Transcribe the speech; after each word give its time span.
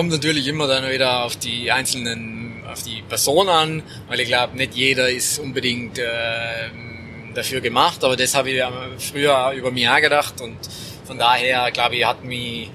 kommt 0.00 0.12
natürlich 0.12 0.46
immer 0.46 0.66
dann 0.66 0.90
wieder 0.90 1.24
auf 1.24 1.36
die 1.36 1.70
einzelnen, 1.70 2.62
auf 2.66 2.82
die 2.82 3.02
Person 3.02 3.50
an, 3.50 3.82
weil 4.08 4.20
ich 4.20 4.28
glaube, 4.28 4.56
nicht 4.56 4.74
jeder 4.74 5.10
ist 5.10 5.38
unbedingt 5.38 5.98
äh, 5.98 6.04
dafür 7.34 7.60
gemacht, 7.60 8.02
aber 8.02 8.16
das 8.16 8.34
habe 8.34 8.48
ich 8.48 8.62
früher 8.98 9.50
über 9.50 9.70
mich 9.70 9.86
gedacht 9.96 10.40
und 10.40 10.56
von 11.04 11.18
daher, 11.18 11.70
glaube 11.70 11.96
ich, 11.96 12.06
hat 12.06 12.24
mich 12.24 12.70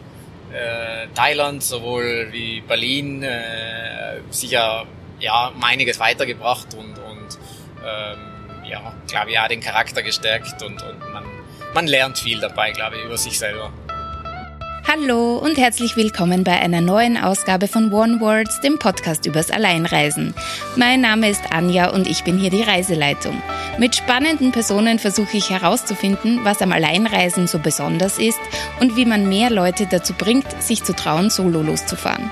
äh, 0.53 1.07
Thailand 1.15 1.63
sowohl 1.63 2.27
wie 2.29 2.61
Berlin 2.61 3.23
äh, 3.23 4.19
sicher 4.29 4.85
ja 5.19 5.51
einiges 5.61 5.99
weitergebracht 5.99 6.75
und, 6.75 6.99
und 6.99 7.39
ähm, 7.83 8.69
ja, 8.69 8.93
glaube 9.07 9.31
ich, 9.31 9.39
auch 9.39 9.47
den 9.47 9.61
Charakter 9.61 10.03
gestärkt 10.03 10.61
und, 10.61 10.79
und 10.83 10.99
man, 11.11 11.23
man 11.73 11.87
lernt 11.87 12.19
viel 12.19 12.39
dabei, 12.39 12.69
glaube 12.69 12.97
ich, 12.97 13.03
über 13.03 13.17
sich 13.17 13.39
selber. 13.39 13.73
Hallo 14.87 15.39
und 15.39 15.57
herzlich 15.57 15.97
willkommen 15.97 16.43
bei 16.43 16.59
einer 16.59 16.79
neuen 16.79 17.17
Ausgabe 17.17 17.67
von 17.67 17.91
One 17.91 18.19
Words, 18.19 18.61
dem 18.61 18.77
Podcast 18.77 19.25
übers 19.25 19.49
Alleinreisen. 19.49 20.35
Mein 20.75 21.01
Name 21.01 21.27
ist 21.27 21.41
Anja 21.51 21.89
und 21.89 22.07
ich 22.07 22.23
bin 22.23 22.37
hier 22.37 22.51
die 22.51 22.61
Reiseleitung. 22.61 23.41
Mit 23.79 23.95
spannenden 23.95 24.51
Personen 24.51 24.99
versuche 24.99 25.37
ich 25.37 25.49
herauszufinden, 25.49 26.41
was 26.43 26.61
am 26.61 26.71
Alleinreisen 26.71 27.47
so 27.47 27.57
besonders 27.57 28.19
ist 28.19 28.39
und 28.79 28.95
wie 28.95 29.05
man 29.05 29.27
mehr 29.27 29.49
Leute 29.49 29.87
dazu 29.87 30.13
bringt, 30.13 30.61
sich 30.61 30.83
zu 30.83 30.93
trauen, 30.93 31.31
solo 31.31 31.63
loszufahren. 31.63 32.29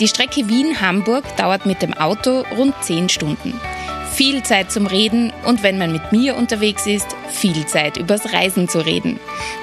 Die 0.00 0.08
Strecke 0.08 0.48
Wien-Hamburg 0.48 1.24
dauert 1.38 1.64
mit 1.64 1.80
dem 1.80 1.94
Auto 1.94 2.44
rund 2.58 2.74
10 2.82 3.08
Stunden 3.08 3.58
viel 4.10 4.42
Zeit 4.42 4.70
zum 4.70 4.86
Reden 4.86 5.32
und 5.46 5.62
wenn 5.62 5.78
man 5.78 5.92
mit 5.92 6.12
mir 6.12 6.36
unterwegs 6.36 6.86
ist, 6.86 7.16
viel 7.28 7.66
Zeit 7.66 7.96
übers 7.96 8.32
Reisen 8.32 8.68
zu 8.68 8.84
reden. 8.84 9.18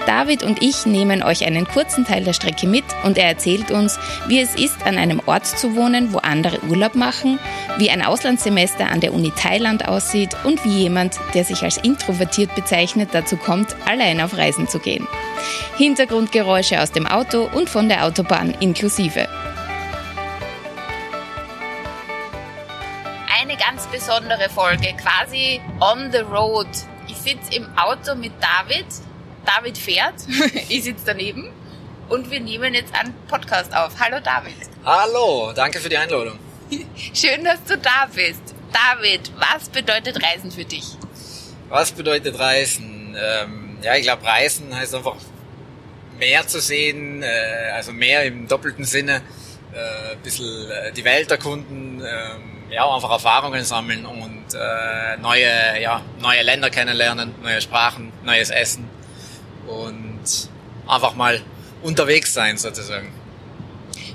David 0.05 0.43
und 0.43 0.63
ich 0.63 0.85
nehmen 0.85 1.21
euch 1.21 1.45
einen 1.45 1.67
kurzen 1.67 2.05
Teil 2.05 2.23
der 2.23 2.33
Strecke 2.33 2.67
mit 2.67 2.85
und 3.03 3.17
er 3.17 3.27
erzählt 3.27 3.71
uns, 3.71 3.99
wie 4.27 4.39
es 4.39 4.55
ist, 4.55 4.85
an 4.85 4.97
einem 4.97 5.21
Ort 5.25 5.45
zu 5.45 5.75
wohnen, 5.75 6.13
wo 6.13 6.19
andere 6.19 6.63
Urlaub 6.63 6.95
machen, 6.95 7.39
wie 7.77 7.89
ein 7.89 8.01
Auslandssemester 8.01 8.89
an 8.89 9.01
der 9.01 9.13
Uni 9.13 9.31
Thailand 9.31 9.87
aussieht 9.87 10.35
und 10.43 10.63
wie 10.63 10.79
jemand, 10.79 11.19
der 11.33 11.43
sich 11.43 11.61
als 11.63 11.77
introvertiert 11.77 12.55
bezeichnet, 12.55 13.09
dazu 13.11 13.37
kommt, 13.37 13.75
allein 13.85 14.21
auf 14.21 14.37
Reisen 14.37 14.67
zu 14.67 14.79
gehen. 14.79 15.07
Hintergrundgeräusche 15.77 16.81
aus 16.81 16.91
dem 16.91 17.05
Auto 17.05 17.49
und 17.53 17.69
von 17.69 17.89
der 17.89 18.05
Autobahn 18.05 18.53
inklusive. 18.59 19.27
Besondere 24.07 24.49
Folge, 24.49 24.95
quasi 24.95 25.59
on 25.81 26.09
the 26.13 26.19
road. 26.19 26.67
Ich 27.09 27.17
sitze 27.17 27.53
im 27.53 27.67
Auto 27.77 28.15
mit 28.15 28.31
David. 28.39 28.85
David 29.45 29.77
fährt, 29.77 30.15
ich 30.69 30.85
sitze 30.85 31.03
daneben 31.07 31.51
und 32.07 32.31
wir 32.31 32.39
nehmen 32.39 32.73
jetzt 32.73 32.93
einen 32.95 33.13
Podcast 33.27 33.75
auf. 33.75 33.99
Hallo 33.99 34.21
David. 34.23 34.55
Hallo, 34.85 35.51
danke 35.53 35.79
für 35.79 35.89
die 35.89 35.97
Einladung. 35.97 36.39
Schön, 37.13 37.43
dass 37.43 37.61
du 37.65 37.77
da 37.77 38.07
bist. 38.13 38.55
David, 38.71 39.29
was 39.35 39.67
bedeutet 39.67 40.23
Reisen 40.23 40.51
für 40.51 40.63
dich? 40.63 40.85
Was 41.67 41.91
bedeutet 41.91 42.39
Reisen? 42.39 43.13
Ähm, 43.19 43.77
ja, 43.81 43.95
ich 43.95 44.03
glaube, 44.03 44.23
Reisen 44.23 44.73
heißt 44.73 44.95
einfach 44.95 45.17
mehr 46.17 46.47
zu 46.47 46.61
sehen, 46.61 47.23
äh, 47.23 47.71
also 47.73 47.91
mehr 47.91 48.23
im 48.23 48.47
doppelten 48.47 48.85
Sinne, 48.85 49.21
äh, 49.73 50.13
ein 50.13 50.19
bisschen 50.23 50.71
äh, 50.71 50.93
die 50.93 51.03
Welt 51.03 51.29
erkunden, 51.29 52.01
ähm, 52.01 52.56
ja, 52.69 52.93
einfach 52.93 53.11
Erfahrungen 53.11 53.63
sammeln 53.63 54.05
und 54.05 54.53
äh, 54.53 55.17
neue, 55.21 55.81
ja, 55.81 56.01
neue 56.19 56.43
Länder 56.43 56.69
kennenlernen, 56.69 57.33
neue 57.41 57.61
Sprachen, 57.61 58.11
neues 58.23 58.49
Essen 58.49 58.89
und 59.67 60.49
einfach 60.87 61.15
mal 61.15 61.41
unterwegs 61.81 62.33
sein 62.33 62.57
sozusagen. 62.57 63.11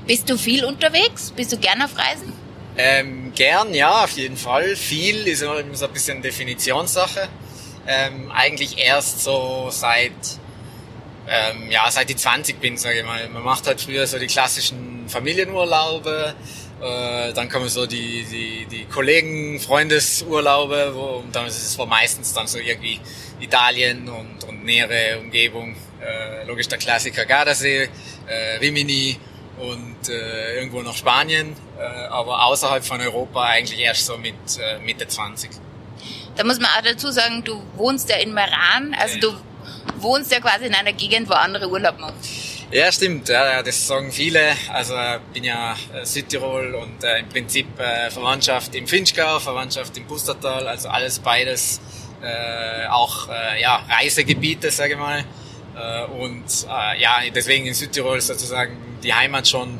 Bist 0.07 0.29
du 0.29 0.37
viel 0.37 0.65
unterwegs? 0.65 1.33
Bist 1.35 1.53
du 1.53 1.57
gern 1.57 1.81
auf 1.83 1.97
Reisen? 1.97 2.33
Ähm, 2.77 3.33
gern, 3.35 3.75
ja, 3.75 4.05
auf 4.05 4.11
jeden 4.13 4.37
Fall. 4.37 4.77
Viel 4.77 5.27
ist 5.29 5.43
immer 5.43 5.63
so 5.75 5.87
ein 5.87 5.93
bisschen 5.93 6.23
Definitionssache. 6.23 7.29
Ähm, 7.87 8.31
eigentlich 8.33 8.79
erst 8.79 9.23
so 9.23 9.69
seit, 9.71 10.13
ähm, 11.29 11.71
ja, 11.71 11.91
seit 11.91 12.11
ich 12.11 12.17
20 12.17 12.61
bin, 12.61 12.77
sage 12.77 13.01
ich 13.01 13.05
mal. 13.05 13.29
Man 13.29 13.43
macht 13.43 13.67
halt 13.67 13.81
früher 13.81 14.07
so 14.07 14.19
die 14.19 14.27
klassischen 14.27 15.09
Familienurlaube, 15.09 16.35
äh, 16.83 17.33
dann 17.33 17.49
kommen 17.49 17.69
so 17.69 17.87
die, 17.87 18.25
die, 18.25 18.67
die 18.67 18.85
Kollegen, 18.87 19.61
Freundesurlaube, 19.61 20.93
wo, 20.95 21.23
und 21.23 21.35
dann 21.35 21.47
ist 21.47 21.59
es 21.59 21.79
meistens 21.87 22.33
dann 22.33 22.47
so 22.49 22.59
irgendwie 22.59 22.99
Italien 23.41 24.09
und, 24.09 24.45
und 24.45 24.65
nähere 24.65 25.21
Umgebung. 25.21 25.77
Äh, 26.01 26.45
logisch 26.47 26.67
der 26.67 26.79
Klassiker 26.79 27.25
Gardasee, 27.25 27.89
äh, 28.27 28.57
Rimini 28.61 29.17
und 29.59 30.09
äh, 30.09 30.57
irgendwo 30.57 30.83
noch 30.83 30.97
Spanien, 30.97 31.55
äh, 31.79 31.83
aber 31.83 32.45
außerhalb 32.47 32.85
von 32.85 33.01
Europa 33.01 33.45
eigentlich 33.45 33.79
erst 33.79 34.07
so 34.07 34.19
mit 34.19 34.35
äh, 34.59 34.81
Mitte 34.81 35.07
20. 35.07 35.51
Da 36.35 36.43
muss 36.43 36.59
man 36.59 36.71
auch 36.77 36.83
dazu 36.83 37.13
sagen, 37.13 37.45
du 37.45 37.63
wohnst 37.77 38.09
ja 38.11 38.17
in 38.17 38.35
Meran, 38.35 38.97
also 38.99 39.21
du 39.21 39.33
wohnst 39.99 40.33
ja 40.33 40.41
quasi 40.41 40.67
in 40.67 40.75
einer 40.75 40.93
Gegend, 40.93 41.29
wo 41.29 41.35
andere 41.35 41.69
Urlaub 41.69 41.99
machen. 42.01 42.17
Ja, 42.73 42.91
stimmt. 42.91 43.29
Ja, 43.29 43.63
das 43.63 43.87
sagen 43.87 44.11
viele. 44.11 44.57
Also 44.73 44.95
bin 45.35 45.45
ja 45.45 45.77
äh, 45.93 46.07
Südtirol 46.07 46.75
und 46.75 47.05
äh, 47.05 47.19
im 47.19 47.29
Prinzip 47.29 47.67
äh, 47.79 48.11
Verwandtschaft 48.11 48.75
im 48.75 48.89
Finchgau, 48.89 49.39
Verwandtschaft 49.41 49.95
im 49.99 50.07
Pustertal, 50.07 50.67
also 50.67 50.89
alles 50.89 51.19
beides 51.19 51.83
äh, 52.23 52.87
auch 52.87 53.29
äh, 53.29 53.61
ja, 53.61 53.85
Reisegebiete, 53.91 54.71
sage 54.71 54.95
ich 54.95 54.99
mal. 54.99 55.23
Äh, 55.77 56.05
und 56.13 56.67
ja, 56.99 57.19
deswegen 57.35 57.67
in 57.67 57.75
Südtirol 57.75 58.23
sozusagen 58.23 58.75
die 59.03 59.13
Heimat 59.13 59.47
schon 59.49 59.79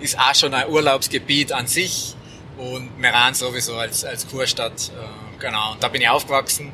ist 0.00 0.18
auch 0.18 0.34
schon 0.34 0.52
ein 0.52 0.68
Urlaubsgebiet 0.68 1.50
an 1.50 1.66
sich 1.66 2.14
und 2.58 2.98
Meran 2.98 3.32
sowieso 3.32 3.74
als, 3.76 4.04
als 4.04 4.28
Kurstadt. 4.28 4.92
Genau, 5.38 5.72
und 5.72 5.82
da 5.82 5.88
bin 5.88 6.02
ich 6.02 6.08
aufgewachsen 6.10 6.72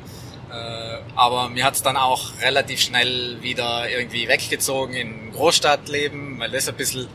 aber 1.15 1.49
mir 1.49 1.63
hat's 1.65 1.81
dann 1.83 1.97
auch 1.97 2.31
relativ 2.41 2.81
schnell 2.81 3.37
wieder 3.41 3.89
irgendwie 3.89 4.27
weggezogen 4.27 4.93
in 4.93 5.31
Großstadtleben, 5.31 6.39
weil 6.39 6.51
das 6.51 6.67
ein 6.67 6.75
bisschen 6.75 7.07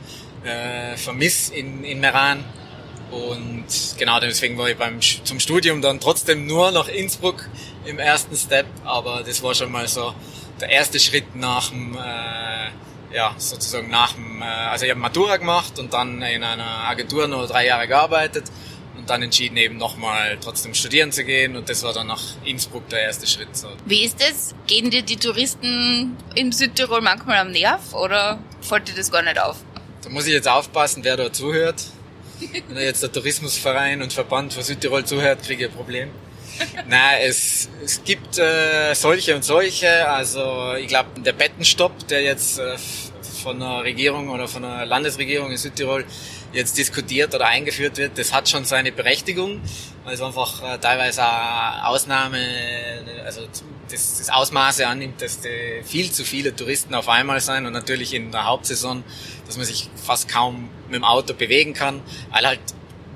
äh, 0.45 0.97
vermiss 0.97 1.49
in, 1.49 1.85
in 1.85 2.01
Meran. 2.01 2.45
Und 3.11 3.67
genau 3.97 4.21
deswegen 4.21 4.59
war 4.59 4.69
ich 4.69 4.77
beim, 4.77 5.01
zum 5.01 5.41
Studium 5.41 5.81
dann 5.81 5.99
trotzdem 5.99 6.47
nur 6.47 6.71
nach 6.73 6.89
Innsbruck 6.89 7.49
im 7.87 7.99
ersten 7.99 8.37
Step, 8.37 8.67
aber 8.85 9.23
das 9.25 9.43
war 9.43 9.55
schon 9.55 9.73
mal 9.73 9.89
so 9.89 10.15
der 10.61 10.69
erste 10.69 11.01
Schritt 11.01 11.35
nach 11.35 11.71
dem, 11.71 11.97
äh, 11.97 13.17
ja, 13.17 13.35
sozusagen 13.39 13.89
nach 13.89 14.13
dem, 14.13 14.43
äh, 14.43 14.45
also 14.45 14.85
ich 14.85 14.91
habe 14.91 15.01
Matura 15.01 15.39
gemacht 15.39 15.79
und 15.79 15.95
dann 15.95 16.21
in 16.21 16.43
einer 16.43 16.87
Agentur 16.87 17.27
nur 17.29 17.47
drei 17.47 17.67
Jahre 17.67 17.89
gearbeitet 17.89 18.45
dann 19.09 19.23
entschieden, 19.23 19.57
eben 19.57 19.77
nochmal 19.77 20.39
trotzdem 20.41 20.75
studieren 20.75 21.13
zu 21.13 21.25
gehen 21.25 21.57
und 21.57 21.69
das 21.69 21.83
war 21.83 21.93
dann 21.93 22.07
nach 22.07 22.23
Innsbruck 22.45 22.89
der 22.89 23.03
erste 23.03 23.27
Schritt. 23.27 23.57
So. 23.57 23.69
Wie 23.87 24.05
ist 24.05 24.21
das? 24.21 24.55
Gehen 24.67 24.91
dir 24.91 25.03
die 25.03 25.17
Touristen 25.17 26.17
in 26.35 26.53
Südtirol 26.53 27.01
manchmal 27.01 27.39
am 27.39 27.51
Nerv 27.51 27.95
oder 27.95 28.39
fällt 28.61 28.89
dir 28.89 28.95
das 28.95 29.11
gar 29.11 29.23
nicht 29.23 29.41
auf? 29.41 29.57
Da 30.03 30.11
muss 30.11 30.27
ich 30.27 30.33
jetzt 30.33 30.49
aufpassen, 30.49 31.05
wer 31.05 31.17
da 31.17 31.33
zuhört. 31.33 31.85
Wenn 32.69 32.77
jetzt 32.77 33.03
der 33.03 33.11
Tourismusverein 33.11 34.01
und 34.01 34.13
Verband 34.13 34.53
von 34.53 34.63
Südtirol 34.63 35.05
zuhört, 35.05 35.43
kriege 35.43 35.65
ich 35.65 35.71
ein 35.71 35.77
Problem. 35.77 36.11
Nein, 36.89 37.19
es, 37.25 37.69
es 37.85 38.03
gibt 38.05 38.39
äh, 38.39 38.95
solche 38.95 39.35
und 39.35 39.45
solche. 39.45 40.09
Also 40.09 40.75
ich 40.75 40.89
glaube, 40.89 41.21
der 41.21 41.33
Bettenstopp, 41.33 42.07
der 42.09 42.23
jetzt 42.23 42.59
äh, 42.59 42.77
von 43.43 43.61
der 43.61 43.85
Regierung 43.85 44.29
oder 44.29 44.49
von 44.49 44.63
der 44.63 44.87
Landesregierung 44.87 45.51
in 45.51 45.57
Südtirol 45.57 46.05
jetzt 46.53 46.79
diskutiert 46.79 47.35
oder 47.35 47.47
eingeführt 47.47 47.99
wird, 47.99 48.19
das 48.19 48.33
hat 48.33 48.49
schon 48.49 48.65
seine 48.65 48.93
Berechtigung, 48.93 49.61
weil 50.05 50.15
es 50.15 50.23
einfach 50.23 50.63
äh, 50.63 50.79
teilweise 50.79 51.23
Ausnahme, 51.85 52.39
also 53.25 53.43
das, 53.91 54.19
das 54.19 54.31
Ausmaße 54.31 54.87
annimmt, 54.87 55.21
dass 55.21 55.41
viel 55.85 56.11
zu 56.11 56.25
viele 56.25 56.55
Touristen 56.55 56.95
auf 56.95 57.09
einmal 57.09 57.41
sein 57.41 57.67
und 57.67 57.73
natürlich 57.73 58.15
in 58.15 58.33
der 58.33 58.47
Hauptsaison, 58.47 59.05
dass 59.47 59.57
man 59.57 59.67
sich 59.67 59.91
fast 60.03 60.29
kaum 60.29 60.71
mit 60.87 60.97
dem 60.97 61.05
Auto 61.05 61.35
bewegen 61.35 61.75
kann, 61.75 62.01
weil 62.31 62.47
halt 62.47 62.61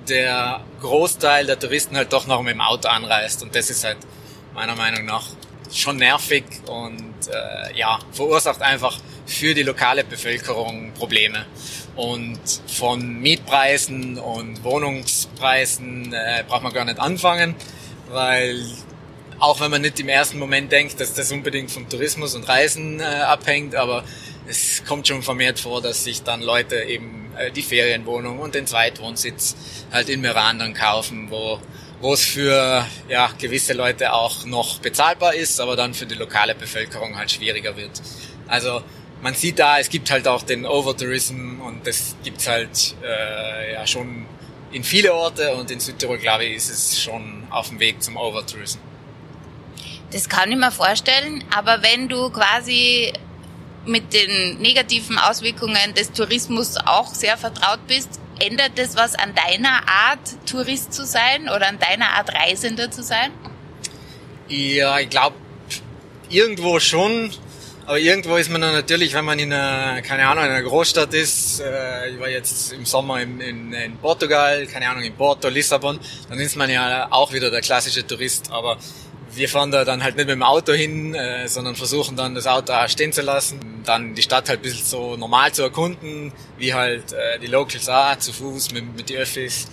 der 0.09 0.65
Großteil 0.81 1.47
der 1.47 1.59
Touristen 1.59 1.97
halt 1.97 2.13
doch 2.13 2.27
noch 2.27 2.43
mit 2.43 2.55
dem 2.55 2.61
Auto 2.61 2.89
anreist 2.89 3.43
und 3.43 3.55
das 3.55 3.71
ist 3.71 3.85
halt 3.85 3.99
meiner 4.55 4.75
Meinung 4.77 5.07
nach 5.07 5.29
schon 5.73 5.97
nervig 5.97 6.45
und 6.67 7.15
äh, 7.29 7.77
ja, 7.77 7.99
verursacht 8.13 8.63
einfach 8.63 8.99
für 9.27 9.55
die 9.55 9.63
lokale 9.63 10.05
Bevölkerung 10.05 10.93
Probleme. 10.93 11.47
Und 11.97 12.41
von 12.67 13.21
Mietpreisen 13.21 14.19
und 14.19 14.65
Wohnungspreisen 14.65 16.13
äh, 16.13 16.45
braucht 16.47 16.63
man 16.63 16.73
gar 16.73 16.85
nicht 16.85 16.99
anfangen, 16.99 17.55
weil 18.11 18.65
auch 19.39 19.61
wenn 19.61 19.71
man 19.71 19.83
nicht 19.83 19.99
im 19.99 20.09
ersten 20.09 20.39
Moment 20.39 20.71
denkt, 20.71 21.01
dass 21.01 21.15
das 21.15 21.33
unbedingt 21.33 21.71
vom 21.71 21.89
Tourismus 21.89 22.35
und 22.35 22.49
Reisen 22.49 23.01
äh, 23.01 23.05
abhängt, 23.05 23.75
aber 23.75 24.05
es 24.47 24.85
kommt 24.85 25.09
schon 25.09 25.23
vermehrt 25.23 25.59
vor, 25.61 25.83
dass 25.83 26.05
sich 26.05 26.23
dann 26.23 26.43
Leute 26.43 26.83
eben 26.83 27.33
äh, 27.37 27.51
die 27.51 27.63
Ferienwohnung 27.63 28.39
und 28.39 28.55
den 28.55 28.67
Zweitwohnsitz 28.67 29.57
halt 29.91 30.09
in 30.09 30.21
Meran 30.21 30.59
dann 30.59 30.75
kaufen, 30.75 31.31
wo 31.31 31.61
wo 32.03 32.15
es 32.15 32.25
für 32.25 32.85
ja, 33.09 33.31
gewisse 33.39 33.73
Leute 33.73 34.13
auch 34.13 34.45
noch 34.45 34.81
bezahlbar 34.81 35.35
ist, 35.35 35.61
aber 35.61 35.77
dann 35.77 35.95
für 35.95 36.05
die 36.05 36.17
lokale 36.17 36.55
Bevölkerung 36.55 37.17
halt 37.17 37.31
schwieriger 37.31 37.77
wird. 37.77 38.03
Also 38.49 38.83
man 39.23 39.35
sieht 39.35 39.61
da, 39.61 39.79
es 39.79 39.89
gibt 39.89 40.11
halt 40.11 40.27
auch 40.27 40.43
den 40.43 40.67
Overtourism 40.67 41.61
und 41.61 41.87
das 41.87 42.17
gibt's 42.25 42.49
halt 42.49 42.97
äh, 43.05 43.75
ja 43.75 43.87
schon 43.87 44.27
in 44.73 44.83
viele 44.83 45.15
Orte 45.15 45.55
und 45.55 45.71
in 45.71 45.79
Südtirol, 45.79 46.19
glaube 46.19 46.45
ich, 46.45 46.57
ist 46.57 46.71
es 46.71 47.01
schon 47.01 47.45
auf 47.51 47.69
dem 47.69 47.79
Weg 47.79 48.03
zum 48.03 48.17
Overtourism. 48.17 48.81
Das 50.11 50.29
kann 50.29 50.51
ich 50.51 50.59
mir 50.59 50.73
vorstellen, 50.73 51.45
aber 51.55 51.83
wenn 51.83 52.09
du 52.09 52.31
quasi 52.31 53.13
mit 53.87 54.13
den 54.13 54.59
negativen 54.59 55.19
Auswirkungen 55.19 55.95
des 55.95 56.11
Tourismus 56.11 56.77
auch 56.85 57.15
sehr 57.15 57.37
vertraut 57.37 57.87
bist, 57.87 58.21
ändert 58.41 58.73
das 58.77 58.97
was 58.97 59.15
an 59.15 59.35
deiner 59.35 59.89
Art, 59.89 60.21
Tourist 60.51 60.93
zu 60.93 61.05
sein 61.05 61.49
oder 61.49 61.69
an 61.69 61.79
deiner 61.79 62.11
Art, 62.11 62.35
Reisender 62.35 62.91
zu 62.91 63.03
sein? 63.03 63.31
Ja, 64.49 64.99
ich 64.99 65.09
glaube, 65.09 65.37
irgendwo 66.29 66.81
schon. 66.81 67.31
Aber 67.85 67.99
irgendwo 67.99 68.37
ist 68.37 68.49
man 68.49 68.61
dann 68.61 68.75
natürlich, 68.75 69.13
wenn 69.13 69.25
man 69.25 69.39
in 69.41 69.53
einer, 69.53 70.03
keine 70.03 70.29
Ahnung, 70.29 70.45
in 70.45 70.51
einer 70.51 70.63
Großstadt 70.63 71.13
ist, 71.15 71.61
äh, 71.61 72.11
ich 72.11 72.21
war 72.21 72.29
jetzt 72.29 72.73
im 72.73 72.85
Sommer 72.85 73.21
in, 73.21 73.41
in, 73.41 73.73
in 73.73 73.97
Portugal, 73.97 74.67
keine 74.67 74.89
Ahnung, 74.89 75.03
in 75.03 75.13
Porto, 75.15 75.49
Lissabon, 75.49 75.99
dann 76.29 76.39
ist 76.39 76.55
man 76.55 76.71
ja 76.71 77.09
auch 77.11 77.33
wieder 77.33 77.51
der 77.51 77.61
klassische 77.61 78.07
Tourist. 78.07 78.53
Aber 78.53 78.79
wir 79.35 79.49
fahren 79.49 79.71
da 79.71 79.85
dann 79.85 80.03
halt 80.03 80.17
nicht 80.17 80.27
mit 80.27 80.35
dem 80.35 80.43
Auto 80.43 80.73
hin, 80.73 81.15
äh, 81.15 81.49
sondern 81.49 81.75
versuchen 81.75 82.17
dann 82.17 82.35
das 82.35 82.47
Auto 82.47 82.73
auch 82.73 82.89
stehen 82.89 83.13
zu 83.13 83.23
lassen, 83.23 83.59
dann 83.85 84.15
die 84.15 84.23
Stadt 84.23 84.49
halt 84.49 84.61
ein 84.61 84.63
bisschen 84.63 84.85
so 84.85 85.17
normal 85.17 85.53
zu 85.53 85.63
erkunden, 85.63 86.33
wie 86.59 86.75
halt 86.75 87.13
äh, 87.13 87.39
die 87.39 87.47
Locals 87.47 87.89
auch, 87.89 88.17
zu 88.19 88.33
Fuß, 88.33 88.73
mit, 88.73 88.97
mit 88.97 89.09
den 89.09 89.19
Öffis. 89.19 89.69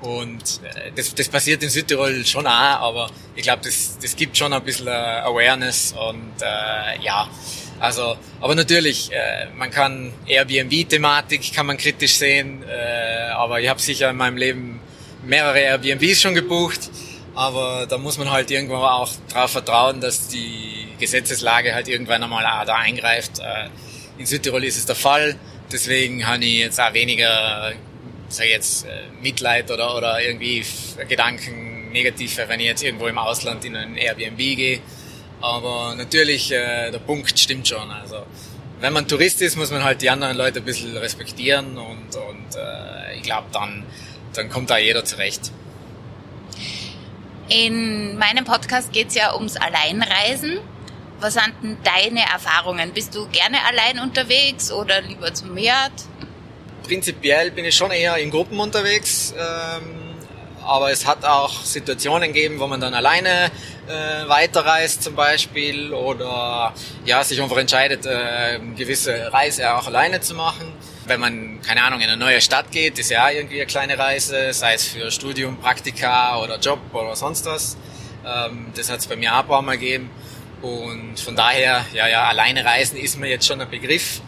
Und 0.00 0.60
äh, 0.64 0.90
das, 0.94 1.14
das 1.14 1.28
passiert 1.28 1.62
in 1.62 1.70
Südtirol 1.70 2.24
schon 2.24 2.46
auch, 2.46 2.50
aber 2.50 3.10
ich 3.36 3.42
glaube, 3.42 3.62
das, 3.64 3.98
das 4.00 4.16
gibt 4.16 4.36
schon 4.36 4.52
ein 4.52 4.62
bisschen 4.62 4.86
äh, 4.86 4.90
Awareness 4.90 5.94
und 6.08 6.42
äh, 6.42 7.02
ja, 7.02 7.28
also, 7.80 8.16
aber 8.40 8.54
natürlich, 8.54 9.10
äh, 9.12 9.48
man 9.56 9.70
kann 9.70 10.12
Airbnb-Thematik 10.26 11.52
kann 11.52 11.66
man 11.66 11.76
kritisch 11.76 12.14
sehen, 12.14 12.62
äh, 12.62 13.30
aber 13.32 13.60
ich 13.60 13.68
habe 13.68 13.80
sicher 13.80 14.10
in 14.10 14.16
meinem 14.16 14.36
Leben 14.36 14.80
mehrere 15.24 15.58
Airbnbs 15.58 16.20
schon 16.20 16.34
gebucht 16.34 16.90
aber 17.34 17.86
da 17.88 17.98
muss 17.98 18.18
man 18.18 18.30
halt 18.30 18.50
irgendwo 18.50 18.76
auch 18.76 19.10
darauf 19.28 19.50
vertrauen, 19.50 20.00
dass 20.00 20.28
die 20.28 20.86
Gesetzeslage 20.98 21.74
halt 21.74 21.88
irgendwann 21.88 22.22
einmal 22.22 22.44
auch 22.44 22.64
da 22.64 22.76
eingreift. 22.76 23.40
Äh, 23.40 23.68
in 24.18 24.26
Südtirol 24.26 24.62
ist 24.64 24.78
es 24.78 24.86
der 24.86 24.94
Fall. 24.94 25.36
Deswegen 25.72 26.26
habe 26.26 26.44
ich 26.44 26.58
jetzt 26.58 26.80
auch 26.80 26.92
weniger, 26.94 27.72
sag 28.28 28.46
ich 28.46 28.52
jetzt, 28.52 28.86
äh, 28.86 28.88
Mitleid 29.20 29.70
oder, 29.70 29.96
oder 29.96 30.22
irgendwie 30.22 30.64
Gedanken 31.08 31.90
negative, 31.90 32.48
wenn 32.48 32.60
ich 32.60 32.66
jetzt 32.66 32.84
irgendwo 32.84 33.06
im 33.08 33.18
Ausland 33.18 33.64
in 33.64 33.74
ein 33.74 33.96
Airbnb 33.96 34.38
gehe. 34.38 34.80
Aber 35.40 35.94
natürlich, 35.96 36.52
äh, 36.52 36.90
der 36.92 37.00
Punkt 37.00 37.36
stimmt 37.38 37.66
schon. 37.66 37.90
Also, 37.90 38.24
wenn 38.80 38.92
man 38.92 39.08
Tourist 39.08 39.42
ist, 39.42 39.56
muss 39.56 39.70
man 39.72 39.82
halt 39.82 40.02
die 40.02 40.10
anderen 40.10 40.36
Leute 40.36 40.60
ein 40.60 40.64
bisschen 40.64 40.96
respektieren 40.96 41.78
und, 41.78 42.14
und 42.16 42.58
ich 43.16 43.22
glaube, 43.22 43.46
dann, 43.52 43.84
dann 44.34 44.50
kommt 44.50 44.70
da 44.70 44.78
jeder 44.78 45.04
zurecht. 45.04 45.52
In 47.48 48.16
meinem 48.16 48.44
Podcast 48.44 48.92
geht 48.92 49.08
es 49.08 49.14
ja 49.14 49.34
ums 49.34 49.56
Alleinreisen. 49.56 50.58
Was 51.20 51.34
sind 51.34 51.52
denn 51.62 51.76
deine 51.84 52.20
Erfahrungen? 52.20 52.92
Bist 52.92 53.14
du 53.14 53.28
gerne 53.28 53.58
allein 53.66 53.98
unterwegs 54.00 54.72
oder 54.72 55.02
lieber 55.02 55.32
zum 55.34 55.52
Meer? 55.54 55.90
Prinzipiell 56.86 57.50
bin 57.50 57.64
ich 57.64 57.74
schon 57.74 57.90
eher 57.90 58.16
in 58.16 58.30
Gruppen 58.30 58.58
unterwegs, 58.58 59.34
ähm, 59.36 60.14
aber 60.64 60.90
es 60.90 61.06
hat 61.06 61.24
auch 61.24 61.62
Situationen 61.64 62.32
gegeben, 62.32 62.58
wo 62.60 62.66
man 62.66 62.80
dann 62.80 62.94
alleine 62.94 63.50
äh, 63.88 64.28
weiterreist 64.28 65.02
zum 65.02 65.14
Beispiel 65.14 65.92
oder 65.92 66.74
ja 67.04 67.22
sich 67.24 67.40
einfach 67.40 67.58
entscheidet, 67.58 68.06
äh, 68.06 68.58
gewisse 68.76 69.32
Reise 69.32 69.74
auch 69.74 69.86
alleine 69.86 70.20
zu 70.20 70.34
machen 70.34 70.72
wenn 71.06 71.20
man, 71.20 71.53
keine 71.66 71.82
Ahnung, 71.82 72.00
in 72.00 72.08
eine 72.08 72.16
neue 72.16 72.40
Stadt 72.40 72.70
geht, 72.70 72.98
ist 72.98 73.10
ja 73.10 73.28
irgendwie 73.30 73.56
eine 73.56 73.66
kleine 73.66 73.98
Reise, 73.98 74.52
sei 74.52 74.74
es 74.74 74.86
für 74.86 75.10
Studium, 75.10 75.56
Praktika 75.58 76.38
oder 76.42 76.58
Job 76.58 76.78
oder 76.92 77.16
sonst 77.16 77.46
was. 77.46 77.76
Ähm, 78.26 78.72
das 78.74 78.90
hat 78.90 79.00
es 79.00 79.06
bei 79.06 79.16
mir 79.16 79.34
auch 79.34 79.40
ein 79.40 79.46
paar 79.46 79.62
Mal 79.62 79.78
gegeben. 79.78 80.10
Und 80.62 81.20
von 81.20 81.36
daher, 81.36 81.84
ja, 81.92 82.08
ja, 82.08 82.24
alleine 82.24 82.64
reisen 82.64 82.96
ist 82.96 83.18
mir 83.18 83.28
jetzt 83.28 83.46
schon 83.46 83.60
ein 83.60 83.68
Begriff. 83.70 84.20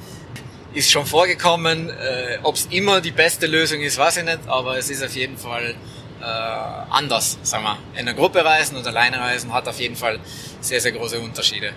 Ist 0.74 0.90
schon 0.90 1.06
vorgekommen. 1.06 1.88
Äh, 1.90 2.38
Ob 2.42 2.56
es 2.56 2.66
immer 2.66 3.00
die 3.00 3.12
beste 3.12 3.46
Lösung 3.46 3.80
ist, 3.80 3.96
weiß 3.96 4.18
ich 4.18 4.24
nicht, 4.24 4.40
aber 4.46 4.76
es 4.76 4.90
ist 4.90 5.02
auf 5.02 5.14
jeden 5.14 5.38
Fall 5.38 5.74
äh, 6.20 6.24
anders, 6.24 7.38
sagen 7.42 7.64
wir. 7.64 7.78
In 7.94 8.00
einer 8.00 8.14
Gruppe 8.14 8.44
reisen 8.44 8.76
und 8.76 8.86
alleine 8.86 9.18
reisen 9.18 9.52
hat 9.52 9.66
auf 9.68 9.78
jeden 9.80 9.96
Fall 9.96 10.20
sehr, 10.60 10.80
sehr 10.80 10.92
große 10.92 11.18
Unterschiede. 11.18 11.72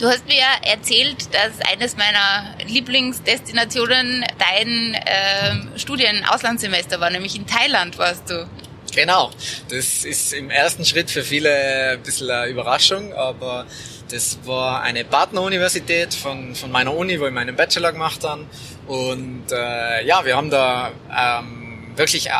Du 0.00 0.08
hast 0.08 0.26
mir 0.26 0.42
erzählt, 0.62 1.28
dass 1.34 1.60
eines 1.70 1.94
meiner 1.94 2.56
Lieblingsdestinationen 2.66 4.24
dein 4.38 4.94
äh, 4.94 5.78
Studien-Auslandssemester 5.78 7.00
war, 7.00 7.10
nämlich 7.10 7.36
in 7.36 7.46
Thailand 7.46 7.98
warst 7.98 8.30
du. 8.30 8.48
Genau, 8.94 9.30
das 9.68 10.06
ist 10.06 10.32
im 10.32 10.48
ersten 10.48 10.86
Schritt 10.86 11.10
für 11.10 11.22
viele 11.22 11.92
ein 11.92 12.02
bisschen 12.02 12.30
eine 12.30 12.50
Überraschung, 12.50 13.12
aber 13.12 13.66
das 14.10 14.38
war 14.46 14.80
eine 14.80 15.04
Partneruniversität 15.04 16.14
von, 16.14 16.54
von 16.54 16.72
meiner 16.72 16.96
Uni, 16.96 17.20
wo 17.20 17.26
ich 17.26 17.32
meinen 17.32 17.54
Bachelor 17.54 17.92
gemacht 17.92 18.24
habe. 18.24 18.46
Und 18.86 19.52
äh, 19.52 20.06
ja, 20.06 20.24
wir 20.24 20.34
haben 20.34 20.48
da 20.48 20.92
ähm, 21.14 21.92
wirklich 21.94 22.28
äh, 22.28 22.32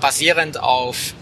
basierend 0.00 0.58
auf 0.60 1.14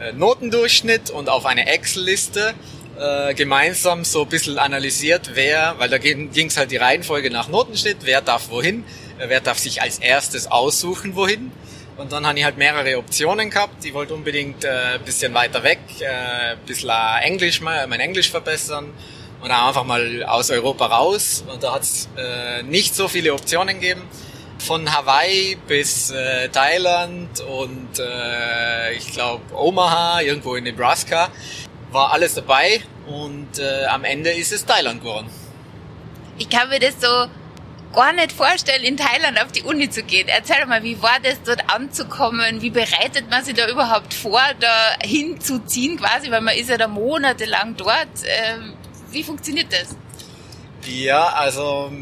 äh, 0.00 0.12
Notendurchschnitt 0.14 1.10
und 1.10 1.28
auf 1.28 1.44
eine 1.44 1.66
Excel-Liste 1.66 2.54
äh, 2.98 3.34
gemeinsam 3.34 4.04
so 4.04 4.22
ein 4.22 4.28
bisschen 4.28 4.58
analysiert, 4.58 5.30
wer, 5.34 5.74
weil 5.78 5.88
da 5.88 5.98
ging 5.98 6.30
es 6.34 6.56
halt 6.56 6.70
die 6.70 6.76
Reihenfolge 6.76 7.30
nach 7.30 7.48
Notenschnitt, 7.48 7.98
wer 8.02 8.20
darf 8.20 8.50
wohin, 8.50 8.84
äh, 9.18 9.28
wer 9.28 9.40
darf 9.40 9.58
sich 9.58 9.82
als 9.82 9.98
erstes 9.98 10.46
aussuchen, 10.46 11.16
wohin. 11.16 11.50
Und 11.96 12.12
dann 12.12 12.26
habe 12.26 12.38
ich 12.38 12.44
halt 12.44 12.56
mehrere 12.56 12.98
Optionen 12.98 13.50
gehabt. 13.50 13.84
Ich 13.84 13.94
wollte 13.94 14.14
unbedingt 14.14 14.64
äh, 14.64 14.98
bisschen 15.04 15.32
weiter 15.34 15.62
weg, 15.62 15.78
äh, 16.00 16.56
bisschen 16.66 16.90
Englisch, 17.22 17.60
mein 17.60 18.00
Englisch 18.00 18.30
verbessern 18.30 18.92
und 19.40 19.50
auch 19.50 19.68
einfach 19.68 19.84
mal 19.84 20.24
aus 20.24 20.50
Europa 20.50 20.86
raus. 20.86 21.44
Und 21.52 21.62
da 21.62 21.74
hat 21.74 21.82
es 21.82 22.08
äh, 22.16 22.62
nicht 22.62 22.94
so 22.94 23.06
viele 23.08 23.32
Optionen 23.32 23.80
gegeben. 23.80 24.02
Von 24.58 24.92
Hawaii 24.92 25.56
bis 25.68 26.10
äh, 26.10 26.48
Thailand 26.48 27.40
und 27.40 27.98
äh, 27.98 28.94
ich 28.94 29.12
glaube 29.12 29.42
Omaha, 29.54 30.22
irgendwo 30.22 30.54
in 30.54 30.64
Nebraska 30.64 31.30
war 31.94 32.12
alles 32.12 32.34
dabei 32.34 32.82
und 33.06 33.58
äh, 33.58 33.86
am 33.86 34.04
Ende 34.04 34.30
ist 34.30 34.52
es 34.52 34.66
Thailand 34.66 35.00
geworden. 35.00 35.30
Ich 36.36 36.50
kann 36.50 36.68
mir 36.68 36.80
das 36.80 37.00
so 37.00 37.26
gar 37.94 38.12
nicht 38.12 38.32
vorstellen, 38.32 38.82
in 38.82 38.96
Thailand 38.96 39.40
auf 39.40 39.52
die 39.52 39.62
Uni 39.62 39.88
zu 39.88 40.02
gehen. 40.02 40.26
Erzähl 40.28 40.66
mal, 40.66 40.82
wie 40.82 41.00
war 41.00 41.18
das, 41.22 41.40
dort 41.44 41.62
anzukommen? 41.72 42.60
Wie 42.60 42.70
bereitet 42.70 43.30
man 43.30 43.44
sich 43.44 43.54
da 43.54 43.68
überhaupt 43.68 44.12
vor, 44.12 44.42
da 44.58 44.96
hinzuziehen 45.02 45.96
quasi, 45.96 46.30
weil 46.30 46.40
man 46.40 46.56
ist 46.56 46.68
ja 46.68 46.76
da 46.76 46.88
monatelang 46.88 47.76
dort. 47.76 48.08
Ähm, 48.24 48.74
wie 49.10 49.22
funktioniert 49.22 49.72
das? 49.72 49.96
Ja, 50.86 51.28
also 51.28 51.92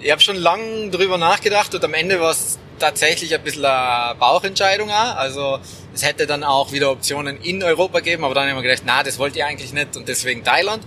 ich 0.00 0.10
habe 0.10 0.20
schon 0.20 0.36
lange 0.36 0.90
drüber 0.90 1.16
nachgedacht 1.16 1.74
und 1.74 1.84
am 1.84 1.94
Ende 1.94 2.20
war 2.20 2.32
es 2.32 2.58
tatsächlich 2.78 3.34
ein 3.34 3.42
bisschen 3.42 3.64
eine 3.64 4.14
Bauchentscheidung 4.16 4.90
auch. 4.90 5.16
Also 5.16 5.58
es 5.94 6.04
hätte 6.04 6.26
dann 6.26 6.44
auch 6.44 6.72
wieder 6.72 6.90
Optionen 6.90 7.40
in 7.42 7.62
Europa 7.62 8.00
geben, 8.00 8.24
aber 8.24 8.34
dann 8.34 8.48
haben 8.48 8.56
wir 8.56 8.62
gedacht, 8.62 8.82
na, 8.84 9.02
das 9.02 9.18
wollt 9.18 9.36
ihr 9.36 9.46
eigentlich 9.46 9.72
nicht 9.72 9.96
und 9.96 10.08
deswegen 10.08 10.44
Thailand. 10.44 10.82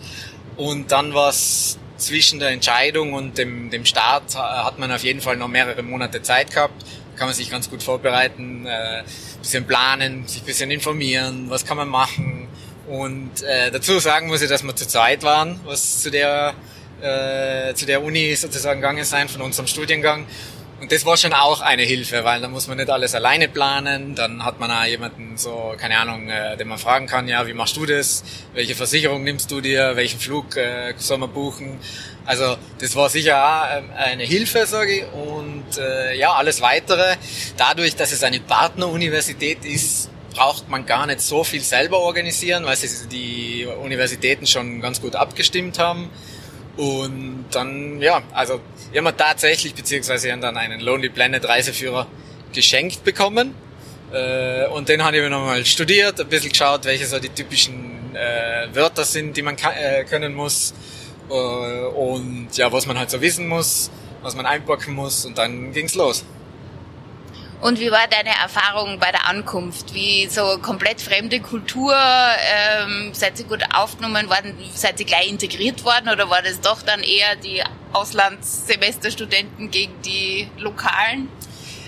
Und 0.58 0.92
dann 0.92 1.14
war 1.14 1.30
es 1.30 1.78
zwischen 1.98 2.40
der 2.40 2.50
Entscheidung 2.50 3.14
und 3.14 3.38
dem, 3.38 3.70
dem 3.70 3.86
Start 3.86 4.36
hat 4.36 4.80
man 4.80 4.92
auf 4.92 5.04
jeden 5.04 5.22
Fall 5.22 5.38
noch 5.38 5.48
mehrere 5.48 5.84
Monate 5.84 6.22
Zeit 6.22 6.52
gehabt. 6.52 6.86
Kann 7.16 7.28
man 7.28 7.36
sich 7.36 7.50
ganz 7.50 7.70
gut 7.70 7.82
vorbereiten, 7.82 8.66
äh, 8.66 9.04
bisschen 9.40 9.66
planen, 9.66 10.28
sich 10.28 10.44
bisschen 10.44 10.72
informieren, 10.72 11.50
was 11.50 11.66
kann 11.66 11.78
man 11.78 11.88
machen. 11.88 12.48
Und 12.88 13.42
äh, 13.44 13.72
dazu 13.72 14.00
sagen 14.00 14.28
muss 14.28 14.42
ich, 14.42 14.50
dass 14.50 14.64
wir 14.64 14.76
zu 14.76 14.88
zweit 14.88 15.24
waren, 15.24 15.60
was 15.66 16.02
zu 16.02 16.12
der 16.12 16.54
äh, 17.02 17.74
zu 17.74 17.86
der 17.86 18.04
Uni 18.04 18.36
sozusagen 18.36 18.82
gegangen 18.82 19.04
sein 19.04 19.28
von 19.30 19.42
unserem 19.42 19.68
Studiengang. 19.68 20.26
Und 20.82 20.92
das 20.92 21.06
war 21.06 21.16
schon 21.16 21.32
auch 21.34 21.62
eine 21.62 21.84
Hilfe, 21.84 22.26
weil 22.26 22.42
da 22.42 22.50
muss 22.50 22.68
man 22.68 22.78
nicht 22.78 22.90
alles 22.90 23.16
alleine 23.16 23.48
planen. 23.48 24.14
Dann 24.14 24.44
hat 24.44 24.60
man 24.60 24.70
auch 24.70 24.84
jemanden 24.84 25.38
so, 25.38 25.74
keine 25.78 25.98
Ahnung, 25.98 26.28
äh, 26.28 26.58
den 26.58 26.68
man 26.68 26.78
fragen 26.78 27.08
kann, 27.08 27.30
ja, 27.30 27.48
wie 27.48 27.54
machst 27.54 27.78
du 27.78 27.86
das? 27.86 28.24
Welche 28.54 28.76
Versicherung 28.76 29.24
nimmst 29.24 29.50
du 29.50 29.62
dir? 29.62 29.96
Welchen 29.96 30.20
Flug 30.20 30.58
äh, 30.58 30.94
soll 30.98 31.18
man 31.18 31.32
buchen? 31.32 31.80
Also 32.26 32.58
das 32.80 32.94
war 32.96 33.10
sicher 33.10 33.42
auch 33.42 33.78
ähm, 33.78 33.90
eine 33.96 34.24
Hilfe, 34.24 34.66
sage 34.66 34.98
ich. 34.98 35.04
Und 35.14 35.78
äh, 35.78 36.18
ja, 36.18 36.34
alles 36.34 36.60
Weitere. 36.60 37.16
Dadurch, 37.56 37.96
dass 37.96 38.12
es 38.12 38.24
eine 38.24 38.42
Partneruniversität 38.42 39.64
ist, 39.64 40.10
braucht 40.34 40.68
man 40.70 40.86
gar 40.86 41.08
nicht 41.08 41.22
so 41.22 41.46
viel 41.46 41.62
selber 41.62 42.00
organisieren, 42.00 42.66
weil 42.66 42.76
sie 42.76 43.08
die 43.08 43.66
Universitäten 43.66 44.46
schon 44.46 44.82
ganz 44.82 45.00
gut 45.00 45.16
abgestimmt 45.16 45.80
haben. 45.80 46.10
Und 46.76 47.46
dann, 47.52 48.02
ja, 48.02 48.22
also 48.34 48.60
wir 48.96 49.04
haben 49.04 49.18
tatsächlich, 49.18 49.76
beziehungsweise 49.76 50.32
haben 50.32 50.40
dann 50.40 50.56
einen 50.56 50.80
Lonely 50.80 51.10
Planet 51.10 51.46
Reiseführer 51.46 52.08
geschenkt 52.54 53.04
bekommen. 53.04 53.54
Äh, 54.14 54.68
und 54.68 54.88
den 54.88 55.04
habe 55.04 55.18
ich 55.18 55.30
nochmal 55.30 55.66
studiert, 55.66 56.22
ein 56.22 56.30
bisschen 56.30 56.52
geschaut, 56.52 56.86
welche 56.86 57.06
so 57.06 57.20
die 57.20 57.28
typischen 57.28 58.16
äh, 58.16 58.74
Wörter 58.74 59.04
sind, 59.04 59.36
die 59.36 59.42
man 59.42 59.58
äh, 59.58 60.06
können 60.06 60.34
muss. 60.34 60.74
äh, 61.30 61.34
und 61.34 62.48
ja, 62.56 62.72
was 62.72 62.86
man 62.86 62.98
halt 62.98 63.10
so 63.10 63.20
wissen 63.20 63.50
muss, 63.50 63.92
was 64.22 64.34
man 64.34 64.46
einpacken 64.46 64.94
muss 64.94 65.26
und 65.26 65.38
dann 65.38 65.74
ging's 65.74 65.96
los. 65.96 66.24
Und 67.62 67.80
wie 67.80 67.90
war 67.90 68.08
deine 68.08 68.30
Erfahrung 68.30 69.00
bei 69.00 69.12
der 69.12 69.28
Ankunft? 69.28 69.94
Wie 69.94 70.28
so 70.28 70.60
komplett 70.62 71.02
fremde 71.02 71.40
Kultur? 71.40 71.96
Ähm, 71.96 73.12
seid 73.14 73.40
ihr 73.40 73.46
gut 73.46 73.64
aufgenommen 73.74 74.30
worden? 74.30 74.58
Seid 74.74 75.00
ihr 75.00 75.06
gleich 75.06 75.30
integriert 75.30 75.84
worden? 75.84 76.10
Oder 76.10 76.30
war 76.30 76.42
das 76.42 76.60
doch 76.62 76.82
dann 76.82 77.02
eher 77.02 77.36
die 77.38 77.64
Auslandssemesterstudenten 77.94 79.72
gegen 79.72 80.02
die 80.04 80.48
Lokalen? 80.58 81.30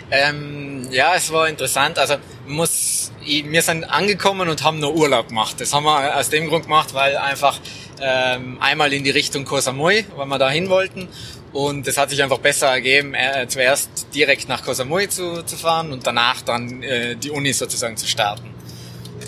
Ähm, 0.10 0.88
ja, 0.90 1.16
es 1.16 1.32
war 1.32 1.50
interessant. 1.50 2.00
Also 2.00 2.16
muss, 2.48 3.12
wir 3.24 3.62
sind 3.62 3.84
angekommen 3.84 4.48
und 4.48 4.64
haben 4.64 4.80
nur 4.80 4.96
Urlaub 4.96 5.28
gemacht. 5.28 5.60
Das 5.60 5.74
haben 5.74 5.84
wir 5.84 6.18
aus 6.18 6.30
dem 6.30 6.48
Grund 6.48 6.64
gemacht, 6.64 6.94
weil 6.94 7.18
einfach 7.18 7.60
ähm, 8.00 8.58
einmal 8.62 8.94
in 8.94 9.04
die 9.04 9.10
Richtung 9.10 9.44
Koh 9.44 9.60
Samui, 9.60 10.06
weil 10.16 10.26
wir 10.28 10.38
da 10.38 10.50
hin 10.50 10.70
wollten. 10.70 11.10
Und 11.58 11.88
es 11.88 11.98
hat 11.98 12.12
sich 12.12 12.22
einfach 12.22 12.38
besser 12.38 12.68
ergeben, 12.68 13.16
äh, 13.16 13.48
zuerst 13.48 14.14
direkt 14.14 14.48
nach 14.48 14.64
Koh 14.64 14.74
Samui 14.74 15.10
zu, 15.10 15.42
zu 15.42 15.56
fahren 15.56 15.92
und 15.92 16.06
danach 16.06 16.44
dann 16.44 16.84
äh, 16.84 17.16
die 17.16 17.32
Uni 17.32 17.52
sozusagen 17.52 17.98
zu 17.98 18.06
starten. 18.06 18.54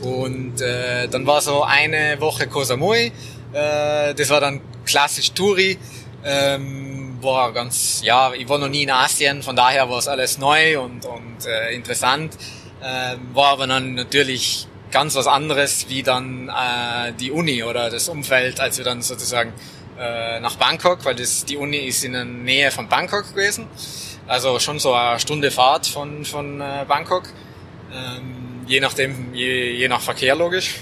Und 0.04 0.62
äh, 0.62 1.08
dann 1.08 1.26
war 1.26 1.42
so 1.42 1.64
eine 1.64 2.22
Woche 2.22 2.46
Koh 2.46 2.64
Samui. 2.64 3.12
Äh, 3.52 4.14
das 4.14 4.30
war 4.30 4.42
dann 4.42 4.62
klassisch 4.86 5.32
Touri. 5.32 5.80
Ähm, 6.24 7.18
war 7.20 7.52
ganz, 7.52 8.02
ja, 8.04 8.32
ich 8.34 8.48
war 8.48 8.60
noch 8.60 8.70
nie 8.70 8.84
in 8.84 8.92
Asien, 8.92 9.42
von 9.42 9.56
daher 9.56 9.90
war 9.90 9.98
es 9.98 10.08
alles 10.08 10.38
neu 10.38 10.80
und, 10.80 11.08
und 11.08 11.48
äh, 11.48 11.74
interessant. 11.74 12.38
Ähm, 12.84 13.22
war 13.34 13.54
aber 13.54 13.66
dann 13.66 13.96
natürlich 13.96 14.68
ganz 14.92 15.16
was 15.16 15.26
anderes 15.26 15.88
wie 15.90 16.04
dann 16.04 16.50
äh, 16.50 17.12
die 17.20 17.32
Uni 17.32 17.64
oder 17.64 17.90
das 17.90 18.08
Umfeld, 18.08 18.60
als 18.60 18.78
wir 18.78 18.86
dann 18.86 19.02
sozusagen 19.02 19.52
äh, 20.00 20.40
nach 20.40 20.56
Bangkok, 20.56 21.04
weil 21.04 21.16
das, 21.16 21.46
die 21.46 21.58
Uni 21.58 21.78
ist 21.78 22.04
in 22.04 22.14
der 22.14 22.26
Nähe 22.26 22.72
von 22.72 22.88
Bangkok 22.88 23.30
gewesen. 23.30 23.68
Also 24.28 24.60
schon 24.60 24.80
so 24.80 24.94
eine 24.94 25.20
Stunde 25.20 25.52
Fahrt 25.52 25.88
von, 25.88 26.24
von 26.24 26.62
äh, 26.62 26.86
Bangkok. 26.88 27.24
Ähm, 27.92 28.62
je 28.66 28.80
nachdem, 28.80 29.34
je, 29.34 29.74
je 29.74 29.88
nach 29.88 30.02
Verkehr 30.02 30.36
logisch. 30.36 30.76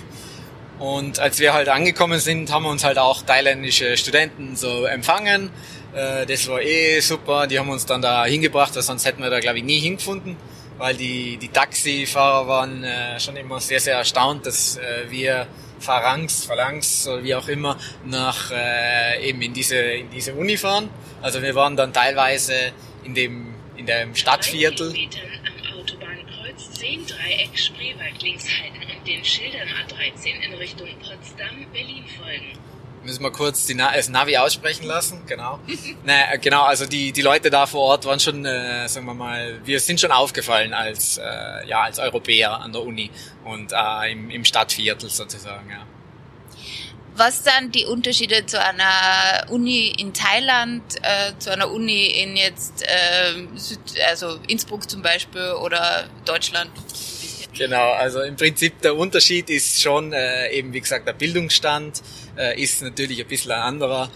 Und 0.78 1.20
als 1.20 1.40
wir 1.40 1.54
halt 1.54 1.70
angekommen 1.70 2.20
sind, 2.20 2.52
haben 2.52 2.64
wir 2.64 2.70
uns 2.70 2.84
halt 2.84 3.00
auch 3.00 3.24
thailändische 3.24 3.98
Studenten 3.98 4.56
so 4.56 4.86
empfangen. 4.86 5.50
Äh, 5.96 6.26
das 6.28 6.48
war 6.48 6.62
eh 6.62 7.00
super. 7.00 7.48
Die 7.48 7.58
haben 7.58 7.70
uns 7.70 7.86
dann 7.86 8.02
da 8.02 8.26
hingebracht, 8.26 8.76
weil 8.76 8.84
sonst 8.84 9.06
hätten 9.06 9.24
wir 9.24 9.30
da 9.30 9.40
glaube 9.40 9.58
ich 9.58 9.64
nie 9.64 9.80
hingefunden 9.80 10.38
weil 10.80 10.96
die, 10.96 11.38
die 11.38 11.48
Taxifahrer 11.48 12.48
waren 12.48 12.84
äh, 12.84 13.20
schon 13.20 13.36
immer 13.36 13.60
sehr, 13.60 13.80
sehr 13.80 13.96
erstaunt, 13.96 14.46
dass 14.46 14.80
wir 15.10 15.48
Phalanx, 15.80 16.46
Phalanx 16.46 17.08
oder 17.08 17.24
wie 17.24 17.36
auch 17.36 17.48
immer, 17.48 17.78
nach 18.06 18.52
äh, 18.52 19.30
eben 19.30 19.42
in 19.42 19.54
diese, 19.54 19.76
in 19.76 20.10
diese 20.10 20.34
Uni 20.34 20.58
fahren. 20.58 20.90
Also 21.22 21.42
wir 21.42 21.56
waren 21.56 21.76
dann 21.76 21.94
teilweise 21.94 22.72
in 23.04 23.14
dem, 23.16 23.54
in 23.76 23.86
dem 23.86 24.16
Stadtviertel. 24.16 24.90
am 24.90 25.80
Autobahnkreuz 25.80 26.72
10 26.74 27.06
Dreieck 27.08 27.58
Spreewald 27.58 28.22
links 28.22 28.46
halten 28.46 28.98
und 28.98 29.08
den 29.08 29.24
Schildern 29.24 29.68
A13 29.68 30.46
in 30.46 30.54
Richtung 30.56 30.90
Potsdam, 31.00 31.66
Berlin 31.74 32.04
folgen 32.18 32.67
müssen 33.08 33.24
wir 33.24 33.32
kurz 33.32 33.66
die 33.66 33.74
Na 33.74 33.94
das 33.96 34.10
Navi 34.10 34.38
aussprechen 34.38 34.86
lassen, 34.86 35.22
genau. 35.26 35.60
naja, 36.06 36.36
genau, 36.36 36.64
also 36.64 36.86
die, 36.86 37.14
die 37.14 37.22
Leute 37.22 37.50
da 37.50 37.66
vor 37.66 37.82
Ort 37.82 38.06
waren 38.06 38.20
schon, 38.20 38.46
äh, 38.46 38.88
sagen 38.88 39.06
wir 39.06 39.14
mal, 39.14 39.62
wir 39.64 39.80
sind 39.80 40.00
schon 40.02 40.12
aufgefallen 40.12 40.74
als, 40.74 41.18
äh, 41.18 41.24
ja, 41.68 41.84
als 41.84 42.00
Europäer 42.00 42.60
an 42.60 42.74
der 42.74 42.84
Uni 42.84 43.10
und 43.46 43.72
äh, 43.72 44.12
im, 44.12 44.30
im 44.30 44.44
Stadtviertel 44.44 45.10
sozusagen, 45.10 45.70
ja. 45.70 45.86
Was 47.16 47.44
sind 47.46 47.74
die 47.74 47.86
Unterschiede 47.86 48.46
zu 48.46 48.62
einer 48.62 49.50
Uni 49.50 49.88
in 49.98 50.14
Thailand, 50.14 50.84
äh, 51.02 51.32
zu 51.40 51.52
einer 51.52 51.72
Uni 51.72 52.08
in 52.08 52.36
jetzt 52.36 52.84
äh, 52.84 53.48
Süd, 53.56 53.80
also 54.08 54.38
Innsbruck 54.48 54.88
zum 54.88 55.02
Beispiel 55.02 55.54
oder 55.54 56.08
Deutschland? 56.26 56.70
Genau, 57.58 57.92
also 57.94 58.22
im 58.22 58.36
Prinzip 58.36 58.82
der 58.82 58.96
Unterschied 58.96 59.50
ist 59.50 59.82
schon 59.82 60.14
äh, 60.14 60.52
eben, 60.52 60.74
wie 60.74 60.82
gesagt, 60.82 61.08
der 61.08 61.14
Bildungsstand 61.14 62.04
äh, 62.38 62.62
ist 62.62 62.84
natürlich 62.84 63.20
ein 63.20 63.28
bisschen 63.28 63.52
ein 63.52 63.62
anderer. 63.62 64.12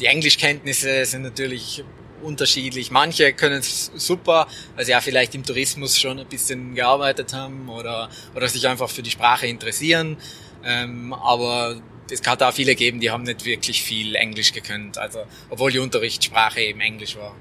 Die 0.00 0.06
Englischkenntnisse 0.06 1.04
sind 1.04 1.22
natürlich 1.22 1.84
unterschiedlich. 2.22 2.90
Manche 2.90 3.32
können 3.32 3.60
es 3.60 3.92
super, 3.94 4.48
weil 4.74 4.84
sie 4.84 4.90
ja 4.90 5.00
vielleicht 5.00 5.34
im 5.36 5.44
Tourismus 5.44 5.98
schon 5.98 6.18
ein 6.18 6.26
bisschen 6.26 6.74
gearbeitet 6.74 7.32
haben 7.32 7.68
oder, 7.68 8.10
oder 8.34 8.48
sich 8.48 8.66
einfach 8.66 8.90
für 8.90 9.02
die 9.02 9.10
Sprache 9.10 9.46
interessieren. 9.46 10.16
Ähm, 10.64 11.12
aber 11.12 11.80
es 12.10 12.22
hat 12.26 12.42
auch 12.42 12.52
viele 12.52 12.72
gegeben, 12.72 12.98
die 12.98 13.10
haben 13.10 13.22
nicht 13.22 13.44
wirklich 13.44 13.82
viel 13.82 14.16
Englisch 14.16 14.52
gekannt, 14.52 14.98
also 14.98 15.20
obwohl 15.48 15.70
die 15.70 15.78
Unterrichtssprache 15.78 16.60
eben 16.60 16.80
Englisch 16.80 17.16
war. 17.16 17.36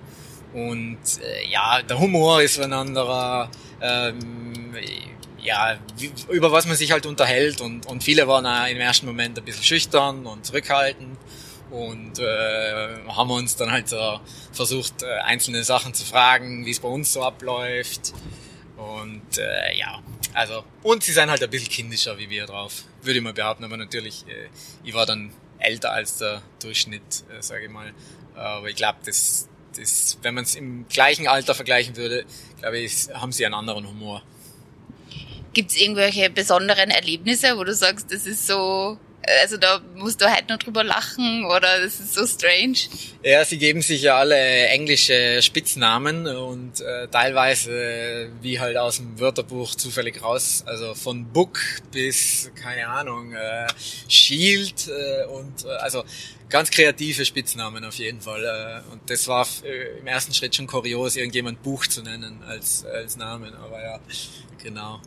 Und 0.54 1.00
äh, 1.24 1.50
ja, 1.50 1.82
der 1.82 2.00
Humor 2.00 2.42
ist 2.42 2.60
ein 2.60 2.74
anderer. 2.74 3.50
Ähm, 3.82 4.76
ja, 5.50 5.80
über 6.30 6.52
was 6.52 6.68
man 6.68 6.76
sich 6.76 6.92
halt 6.92 7.08
unterhält 7.08 7.60
und, 7.60 7.88
und 7.88 8.04
viele 8.04 8.28
waren 8.28 8.46
auch 8.46 8.68
im 8.68 8.78
ersten 8.78 9.08
Moment 9.08 9.38
ein 9.40 9.44
bisschen 9.44 9.64
schüchtern 9.64 10.28
und 10.28 10.46
zurückhaltend 10.46 11.18
und 11.72 12.20
äh, 12.20 12.88
haben 13.08 13.32
uns 13.32 13.56
dann 13.56 13.72
halt 13.72 13.90
so 13.90 14.20
versucht, 14.54 15.02
äh, 15.02 15.08
einzelne 15.26 15.64
Sachen 15.64 15.96
zu 15.96 16.06
fragen, 16.06 16.68
wie 16.68 16.72
es 16.72 16.80
bei 16.80 16.88
uns 16.88 17.14
so 17.14 17.24
abläuft 17.24 18.14
und 18.78 19.40
äh, 19.40 19.76
ja, 19.76 20.04
also 20.36 20.64
und 20.84 21.04
sie 21.04 21.14
sind 21.14 21.32
halt 21.32 21.42
ein 21.42 21.50
bisschen 21.50 21.70
kindischer 21.70 22.18
wie 22.20 22.30
wir 22.30 22.46
drauf, 22.46 22.84
würde 23.02 23.18
ich 23.18 23.24
mal 23.24 23.34
behaupten, 23.34 23.64
aber 23.64 23.78
natürlich, 23.78 24.28
äh, 24.28 24.50
ich 24.84 24.94
war 24.94 25.08
dann 25.08 25.32
älter 25.58 25.92
als 25.92 26.18
der 26.18 26.44
Durchschnitt, 26.62 27.24
äh, 27.36 27.42
sage 27.42 27.66
ich 27.66 27.72
mal, 27.72 27.92
aber 28.36 28.70
ich 28.70 28.76
glaube, 28.76 29.00
das, 29.04 29.50
das, 29.76 30.20
wenn 30.22 30.36
man 30.36 30.44
es 30.44 30.54
im 30.54 30.88
gleichen 30.90 31.28
Alter 31.28 31.56
vergleichen 31.56 31.96
würde, 31.96 32.24
glaube 32.60 32.78
ich, 32.78 33.10
haben 33.14 33.32
sie 33.32 33.46
einen 33.48 33.56
anderen 33.56 33.88
Humor. 33.88 34.22
Gibt 35.54 35.72
es 35.72 35.78
irgendwelche 35.78 36.30
besonderen 36.30 36.92
Erlebnisse, 36.92 37.58
wo 37.58 37.64
du 37.64 37.74
sagst, 37.74 38.12
das 38.12 38.26
ist 38.26 38.46
so, 38.46 38.98
also 39.42 39.58
da 39.58 39.82
musst 39.96 40.22
du 40.22 40.26
halt 40.26 40.50
noch 40.50 40.58
drüber 40.58 40.84
lachen 40.84 41.46
oder 41.46 41.80
das 41.80 42.00
ist 42.00 42.14
so 42.14 42.26
strange? 42.26 42.78
Ja, 43.24 43.44
sie 43.46 43.58
geben 43.58 43.82
sich 43.82 44.02
ja 44.02 44.18
alle 44.18 44.68
englische 44.68 45.42
Spitznamen 45.42 46.28
und 46.28 46.82
äh, 46.82 47.08
teilweise 47.08 48.30
wie 48.42 48.60
halt 48.60 48.78
aus 48.78 48.98
dem 48.98 49.20
Wörterbuch 49.20 49.76
zufällig 49.76 50.24
raus, 50.24 50.64
also 50.66 50.94
von 50.96 51.26
Book 51.26 51.60
bis, 51.92 52.52
keine 52.56 52.88
Ahnung, 52.88 53.34
äh, 53.34 53.68
Shield 54.08 54.88
äh, 54.88 55.26
und 55.26 55.66
äh, 55.66 55.70
also 55.70 56.04
ganz 56.50 56.72
kreative 56.72 57.26
Spitznamen 57.26 57.84
auf 57.86 57.96
jeden 57.96 58.22
Fall. 58.22 58.44
Äh, 58.44 58.92
und 58.92 59.10
das 59.10 59.28
war 59.28 59.48
äh, 59.64 60.00
im 60.00 60.08
ersten 60.08 60.34
Schritt 60.34 60.56
schon 60.56 60.68
kurios, 60.68 61.16
irgendjemand 61.16 61.62
Buch 61.62 61.86
zu 61.88 62.02
nennen 62.02 62.42
als, 62.48 62.86
als 62.86 63.18
Namen, 63.18 63.54
aber 63.56 63.82
ja, 63.82 64.00
genau. 64.62 65.02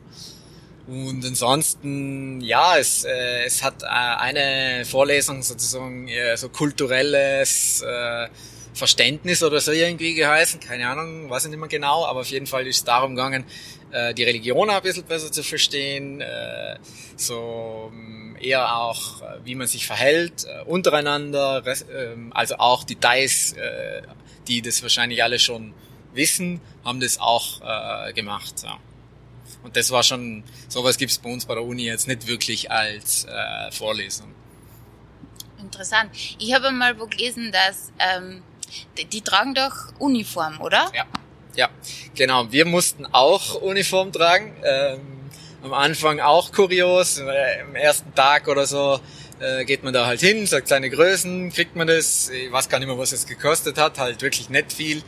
Und 0.87 1.25
ansonsten, 1.25 2.41
ja, 2.41 2.77
es, 2.77 3.05
äh, 3.05 3.45
es 3.45 3.63
hat 3.63 3.83
äh, 3.83 3.87
eine 3.87 4.85
Vorlesung 4.85 5.43
sozusagen 5.43 6.09
äh, 6.09 6.37
so 6.37 6.49
kulturelles 6.49 7.83
äh, 7.83 8.29
Verständnis 8.75 9.43
oder 9.43 9.61
so 9.61 9.71
irgendwie 9.71 10.15
geheißen, 10.15 10.59
keine 10.59 10.89
Ahnung, 10.89 11.29
weiß 11.31 11.45
ich 11.45 11.51
nicht 11.51 11.61
mehr 11.61 11.69
genau, 11.69 12.07
aber 12.07 12.21
auf 12.21 12.31
jeden 12.31 12.47
Fall 12.47 12.67
ist 12.67 12.77
es 12.77 12.85
darum 12.85 13.15
gegangen, 13.15 13.45
äh, 13.91 14.15
die 14.15 14.25
Religion 14.25 14.71
ein 14.71 14.83
bisschen 14.83 15.05
besser 15.05 15.31
zu 15.31 15.43
verstehen, 15.43 16.21
äh, 16.21 16.79
so 17.17 17.91
ähm, 17.93 18.37
eher 18.41 18.77
auch, 18.77 19.21
äh, 19.21 19.39
wie 19.45 19.55
man 19.55 19.67
sich 19.67 19.87
verhält 19.87 20.47
äh, 20.47 20.63
untereinander, 20.65 21.63
äh, 21.67 22.17
also 22.31 22.57
auch 22.57 22.85
Details, 22.85 23.53
äh, 23.53 24.03
die 24.49 24.63
das 24.63 24.83
wahrscheinlich 24.83 25.23
alle 25.23 25.39
schon 25.39 25.75
wissen, 26.15 26.61
haben 26.85 26.99
das 27.01 27.21
auch 27.21 27.61
äh, 27.61 28.13
gemacht. 28.15 28.55
Ja. 28.65 28.79
Und 29.63 29.77
das 29.77 29.91
war 29.91 30.03
schon, 30.03 30.43
sowas 30.69 30.97
gibt 30.97 31.13
es 31.13 31.19
bei 31.19 31.31
uns 31.31 31.45
bei 31.45 31.55
der 31.55 31.65
Uni 31.65 31.85
jetzt 31.85 32.09
nicht 32.09 32.27
wirklich 32.27 32.71
als 32.71 33.25
äh, 33.25 33.71
Vorlesung. 33.71 34.35
Interessant. 35.61 36.11
Ich 36.39 36.53
habe 36.53 36.71
mal 36.73 36.99
wo 36.99 37.07
gelesen, 37.07 37.53
dass 37.53 37.93
ähm, 37.99 38.43
die, 38.99 39.05
die 39.05 39.21
tragen 39.21 39.55
doch 39.55 39.73
Uniform, 39.99 40.61
oder? 40.61 40.91
Ja. 40.95 41.07
Ja, 41.55 41.69
genau. 42.15 42.51
Wir 42.51 42.65
mussten 42.65 43.05
auch 43.07 43.57
Uniform 43.57 44.11
tragen. 44.11 44.55
Ähm, 44.65 45.31
am 45.63 45.73
Anfang 45.75 46.21
auch 46.21 46.51
kurios. 46.53 47.19
Im 47.19 47.75
ersten 47.75 48.15
Tag 48.15 48.49
oder 48.49 48.67
so 48.67 49.01
äh, 49.39 49.65
geht 49.65 49.85
man 49.85 49.93
da 49.93 50.07
halt 50.07 50.21
hin, 50.21 50.47
sagt 50.47 50.69
seine 50.69 50.91
Größen, 50.91 51.53
kriegt 51.53 51.77
man 51.77 51.87
das. 51.87 52.31
Ich 52.31 52.51
weiß 52.51 52.69
gar 52.69 52.79
nicht 52.79 52.89
mehr, 52.89 52.99
was 52.99 53.13
es 53.13 53.27
gekostet 53.27 53.79
hat. 53.79 53.99
Halt 53.99 54.23
wirklich 54.23 54.49
nicht 54.49 54.73
viel. 54.73 55.03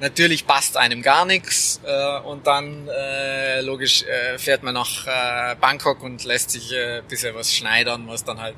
Natürlich 0.00 0.46
passt 0.46 0.76
einem 0.76 1.02
gar 1.02 1.24
nichts 1.24 1.80
äh, 1.84 2.18
und 2.20 2.46
dann 2.46 2.86
äh, 2.88 3.60
logisch 3.62 4.04
äh, 4.04 4.38
fährt 4.38 4.62
man 4.62 4.74
nach 4.74 5.06
äh, 5.06 5.56
Bangkok 5.56 6.04
und 6.04 6.22
lässt 6.24 6.50
sich 6.50 6.72
äh, 6.72 7.02
bisschen 7.08 7.34
was 7.34 7.52
schneidern, 7.52 8.06
was 8.06 8.22
dann 8.22 8.40
halt 8.40 8.54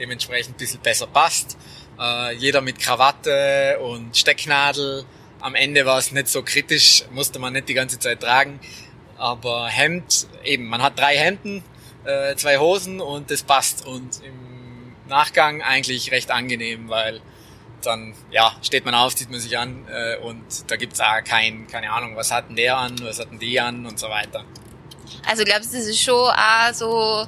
dementsprechend 0.00 0.56
ein 0.56 0.58
bisschen 0.58 0.80
besser 0.80 1.06
passt. 1.06 1.56
Äh, 2.00 2.34
jeder 2.34 2.60
mit 2.60 2.80
Krawatte 2.80 3.78
und 3.80 4.16
Stecknadel. 4.16 5.04
Am 5.40 5.54
Ende 5.54 5.86
war 5.86 5.98
es 5.98 6.10
nicht 6.10 6.26
so 6.26 6.42
kritisch, 6.42 7.04
musste 7.12 7.38
man 7.38 7.52
nicht 7.52 7.68
die 7.68 7.74
ganze 7.74 8.00
Zeit 8.00 8.20
tragen. 8.20 8.58
Aber 9.16 9.68
Hemd, 9.68 10.26
eben, 10.44 10.66
man 10.66 10.82
hat 10.82 10.98
drei 10.98 11.16
Hemden, 11.16 11.62
äh, 12.04 12.34
zwei 12.34 12.58
Hosen 12.58 13.00
und 13.00 13.30
das 13.30 13.44
passt. 13.44 13.86
Und 13.86 14.22
im 14.24 14.96
Nachgang 15.08 15.62
eigentlich 15.62 16.10
recht 16.10 16.32
angenehm, 16.32 16.88
weil 16.88 17.20
dann 17.86 18.14
ja 18.30 18.54
steht 18.62 18.84
man 18.84 18.94
auf, 18.94 19.14
zieht 19.14 19.30
man 19.30 19.40
sich 19.40 19.56
an 19.58 19.86
äh, 19.88 20.16
und 20.18 20.70
da 20.70 20.76
gibt's 20.76 21.00
auch 21.00 21.22
kein, 21.24 21.66
keine 21.66 21.90
Ahnung, 21.90 22.16
was 22.16 22.30
hatten 22.30 22.56
der 22.56 22.76
an, 22.76 22.96
was 23.02 23.18
hatten 23.18 23.38
die 23.38 23.58
an 23.60 23.86
und 23.86 23.98
so 23.98 24.08
weiter. 24.08 24.44
Also 25.26 25.44
glaubst 25.44 25.72
du, 25.72 25.78
das 25.78 25.86
ist 25.86 26.00
schon 26.00 26.14
auch 26.14 26.72
so 26.72 27.26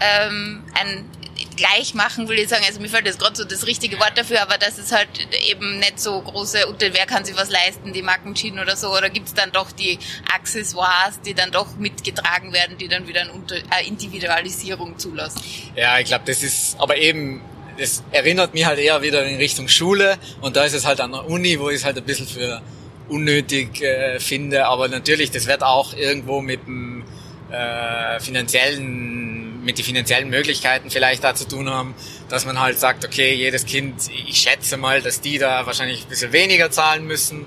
ähm, 0.00 0.64
ein 0.74 1.08
gleich 1.56 1.94
machen, 1.94 2.28
will 2.28 2.38
ich 2.38 2.48
sagen, 2.48 2.64
also 2.66 2.80
mir 2.80 2.88
fällt 2.88 3.06
das 3.06 3.18
gerade 3.18 3.36
so 3.36 3.44
das 3.44 3.66
richtige 3.66 3.98
Wort 3.98 4.16
dafür, 4.16 4.42
aber 4.42 4.56
das 4.58 4.78
ist 4.78 4.92
halt 4.92 5.08
eben 5.50 5.78
nicht 5.78 6.00
so 6.00 6.20
große, 6.20 6.66
unter 6.66 6.92
wer 6.94 7.06
kann 7.06 7.24
sich 7.24 7.36
was 7.36 7.50
leisten, 7.50 7.92
die 7.92 8.02
Markenschienen 8.02 8.60
oder 8.60 8.76
so, 8.76 8.96
oder 8.96 9.10
gibt's 9.10 9.34
dann 9.34 9.52
doch 9.52 9.70
die 9.72 9.98
Accessoires, 10.34 11.20
die 11.24 11.34
dann 11.34 11.50
doch 11.50 11.76
mitgetragen 11.76 12.52
werden, 12.52 12.78
die 12.78 12.88
dann 12.88 13.06
wieder 13.06 13.22
eine 13.22 13.86
Individualisierung 13.86 14.98
zulassen? 14.98 15.42
Ja, 15.76 15.98
ich 15.98 16.06
glaube, 16.06 16.24
das 16.26 16.42
ist 16.42 16.78
aber 16.80 16.96
eben 16.96 17.42
das 17.80 18.02
erinnert 18.12 18.54
mich 18.54 18.66
halt 18.66 18.78
eher 18.78 19.02
wieder 19.02 19.24
in 19.24 19.36
Richtung 19.36 19.68
Schule. 19.68 20.18
Und 20.40 20.56
da 20.56 20.64
ist 20.64 20.74
es 20.74 20.86
halt 20.86 21.00
an 21.00 21.12
der 21.12 21.26
Uni, 21.26 21.58
wo 21.58 21.70
ich 21.70 21.76
es 21.76 21.84
halt 21.84 21.96
ein 21.96 22.04
bisschen 22.04 22.26
für 22.26 22.60
unnötig 23.08 23.82
äh, 23.82 24.20
finde, 24.20 24.66
aber 24.66 24.88
natürlich, 24.88 25.30
das 25.32 25.46
wird 25.46 25.62
auch 25.62 25.94
irgendwo 25.94 26.40
mit 26.40 26.66
dem 26.66 27.02
äh, 27.50 28.20
finanziellen, 28.20 29.64
mit 29.64 29.78
den 29.78 29.84
finanziellen 29.84 30.30
Möglichkeiten 30.30 30.90
vielleicht 30.90 31.24
da 31.24 31.34
zu 31.34 31.48
tun 31.48 31.68
haben, 31.68 31.94
dass 32.28 32.46
man 32.46 32.60
halt 32.60 32.78
sagt, 32.78 33.04
okay, 33.04 33.34
jedes 33.34 33.66
Kind, 33.66 33.94
ich 34.28 34.38
schätze 34.38 34.76
mal, 34.76 35.02
dass 35.02 35.20
die 35.20 35.38
da 35.38 35.66
wahrscheinlich 35.66 36.04
ein 36.04 36.08
bisschen 36.08 36.32
weniger 36.32 36.70
zahlen 36.70 37.04
müssen. 37.06 37.46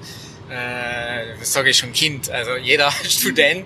Äh, 0.49 1.37
das 1.39 1.53
sage 1.53 1.69
ich 1.69 1.77
schon 1.77 1.93
Kind, 1.93 2.29
also 2.29 2.57
jeder 2.57 2.91
Student 3.09 3.65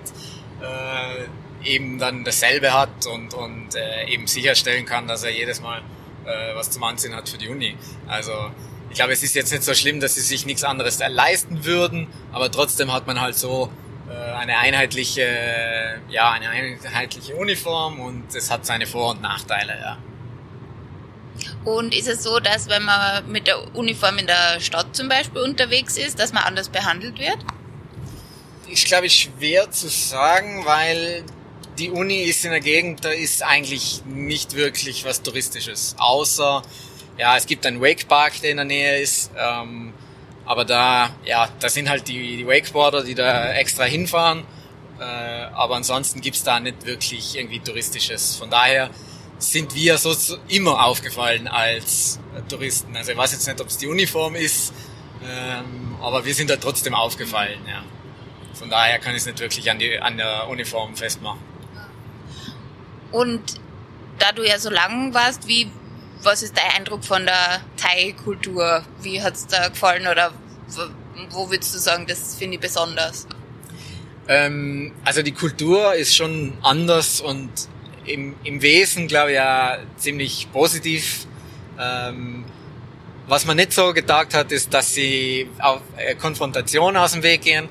äh, 0.62 1.68
eben 1.68 1.98
dann 1.98 2.22
dasselbe 2.22 2.72
hat 2.72 3.06
und, 3.06 3.34
und 3.34 3.74
äh, 3.74 4.06
eben 4.06 4.28
sicherstellen 4.28 4.86
kann, 4.86 5.08
dass 5.08 5.24
er 5.24 5.30
jedes 5.30 5.60
Mal 5.60 5.82
äh, 6.28 6.54
was 6.54 6.70
zum 6.70 6.82
Anziehen 6.84 7.14
hat 7.14 7.28
für 7.28 7.38
die 7.38 7.48
Uni. 7.48 7.76
Also 8.06 8.32
ich 8.90 8.96
glaube, 8.96 9.12
es 9.12 9.22
ist 9.22 9.34
jetzt 9.34 9.50
nicht 9.52 9.64
so 9.64 9.74
schlimm, 9.74 10.00
dass 10.00 10.14
sie 10.14 10.20
sich 10.20 10.46
nichts 10.46 10.64
anderes 10.64 10.98
leisten 10.98 11.64
würden, 11.64 12.08
aber 12.32 12.50
trotzdem 12.50 12.92
hat 12.92 13.06
man 13.06 13.20
halt 13.20 13.36
so 13.36 13.70
äh, 14.08 14.12
eine 14.12 14.58
einheitliche, 14.58 16.00
ja, 16.08 16.30
eine 16.30 16.48
einheitliche 16.48 17.34
Uniform 17.36 18.00
und 18.00 18.34
es 18.34 18.50
hat 18.50 18.64
seine 18.64 18.86
Vor- 18.86 19.12
und 19.12 19.22
Nachteile, 19.22 19.78
ja. 19.80 19.98
Und 21.64 21.94
ist 21.94 22.08
es 22.08 22.22
so, 22.22 22.40
dass 22.40 22.68
wenn 22.68 22.84
man 22.84 23.30
mit 23.30 23.46
der 23.46 23.74
Uniform 23.74 24.18
in 24.18 24.26
der 24.26 24.60
Stadt 24.60 24.96
zum 24.96 25.08
Beispiel 25.08 25.42
unterwegs 25.42 25.96
ist, 25.96 26.18
dass 26.18 26.32
man 26.32 26.44
anders 26.44 26.68
behandelt 26.68 27.18
wird? 27.18 27.38
Ich 28.66 28.84
glaube, 28.84 29.08
schwer 29.08 29.70
zu 29.70 29.88
sagen, 29.88 30.64
weil 30.64 31.24
die 31.78 31.90
Uni 31.90 32.22
ist 32.22 32.44
in 32.44 32.50
der 32.50 32.60
Gegend, 32.60 33.04
da 33.04 33.10
ist 33.10 33.42
eigentlich 33.42 34.02
nicht 34.06 34.54
wirklich 34.54 35.04
was 35.04 35.22
Touristisches. 35.22 35.94
Außer, 35.98 36.62
ja, 37.16 37.36
es 37.36 37.46
gibt 37.46 37.64
einen 37.66 37.80
Wakepark, 37.80 38.40
der 38.40 38.50
in 38.50 38.56
der 38.56 38.66
Nähe 38.66 39.00
ist. 39.00 39.30
Ähm, 39.38 39.92
aber 40.44 40.64
da, 40.64 41.10
ja, 41.24 41.48
da 41.60 41.68
sind 41.68 41.88
halt 41.88 42.08
die, 42.08 42.38
die 42.38 42.46
Wakeboarder, 42.46 43.04
die 43.04 43.14
da 43.14 43.52
extra 43.52 43.84
hinfahren. 43.84 44.44
Äh, 44.98 45.02
aber 45.04 45.76
ansonsten 45.76 46.20
gibt's 46.20 46.42
da 46.42 46.58
nicht 46.58 46.84
wirklich 46.84 47.36
irgendwie 47.36 47.60
Touristisches. 47.60 48.36
Von 48.36 48.50
daher 48.50 48.90
sind 49.38 49.74
wir 49.74 49.98
so 49.98 50.36
immer 50.48 50.84
aufgefallen 50.84 51.46
als 51.46 52.18
Touristen. 52.48 52.96
Also 52.96 53.12
ich 53.12 53.18
weiß 53.18 53.32
jetzt 53.32 53.46
nicht, 53.46 53.60
ob 53.60 53.68
es 53.68 53.78
die 53.78 53.86
Uniform 53.86 54.34
ist, 54.34 54.72
ähm, 55.22 55.96
aber 56.00 56.24
wir 56.24 56.34
sind 56.34 56.50
da 56.50 56.56
trotzdem 56.56 56.94
aufgefallen, 56.94 57.60
ja. 57.68 57.84
Von 58.54 58.70
daher 58.70 58.98
kann 58.98 59.12
ich 59.12 59.18
es 59.18 59.26
nicht 59.26 59.38
wirklich 59.38 59.70
an, 59.70 59.78
die, 59.78 60.00
an 60.00 60.16
der 60.16 60.48
Uniform 60.48 60.96
festmachen. 60.96 61.38
Und 63.10 63.40
da 64.18 64.32
du 64.32 64.42
ja 64.42 64.58
so 64.58 64.70
lang 64.70 65.14
warst, 65.14 65.46
wie, 65.48 65.70
was 66.22 66.42
ist 66.42 66.56
dein 66.56 66.80
Eindruck 66.80 67.04
von 67.04 67.24
der 67.24 67.60
Thai-Kultur? 67.76 68.82
Wie 69.02 69.22
hat's 69.22 69.46
da 69.46 69.68
gefallen 69.68 70.06
oder 70.06 70.32
wo 71.30 71.50
würdest 71.50 71.74
du 71.74 71.78
sagen, 71.78 72.06
das 72.06 72.36
finde 72.36 72.56
ich 72.56 72.60
besonders? 72.60 73.26
Ähm, 74.28 74.92
also 75.04 75.22
die 75.22 75.32
Kultur 75.32 75.94
ist 75.94 76.14
schon 76.14 76.52
anders 76.62 77.20
und 77.20 77.50
im, 78.04 78.34
im 78.44 78.62
Wesen, 78.62 79.06
glaube 79.06 79.30
ich, 79.30 79.36
ja 79.36 79.78
ziemlich 79.96 80.48
positiv. 80.52 81.26
Ähm, 81.78 82.44
was 83.26 83.44
man 83.44 83.56
nicht 83.56 83.72
so 83.72 83.92
gedacht 83.92 84.34
hat, 84.34 84.52
ist, 84.52 84.72
dass 84.72 84.94
sie 84.94 85.50
auf 85.58 85.82
Konfrontation 86.20 86.96
aus 86.96 87.12
dem 87.12 87.22
Weg 87.22 87.42
gehen, 87.42 87.68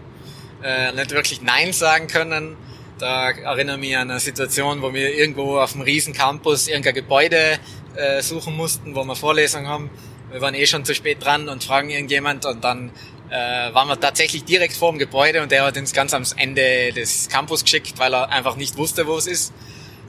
äh, 0.63 0.91
nicht 0.91 1.11
wirklich 1.11 1.41
Nein 1.41 1.73
sagen 1.73 2.07
können 2.07 2.55
da 2.99 3.29
erinnere 3.29 3.75
ich 3.75 3.81
mich 3.81 3.97
an 3.97 4.09
eine 4.09 4.19
Situation, 4.19 4.81
wo 4.81 4.93
wir 4.93 5.13
irgendwo 5.13 5.59
auf 5.59 5.73
einem 5.73 5.83
riesen 5.83 6.13
Campus 6.13 6.67
irgendein 6.67 6.95
Gebäude 6.95 7.59
äh, 7.95 8.21
suchen 8.21 8.55
mussten, 8.55 8.95
wo 8.95 9.03
wir 9.03 9.15
Vorlesungen 9.15 9.67
haben. 9.67 9.89
Wir 10.31 10.41
waren 10.41 10.55
eh 10.55 10.65
schon 10.65 10.83
zu 10.83 10.93
spät 10.93 11.23
dran 11.23 11.49
und 11.49 11.63
fragen 11.63 11.89
irgendjemand 11.89 12.45
und 12.45 12.63
dann 12.63 12.91
äh, 13.29 13.33
waren 13.73 13.87
wir 13.87 13.99
tatsächlich 13.99 14.43
direkt 14.45 14.75
vor 14.75 14.91
dem 14.91 14.99
Gebäude 14.99 15.41
und 15.41 15.51
der 15.51 15.63
hat 15.63 15.77
uns 15.77 15.93
ganz 15.93 16.13
am 16.13 16.23
Ende 16.35 16.91
des 16.93 17.29
Campus 17.29 17.63
geschickt, 17.63 17.93
weil 17.97 18.13
er 18.13 18.29
einfach 18.29 18.55
nicht 18.55 18.77
wusste, 18.77 19.07
wo 19.07 19.17
es 19.17 19.27
ist. 19.27 19.53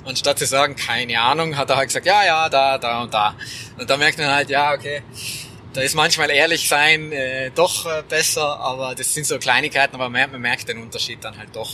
Und 0.05 0.18
statt 0.18 0.38
zu 0.38 0.46
sagen, 0.46 0.74
keine 0.74 1.20
Ahnung, 1.20 1.57
hat 1.57 1.70
er 1.70 1.77
halt 1.77 1.88
gesagt, 1.88 2.07
ja, 2.07 2.24
ja, 2.24 2.48
da, 2.48 2.79
da 2.79 3.03
und 3.03 3.12
da. 3.12 3.35
Und 3.79 3.90
da 3.90 3.96
merkt 3.96 4.18
man 4.18 4.29
halt, 4.29 4.48
ja, 4.48 4.72
okay, 4.72 5.03
da 5.74 5.83
ist 5.83 5.94
manchmal 5.94 6.31
ehrlich 6.31 6.68
sein 6.68 7.12
äh, 7.12 7.51
doch 7.55 7.87
äh, 7.87 8.03
besser, 8.09 8.59
aber 8.59 8.94
das 8.94 9.12
sind 9.12 9.27
so 9.27 9.38
Kleinigkeiten, 9.38 9.94
aber 9.94 10.09
man, 10.09 10.31
man 10.33 10.40
merkt 10.40 10.68
den 10.68 10.81
Unterschied 10.83 11.22
dann 11.22 11.37
halt 11.37 11.55
doch. 11.55 11.70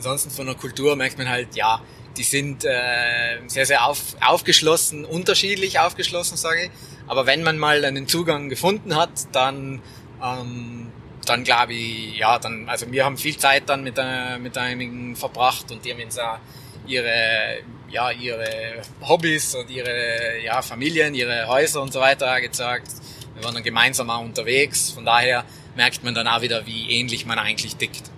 Ansonsten 0.00 0.30
von 0.30 0.46
der 0.46 0.54
Kultur 0.54 0.96
merkt 0.96 1.18
man 1.18 1.28
halt, 1.28 1.54
ja, 1.54 1.78
die 2.16 2.22
sind 2.22 2.64
äh, 2.64 3.38
sehr, 3.48 3.66
sehr 3.66 3.86
auf, 3.86 4.16
aufgeschlossen, 4.26 5.04
unterschiedlich 5.04 5.78
aufgeschlossen, 5.78 6.38
sage 6.38 6.64
ich. 6.64 6.70
Aber 7.06 7.26
wenn 7.26 7.42
man 7.42 7.58
mal 7.58 7.84
einen 7.84 8.08
Zugang 8.08 8.48
gefunden 8.48 8.96
hat, 8.96 9.10
dann, 9.32 9.82
ähm, 10.24 10.90
dann 11.26 11.44
glaube 11.44 11.74
ich, 11.74 12.16
ja, 12.16 12.38
dann, 12.38 12.66
also 12.66 12.90
wir 12.90 13.04
haben 13.04 13.18
viel 13.18 13.36
Zeit 13.36 13.64
dann 13.66 13.84
mit, 13.84 13.98
äh, 13.98 14.38
mit 14.38 14.56
einigen 14.56 15.16
verbracht 15.16 15.70
und 15.70 15.84
die 15.84 15.92
haben 15.92 16.02
uns 16.02 16.18
auch 16.18 16.38
ihre, 16.86 17.58
ja, 17.90 18.10
ihre 18.10 18.80
Hobbys 19.02 19.54
und 19.54 19.68
ihre 19.68 20.42
ja, 20.42 20.62
Familien, 20.62 21.14
ihre 21.14 21.46
Häuser 21.46 21.82
und 21.82 21.92
so 21.92 22.00
weiter 22.00 22.40
gezeigt. 22.40 22.88
Wir 23.34 23.44
waren 23.44 23.52
dann 23.52 23.64
gemeinsam 23.64 24.08
auch 24.08 24.22
unterwegs. 24.22 24.92
Von 24.92 25.04
daher 25.04 25.44
merkt 25.76 26.02
man 26.04 26.14
dann 26.14 26.26
auch 26.26 26.40
wieder, 26.40 26.64
wie 26.64 26.90
ähnlich 26.90 27.26
man 27.26 27.38
eigentlich 27.38 27.76
tickt. 27.76 28.10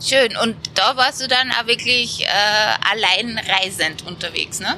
Schön. 0.00 0.36
Und 0.36 0.56
da 0.74 0.96
warst 0.96 1.22
du 1.22 1.28
dann 1.28 1.50
auch 1.50 1.66
wirklich 1.66 2.24
äh, 2.24 2.26
allein 2.90 3.38
reisend 3.38 4.06
unterwegs, 4.06 4.60
ne? 4.60 4.76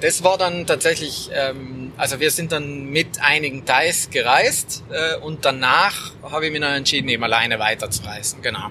Das 0.00 0.24
war 0.24 0.38
dann 0.38 0.66
tatsächlich, 0.66 1.28
ähm, 1.32 1.92
also 1.98 2.20
wir 2.20 2.30
sind 2.30 2.52
dann 2.52 2.86
mit 2.86 3.20
einigen 3.20 3.66
Thais 3.66 4.08
gereist 4.10 4.82
äh, 4.90 5.16
und 5.18 5.44
danach 5.44 6.12
habe 6.22 6.46
ich 6.46 6.52
mich 6.52 6.60
dann 6.60 6.72
entschieden, 6.72 7.08
eben 7.08 7.22
alleine 7.22 7.58
weiterzureisen, 7.58 8.40
genau. 8.40 8.70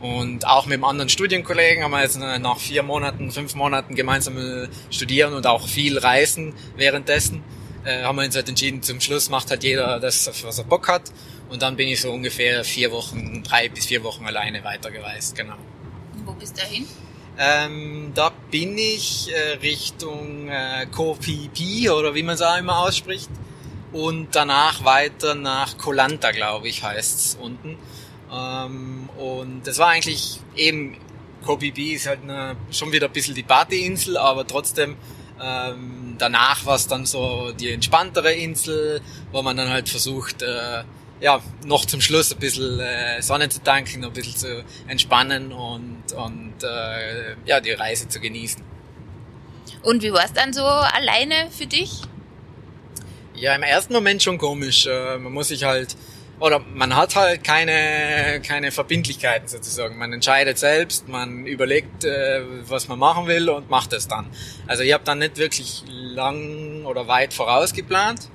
Und 0.00 0.46
auch 0.46 0.66
mit 0.66 0.74
einem 0.74 0.84
anderen 0.84 1.08
Studienkollegen 1.08 1.84
haben 1.84 1.92
wir 1.92 2.02
jetzt 2.02 2.18
nach 2.18 2.58
vier 2.58 2.82
Monaten, 2.82 3.30
fünf 3.30 3.54
Monaten 3.54 3.94
gemeinsam 3.94 4.68
studieren 4.90 5.32
und 5.32 5.46
auch 5.46 5.66
viel 5.66 5.96
reisen 5.96 6.54
währenddessen. 6.76 7.42
Äh, 7.84 8.02
haben 8.02 8.16
wir 8.16 8.24
uns 8.24 8.34
halt 8.34 8.48
entschieden, 8.48 8.82
zum 8.82 9.00
Schluss 9.00 9.30
macht 9.30 9.50
halt 9.50 9.62
jeder 9.62 10.00
das, 10.00 10.30
was 10.44 10.58
er 10.58 10.64
Bock 10.64 10.88
hat. 10.88 11.02
Und 11.48 11.62
dann 11.62 11.76
bin 11.76 11.88
ich 11.88 12.00
so 12.00 12.10
ungefähr 12.10 12.64
vier 12.64 12.90
Wochen, 12.90 13.42
drei 13.42 13.68
bis 13.68 13.86
vier 13.86 14.02
Wochen 14.02 14.26
alleine 14.26 14.64
weitergereist, 14.64 15.36
genau. 15.36 15.56
Wo 16.24 16.32
bist 16.32 16.56
du 16.56 16.62
hin? 16.62 16.86
Ähm, 17.38 18.12
da 18.14 18.30
bin 18.50 18.78
ich 18.78 19.30
äh, 19.32 19.58
Richtung 19.58 20.48
äh, 20.48 20.86
Koh 20.92 21.14
Phi 21.14 21.90
oder 21.90 22.14
wie 22.14 22.22
man 22.22 22.36
es 22.36 22.42
auch 22.42 22.56
immer 22.56 22.78
ausspricht. 22.78 23.28
Und 23.92 24.28
danach 24.32 24.84
weiter 24.84 25.34
nach 25.34 25.78
Kolanta, 25.78 26.32
glaube 26.32 26.68
ich, 26.68 26.82
heißt's 26.82 27.38
unten. 27.40 27.76
Ähm, 28.32 29.08
und 29.16 29.66
das 29.66 29.78
war 29.78 29.88
eigentlich 29.88 30.40
eben, 30.56 30.96
Koh 31.44 31.58
Phi 31.58 31.94
ist 31.94 32.06
halt 32.06 32.22
eine, 32.22 32.56
schon 32.70 32.92
wieder 32.92 33.06
ein 33.06 33.12
bisschen 33.12 33.34
die 33.34 33.42
Partyinsel, 33.42 34.16
aber 34.16 34.46
trotzdem 34.46 34.96
ähm, 35.42 36.14
danach 36.18 36.64
war 36.64 36.76
es 36.76 36.86
dann 36.86 37.06
so 37.06 37.52
die 37.52 37.70
entspanntere 37.70 38.32
Insel, 38.32 39.00
wo 39.32 39.42
man 39.42 39.56
dann 39.56 39.68
halt 39.68 39.88
versucht, 39.88 40.42
äh, 40.42 40.84
ja, 41.20 41.40
noch 41.64 41.86
zum 41.86 42.00
Schluss 42.00 42.32
ein 42.32 42.38
bisschen 42.38 42.80
äh, 42.80 43.22
Sonne 43.22 43.48
zu 43.48 43.62
tanken, 43.62 44.04
ein 44.04 44.12
bisschen 44.12 44.36
zu 44.36 44.64
entspannen 44.88 45.52
und, 45.52 46.12
und 46.12 46.54
äh, 46.62 47.36
ja, 47.46 47.60
die 47.60 47.72
Reise 47.72 48.08
zu 48.08 48.20
genießen. 48.20 48.62
Und 49.82 50.02
wie 50.02 50.12
war 50.12 50.24
es 50.24 50.32
dann 50.32 50.52
so 50.52 50.64
alleine 50.64 51.50
für 51.50 51.66
dich? 51.66 52.02
Ja, 53.34 53.54
im 53.54 53.62
ersten 53.62 53.92
Moment 53.92 54.22
schon 54.22 54.38
komisch. 54.38 54.86
Äh, 54.86 55.18
man 55.18 55.32
muss 55.32 55.48
sich 55.48 55.64
halt, 55.64 55.96
oder 56.40 56.58
man 56.58 56.96
hat 56.96 57.16
halt 57.16 57.44
keine, 57.44 58.40
keine 58.46 58.70
Verbindlichkeiten 58.72 59.48
sozusagen. 59.48 59.98
Man 59.98 60.12
entscheidet 60.12 60.58
selbst, 60.58 61.08
man 61.08 61.46
überlegt, 61.46 62.04
äh, 62.04 62.42
was 62.68 62.88
man 62.88 62.98
machen 62.98 63.26
will 63.26 63.48
und 63.50 63.70
macht 63.70 63.92
es 63.92 64.08
dann. 64.08 64.26
Also 64.66 64.82
ich 64.82 64.92
habe 64.92 65.04
dann 65.04 65.18
nicht 65.18 65.36
wirklich 65.36 65.84
lang 65.88 66.84
oder 66.84 67.08
weit 67.08 67.34
vorausgeplant 67.34 68.30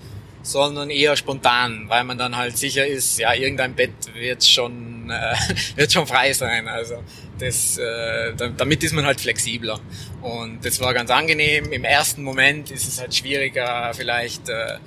sondern 0.49 0.89
eher 0.89 1.15
spontan, 1.15 1.85
weil 1.89 2.03
man 2.03 2.17
dann 2.17 2.35
halt 2.35 2.57
sicher 2.57 2.85
ist, 2.85 3.19
ja, 3.19 3.33
irgendein 3.33 3.75
Bett 3.75 3.91
wird 4.15 4.43
schon, 4.43 5.09
äh, 5.11 5.35
wird 5.75 5.91
schon 5.91 6.07
frei 6.07 6.33
sein. 6.33 6.67
Also 6.67 7.03
das, 7.37 7.77
äh, 7.77 8.33
damit 8.35 8.83
ist 8.83 8.93
man 8.93 9.05
halt 9.05 9.21
flexibler. 9.21 9.79
Und 10.21 10.65
das 10.65 10.79
war 10.81 10.93
ganz 10.93 11.11
angenehm. 11.11 11.71
Im 11.71 11.83
ersten 11.83 12.23
Moment 12.23 12.71
ist 12.71 12.87
es 12.87 12.99
halt 12.99 13.13
schwieriger, 13.13 13.91
vielleicht, 13.93 14.49
äh, 14.49 14.77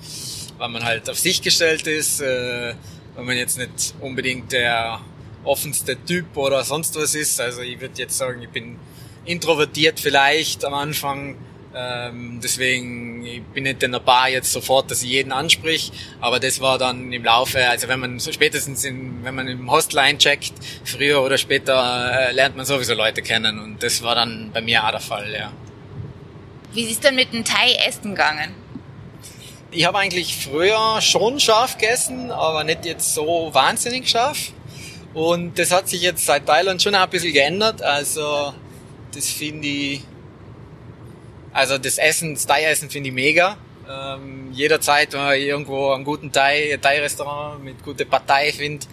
weil 0.57 0.69
man 0.69 0.83
halt 0.83 1.09
auf 1.09 1.17
sich 1.17 1.41
gestellt 1.41 1.87
ist, 1.87 2.21
äh, 2.21 2.73
wenn 3.15 3.25
man 3.25 3.37
jetzt 3.37 3.57
nicht 3.57 3.95
unbedingt 4.01 4.51
der 4.51 4.99
offenste 5.45 5.97
Typ 6.03 6.35
oder 6.35 6.63
sonst 6.63 6.95
was 6.95 7.15
ist. 7.15 7.39
Also 7.39 7.61
ich 7.61 7.79
würde 7.79 7.93
jetzt 7.97 8.17
sagen, 8.17 8.41
ich 8.41 8.49
bin 8.49 8.77
introvertiert 9.25 9.99
vielleicht 9.99 10.65
am 10.65 10.73
Anfang. 10.73 11.37
Ähm, 11.75 12.39
deswegen 12.43 13.25
ich 13.25 13.43
bin 13.43 13.63
nicht 13.63 13.81
in 13.81 13.91
der 13.91 13.99
Bar 13.99 14.29
jetzt 14.29 14.51
sofort, 14.51 14.91
dass 14.91 15.01
ich 15.01 15.09
jeden 15.09 15.31
ansprich, 15.31 15.91
aber 16.21 16.39
das 16.39 16.61
war 16.61 16.77
dann 16.77 17.11
im 17.11 17.23
Laufe, 17.23 17.67
also 17.67 17.87
wenn 17.87 17.99
man 17.99 18.19
so 18.19 18.31
spätestens 18.31 18.83
in, 18.83 19.23
wenn 19.23 19.33
man 19.33 19.47
im 19.47 19.71
Hostel 19.71 19.99
eincheckt, 19.99 20.53
früher 20.83 21.23
oder 21.23 21.37
später 21.37 22.29
äh, 22.29 22.31
lernt 22.31 22.55
man 22.55 22.65
sowieso 22.65 22.93
Leute 22.93 23.21
kennen 23.21 23.59
und 23.59 23.81
das 23.81 24.03
war 24.03 24.15
dann 24.15 24.51
bei 24.53 24.61
mir 24.61 24.83
auch 24.83 24.91
der 24.91 24.99
Fall, 24.99 25.33
ja. 25.33 25.51
Wie 26.73 26.83
ist 26.83 26.91
es 26.91 26.99
denn 26.99 27.15
mit 27.15 27.33
dem 27.33 27.45
Thai-Essen 27.45 28.11
gegangen? 28.11 28.53
Ich 29.71 29.85
habe 29.85 29.97
eigentlich 29.99 30.35
früher 30.35 31.01
schon 31.01 31.39
scharf 31.39 31.77
gegessen, 31.77 32.29
aber 32.29 32.63
nicht 32.63 32.85
jetzt 32.85 33.15
so 33.15 33.49
wahnsinnig 33.53 34.07
scharf. 34.07 34.51
Und 35.13 35.57
das 35.57 35.71
hat 35.71 35.89
sich 35.89 36.01
jetzt 36.01 36.25
seit 36.25 36.45
Thailand 36.45 36.81
schon 36.81 36.93
ein 36.93 37.09
bisschen 37.09 37.33
geändert. 37.33 37.81
Also 37.81 38.53
das 39.13 39.29
finde 39.29 39.67
ich, 39.67 40.01
also 41.53 41.77
das 41.77 41.97
Essen, 41.97 42.33
das 42.33 42.45
Thai-Essen 42.45 42.89
finde 42.89 43.09
ich 43.09 43.15
mega. 43.15 43.57
Ähm, 43.89 44.51
jederzeit, 44.51 45.13
wenn 45.13 45.39
ich 45.39 45.45
irgendwo 45.45 45.91
einen 45.91 46.03
guten 46.03 46.31
Thai, 46.31 46.77
Thai-Restaurant 46.81 47.63
mit 47.63 47.83
guter 47.83 48.05
Partei 48.05 48.51
finde, 48.51 48.85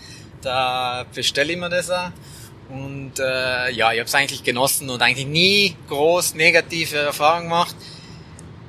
da 0.42 1.06
bestelle 1.14 1.52
ich 1.52 1.58
mir 1.58 1.70
das 1.70 1.90
auch. 1.90 2.10
Und 2.68 3.18
äh, 3.18 3.70
ja, 3.70 3.92
ich 3.92 3.98
habe 3.98 4.02
es 4.02 4.14
eigentlich 4.14 4.44
genossen 4.44 4.90
und 4.90 5.02
eigentlich 5.02 5.26
nie 5.26 5.76
groß 5.88 6.34
negative 6.34 6.98
Erfahrungen 6.98 7.44
gemacht. 7.44 7.74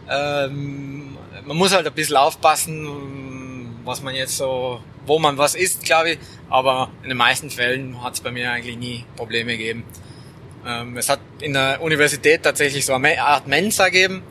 Ähm, 0.09 1.17
man 1.45 1.57
muss 1.57 1.73
halt 1.73 1.85
ein 1.85 1.93
bisschen 1.93 2.17
aufpassen, 2.17 3.77
was 3.83 4.01
man 4.01 4.15
jetzt 4.15 4.37
so, 4.37 4.81
wo 5.05 5.19
man 5.19 5.37
was 5.37 5.55
isst, 5.55 5.83
glaube 5.83 6.11
ich. 6.11 6.19
Aber 6.49 6.89
in 7.03 7.09
den 7.09 7.17
meisten 7.17 7.49
Fällen 7.49 8.03
hat 8.03 8.15
es 8.15 8.21
bei 8.21 8.31
mir 8.31 8.51
eigentlich 8.51 8.77
nie 8.77 9.05
Probleme 9.15 9.57
gegeben. 9.57 9.85
Ähm, 10.65 10.97
es 10.97 11.09
hat 11.09 11.19
in 11.39 11.53
der 11.53 11.81
Universität 11.81 12.43
tatsächlich 12.43 12.85
so 12.85 12.93
eine 12.93 13.21
Art 13.21 13.47
Mensa 13.47 13.89
gegeben. 13.89 14.23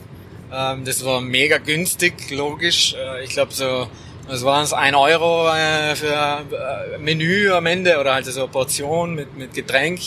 Ähm, 0.53 0.85
das 0.85 1.05
war 1.05 1.21
mega 1.21 1.59
günstig, 1.59 2.31
logisch. 2.31 2.95
Äh, 2.95 3.25
ich 3.25 3.31
glaube 3.31 3.53
so, 3.53 3.89
das 4.29 4.45
waren 4.45 4.63
es 4.63 4.73
ein 4.73 4.95
Euro 4.95 5.49
äh, 5.49 5.97
für 5.97 6.13
äh, 6.15 6.99
Menü 6.99 7.51
am 7.53 7.67
Ende 7.67 7.99
oder 7.99 8.15
halt 8.15 8.27
so 8.27 8.41
eine 8.41 8.49
Portion 8.49 9.15
mit, 9.15 9.37
mit 9.37 9.55
Getränk. 9.55 10.01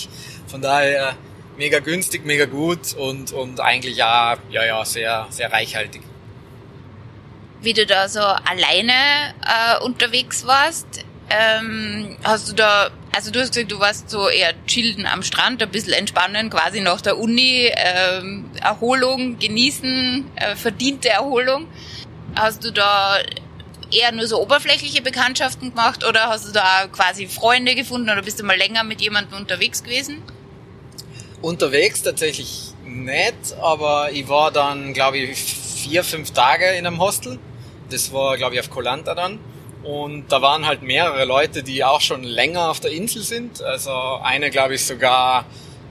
Von 0.48 0.62
daher 0.62 1.16
mega 1.58 1.80
günstig, 1.80 2.26
mega 2.26 2.46
gut 2.46 2.94
und, 2.94 3.32
und 3.32 3.60
eigentlich 3.60 3.98
ja, 3.98 4.38
ja, 4.50 4.66
ja, 4.66 4.86
sehr, 4.86 5.28
sehr 5.30 5.52
reichhaltig. 5.52 6.02
Wie 7.62 7.74
du 7.74 7.86
da 7.86 8.10
so 8.10 8.20
alleine 8.20 9.34
äh, 9.42 9.84
unterwegs 9.84 10.46
warst, 10.46 11.06
ähm, 11.30 12.18
hast 12.24 12.50
du 12.50 12.54
da, 12.54 12.90
also 13.16 13.32
du 13.32 13.40
hast 13.40 13.54
gesagt, 13.54 13.72
du 13.72 13.80
warst 13.80 14.10
so 14.10 14.28
eher 14.28 14.54
chillen 14.66 15.06
am 15.06 15.22
Strand, 15.22 15.62
ein 15.62 15.70
bisschen 15.70 15.94
entspannen, 15.94 16.50
quasi 16.50 16.82
nach 16.82 17.00
der 17.00 17.18
Uni, 17.20 17.72
ähm, 17.76 18.50
Erholung 18.60 19.38
genießen, 19.38 20.26
äh, 20.36 20.56
verdiente 20.56 21.10
Erholung. 21.10 21.68
Hast 22.36 22.64
du 22.66 22.72
da 22.72 23.20
eher 23.92 24.12
nur 24.12 24.26
so 24.26 24.42
oberflächliche 24.42 25.04
Bekanntschaften 25.04 25.70
gemacht 25.70 26.04
oder 26.04 26.28
hast 26.28 26.48
du 26.48 26.52
da 26.52 26.88
quasi 26.92 27.28
Freunde 27.28 27.76
gefunden 27.76 28.10
oder 28.10 28.24
bist 28.24 28.40
du 28.40 28.44
mal 28.44 28.58
länger 28.58 28.84
mit 28.84 29.00
jemandem 29.00 29.38
unterwegs 29.38 29.84
gewesen? 29.84 30.24
Unterwegs 31.44 32.02
tatsächlich 32.02 32.72
nicht, 32.84 33.54
aber 33.62 34.12
ich 34.12 34.28
war 34.28 34.50
dann, 34.52 34.94
glaube 34.94 35.20
ich, 35.20 35.38
vier, 35.38 36.04
fünf 36.04 36.32
Tage 36.32 36.66
in 36.72 36.88
einem 36.88 37.00
Hostel. 37.00 37.38
Das 37.92 38.12
war, 38.12 38.38
glaube 38.38 38.56
ich, 38.56 38.62
auf 38.62 38.72
Kolanta 38.72 39.14
dann. 39.14 39.38
Und 39.84 40.32
da 40.32 40.42
waren 40.42 40.66
halt 40.66 40.82
mehrere 40.82 41.26
Leute, 41.26 41.62
die 41.62 41.84
auch 41.84 42.00
schon 42.00 42.24
länger 42.24 42.70
auf 42.70 42.80
der 42.80 42.92
Insel 42.92 43.22
sind. 43.22 43.62
Also 43.62 43.92
eine, 44.24 44.50
glaube 44.50 44.76
ich, 44.76 44.86
sogar 44.86 45.46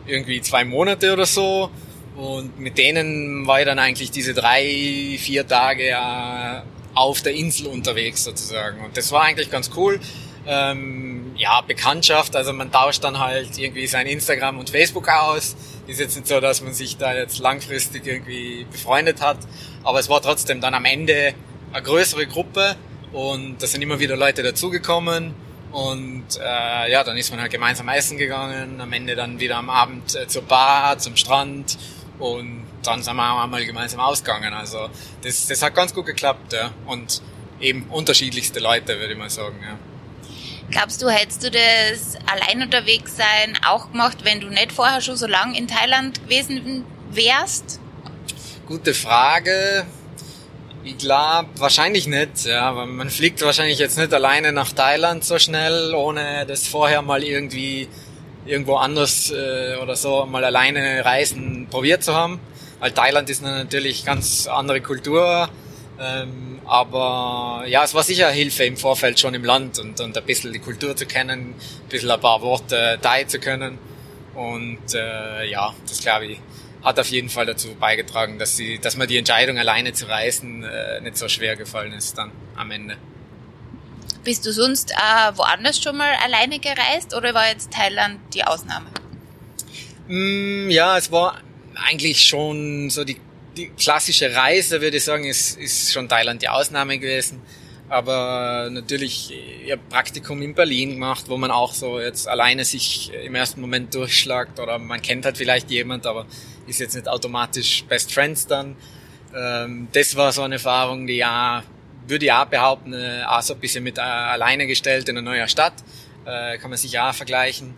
irgendwie 0.06 0.40
zwei 0.40 0.64
Monate 0.64 1.12
oder 1.12 1.26
so. 1.26 1.70
Und 2.16 2.58
mit 2.58 2.78
denen 2.78 3.46
war 3.46 3.60
ich 3.60 3.66
dann 3.66 3.78
eigentlich 3.78 4.10
diese 4.10 4.34
drei, 4.34 5.16
vier 5.18 5.46
Tage 5.46 5.90
äh, 5.90 6.62
auf 6.94 7.22
der 7.22 7.34
Insel 7.34 7.66
unterwegs 7.66 8.24
sozusagen. 8.24 8.84
Und 8.84 8.96
das 8.96 9.12
war 9.12 9.22
eigentlich 9.22 9.50
ganz 9.50 9.70
cool. 9.76 10.00
Ähm, 10.46 11.32
ja, 11.36 11.60
Bekanntschaft, 11.60 12.34
also 12.34 12.52
man 12.52 12.72
tauscht 12.72 13.04
dann 13.04 13.18
halt 13.18 13.58
irgendwie 13.58 13.86
sein 13.86 14.06
Instagram 14.06 14.58
und 14.58 14.70
Facebook 14.70 15.08
aus. 15.08 15.54
Ist 15.86 16.00
jetzt 16.00 16.16
nicht 16.16 16.26
so, 16.26 16.40
dass 16.40 16.62
man 16.62 16.72
sich 16.74 16.96
da 16.96 17.14
jetzt 17.14 17.38
langfristig 17.38 18.06
irgendwie 18.06 18.66
befreundet 18.70 19.20
hat, 19.20 19.38
aber 19.84 20.00
es 20.00 20.08
war 20.08 20.20
trotzdem 20.20 20.60
dann 20.60 20.74
am 20.74 20.84
Ende 20.84 21.34
eine 21.72 21.82
größere 21.82 22.26
Gruppe 22.26 22.76
und 23.12 23.62
da 23.62 23.66
sind 23.66 23.82
immer 23.82 23.98
wieder 24.00 24.16
Leute 24.16 24.42
dazugekommen. 24.42 25.34
Und 25.70 26.26
äh, 26.38 26.92
ja, 26.92 27.02
dann 27.02 27.16
ist 27.16 27.30
man 27.30 27.40
halt 27.40 27.50
gemeinsam 27.50 27.88
essen 27.88 28.18
gegangen, 28.18 28.80
am 28.80 28.92
Ende 28.92 29.14
dann 29.14 29.40
wieder 29.40 29.56
am 29.56 29.70
Abend 29.70 30.14
äh, 30.14 30.26
zur 30.26 30.42
Bar, 30.42 30.98
zum 30.98 31.16
Strand 31.16 31.78
und 32.18 32.66
dann 32.82 33.02
sind 33.02 33.16
wir 33.16 33.32
auch 33.32 33.42
einmal 33.42 33.64
gemeinsam 33.64 34.00
ausgegangen. 34.00 34.52
Also 34.52 34.90
das, 35.22 35.46
das 35.46 35.62
hat 35.62 35.74
ganz 35.74 35.94
gut 35.94 36.06
geklappt, 36.06 36.52
ja. 36.52 36.72
Und 36.86 37.22
eben 37.60 37.86
unterschiedlichste 37.90 38.60
Leute, 38.60 38.98
würde 38.98 39.12
ich 39.12 39.18
mal 39.18 39.30
sagen, 39.30 39.58
ja. 39.62 39.78
Glaubst 40.70 41.02
du, 41.02 41.08
hättest 41.08 41.44
du 41.44 41.50
das 41.50 42.16
allein 42.26 42.62
unterwegs 42.62 43.16
sein 43.16 43.58
auch 43.66 43.90
gemacht, 43.90 44.18
wenn 44.24 44.40
du 44.40 44.48
nicht 44.48 44.72
vorher 44.72 45.00
schon 45.00 45.16
so 45.16 45.26
lange 45.26 45.56
in 45.56 45.68
Thailand 45.68 46.22
gewesen 46.22 46.84
wärst? 47.10 47.80
Gute 48.66 48.94
Frage. 48.94 49.86
Ich 50.84 50.98
glaube, 50.98 51.48
wahrscheinlich 51.58 52.08
nicht, 52.08 52.44
ja, 52.44 52.72
man 52.72 53.08
fliegt 53.08 53.40
wahrscheinlich 53.42 53.78
jetzt 53.78 53.98
nicht 53.98 54.12
alleine 54.12 54.50
nach 54.52 54.72
Thailand 54.72 55.24
so 55.24 55.38
schnell, 55.38 55.94
ohne 55.94 56.44
das 56.44 56.66
vorher 56.66 57.02
mal 57.02 57.22
irgendwie 57.22 57.88
irgendwo 58.44 58.74
anders 58.74 59.30
äh, 59.30 59.76
oder 59.80 59.94
so 59.94 60.26
mal 60.26 60.44
alleine 60.44 61.04
reisen 61.04 61.68
probiert 61.70 62.02
zu 62.02 62.14
haben. 62.14 62.40
Weil 62.80 62.90
Thailand 62.90 63.30
ist 63.30 63.42
natürlich 63.42 64.04
ganz 64.04 64.48
andere 64.48 64.80
Kultur, 64.80 65.48
ähm, 66.00 66.58
aber 66.64 67.62
ja, 67.68 67.84
es 67.84 67.94
war 67.94 68.02
sicher 68.02 68.28
Hilfe 68.30 68.64
im 68.64 68.76
Vorfeld 68.76 69.20
schon 69.20 69.34
im 69.34 69.44
Land 69.44 69.78
und, 69.78 70.00
und 70.00 70.18
ein 70.18 70.24
bisschen 70.24 70.52
die 70.52 70.58
Kultur 70.58 70.96
zu 70.96 71.06
kennen, 71.06 71.54
ein 71.54 71.88
bisschen 71.88 72.10
ein 72.10 72.20
paar 72.20 72.42
Worte 72.42 72.98
Thai 73.00 73.22
zu 73.22 73.38
können 73.38 73.78
und 74.34 74.94
äh, 74.94 75.48
ja, 75.48 75.72
das 75.88 76.00
glaube 76.00 76.26
ich 76.26 76.40
hat 76.82 76.98
auf 76.98 77.08
jeden 77.08 77.28
Fall 77.28 77.46
dazu 77.46 77.74
beigetragen, 77.74 78.38
dass 78.38 78.56
sie, 78.56 78.78
dass 78.78 78.96
mir 78.96 79.06
die 79.06 79.16
Entscheidung 79.16 79.58
alleine 79.58 79.92
zu 79.92 80.06
reisen 80.06 80.64
äh, 80.64 81.00
nicht 81.00 81.16
so 81.16 81.28
schwer 81.28 81.56
gefallen 81.56 81.92
ist 81.92 82.18
dann 82.18 82.32
am 82.56 82.70
Ende. 82.70 82.96
Bist 84.24 84.46
du 84.46 84.52
sonst 84.52 84.92
äh, 84.92 85.36
woanders 85.36 85.80
schon 85.80 85.96
mal 85.96 86.14
alleine 86.24 86.58
gereist 86.58 87.14
oder 87.14 87.34
war 87.34 87.48
jetzt 87.48 87.72
Thailand 87.72 88.20
die 88.34 88.44
Ausnahme? 88.44 88.86
Mm, 90.08 90.70
ja, 90.70 90.96
es 90.96 91.10
war 91.10 91.40
eigentlich 91.74 92.22
schon 92.22 92.90
so 92.90 93.04
die, 93.04 93.16
die 93.56 93.68
klassische 93.68 94.34
Reise, 94.34 94.80
würde 94.80 94.96
ich 94.96 95.04
sagen, 95.04 95.24
ist, 95.24 95.58
ist 95.58 95.92
schon 95.92 96.08
Thailand 96.08 96.42
die 96.42 96.48
Ausnahme 96.48 96.98
gewesen. 96.98 97.40
Aber 97.88 98.70
natürlich, 98.70 99.32
ich 99.66 99.70
habe 99.70 99.82
Praktikum 99.90 100.40
in 100.40 100.54
Berlin 100.54 100.92
gemacht, 100.92 101.24
wo 101.28 101.36
man 101.36 101.50
auch 101.50 101.74
so 101.74 102.00
jetzt 102.00 102.26
alleine 102.26 102.64
sich 102.64 103.12
im 103.12 103.34
ersten 103.34 103.60
Moment 103.60 103.94
durchschlagt 103.94 104.58
oder 104.60 104.78
man 104.78 105.02
kennt 105.02 105.26
halt 105.26 105.36
vielleicht 105.36 105.70
jemand, 105.70 106.06
aber 106.06 106.26
ist 106.66 106.80
jetzt 106.80 106.94
nicht 106.94 107.08
automatisch 107.08 107.84
Best 107.84 108.12
Friends 108.12 108.46
dann. 108.46 108.76
Ähm, 109.34 109.88
das 109.92 110.16
war 110.16 110.32
so 110.32 110.42
eine 110.42 110.56
Erfahrung, 110.56 111.06
die 111.06 111.16
ja, 111.16 111.62
würde 112.06 112.24
ich 112.24 112.32
auch 112.32 112.46
behaupten, 112.46 112.92
äh, 112.92 113.24
auch 113.26 113.42
so 113.42 113.54
ein 113.54 113.60
bisschen 113.60 113.84
mit 113.84 113.98
äh, 113.98 114.02
alleine 114.02 114.66
gestellt 114.66 115.08
in 115.08 115.18
einer 115.18 115.30
neuen 115.30 115.48
Stadt. 115.48 115.74
Äh, 116.24 116.58
kann 116.58 116.70
man 116.70 116.78
sich 116.78 116.98
auch 116.98 117.14
vergleichen. 117.14 117.74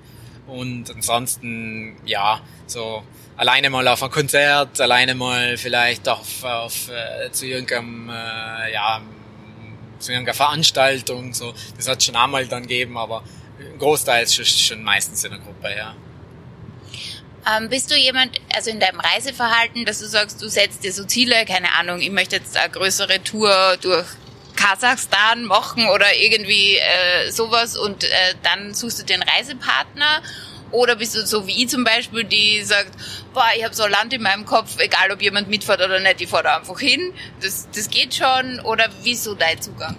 Und 0.46 0.90
ansonsten, 0.90 1.96
ja, 2.04 2.40
so 2.66 3.02
alleine 3.36 3.70
mal 3.70 3.86
auf 3.88 4.02
ein 4.02 4.10
Konzert, 4.10 4.80
alleine 4.80 5.14
mal 5.14 5.56
vielleicht 5.56 6.08
auf, 6.08 6.44
auf 6.44 6.88
äh, 6.90 7.30
zu 7.30 7.46
irgendeinem, 7.46 8.10
äh, 8.10 8.72
ja, 8.72 9.00
zu 9.98 10.12
irgendeiner 10.12 10.34
Veranstaltung, 10.34 11.32
so. 11.32 11.54
Das 11.76 11.88
hat 11.88 12.02
schon 12.02 12.16
einmal 12.16 12.46
dann 12.46 12.62
gegeben, 12.62 12.98
aber 12.98 13.24
großteils 13.78 14.34
schon, 14.34 14.44
schon 14.44 14.82
meistens 14.82 15.24
in 15.24 15.30
der 15.30 15.40
Gruppe, 15.40 15.74
ja. 15.76 15.94
Ähm, 17.46 17.68
bist 17.68 17.90
du 17.90 17.96
jemand, 17.96 18.40
also 18.54 18.70
in 18.70 18.80
deinem 18.80 19.00
Reiseverhalten, 19.00 19.84
dass 19.84 19.98
du 19.98 20.06
sagst, 20.06 20.40
du 20.40 20.48
setzt 20.48 20.82
dir 20.82 20.92
so 20.92 21.04
Ziele, 21.04 21.44
keine 21.44 21.72
Ahnung, 21.72 22.00
ich 22.00 22.10
möchte 22.10 22.36
jetzt 22.36 22.56
eine 22.56 22.70
größere 22.70 23.22
Tour 23.22 23.76
durch 23.82 24.06
Kasachstan 24.56 25.44
machen 25.44 25.88
oder 25.88 26.14
irgendwie 26.16 26.76
äh, 26.76 27.30
sowas 27.30 27.76
und 27.76 28.04
äh, 28.04 28.08
dann 28.42 28.72
suchst 28.72 29.08
du 29.08 29.12
einen 29.12 29.22
Reisepartner? 29.22 30.22
Oder 30.70 30.96
bist 30.96 31.14
du 31.14 31.24
so 31.24 31.46
wie 31.46 31.62
ich 31.62 31.68
zum 31.68 31.84
Beispiel, 31.84 32.24
die 32.24 32.62
sagt, 32.62 32.90
boah, 33.32 33.46
ich 33.56 33.62
habe 33.62 33.74
so 33.74 33.86
Land 33.86 34.12
in 34.12 34.22
meinem 34.22 34.44
Kopf, 34.44 34.78
egal 34.78 35.12
ob 35.12 35.22
jemand 35.22 35.48
mitfährt 35.48 35.80
oder 35.80 36.00
nicht, 36.00 36.20
ich 36.20 36.28
fahre 36.28 36.44
da 36.44 36.56
einfach 36.56 36.80
hin, 36.80 37.12
das, 37.40 37.68
das 37.72 37.90
geht 37.90 38.14
schon. 38.14 38.58
Oder 38.60 38.88
wieso 39.02 39.34
dein 39.34 39.60
Zugang? 39.60 39.96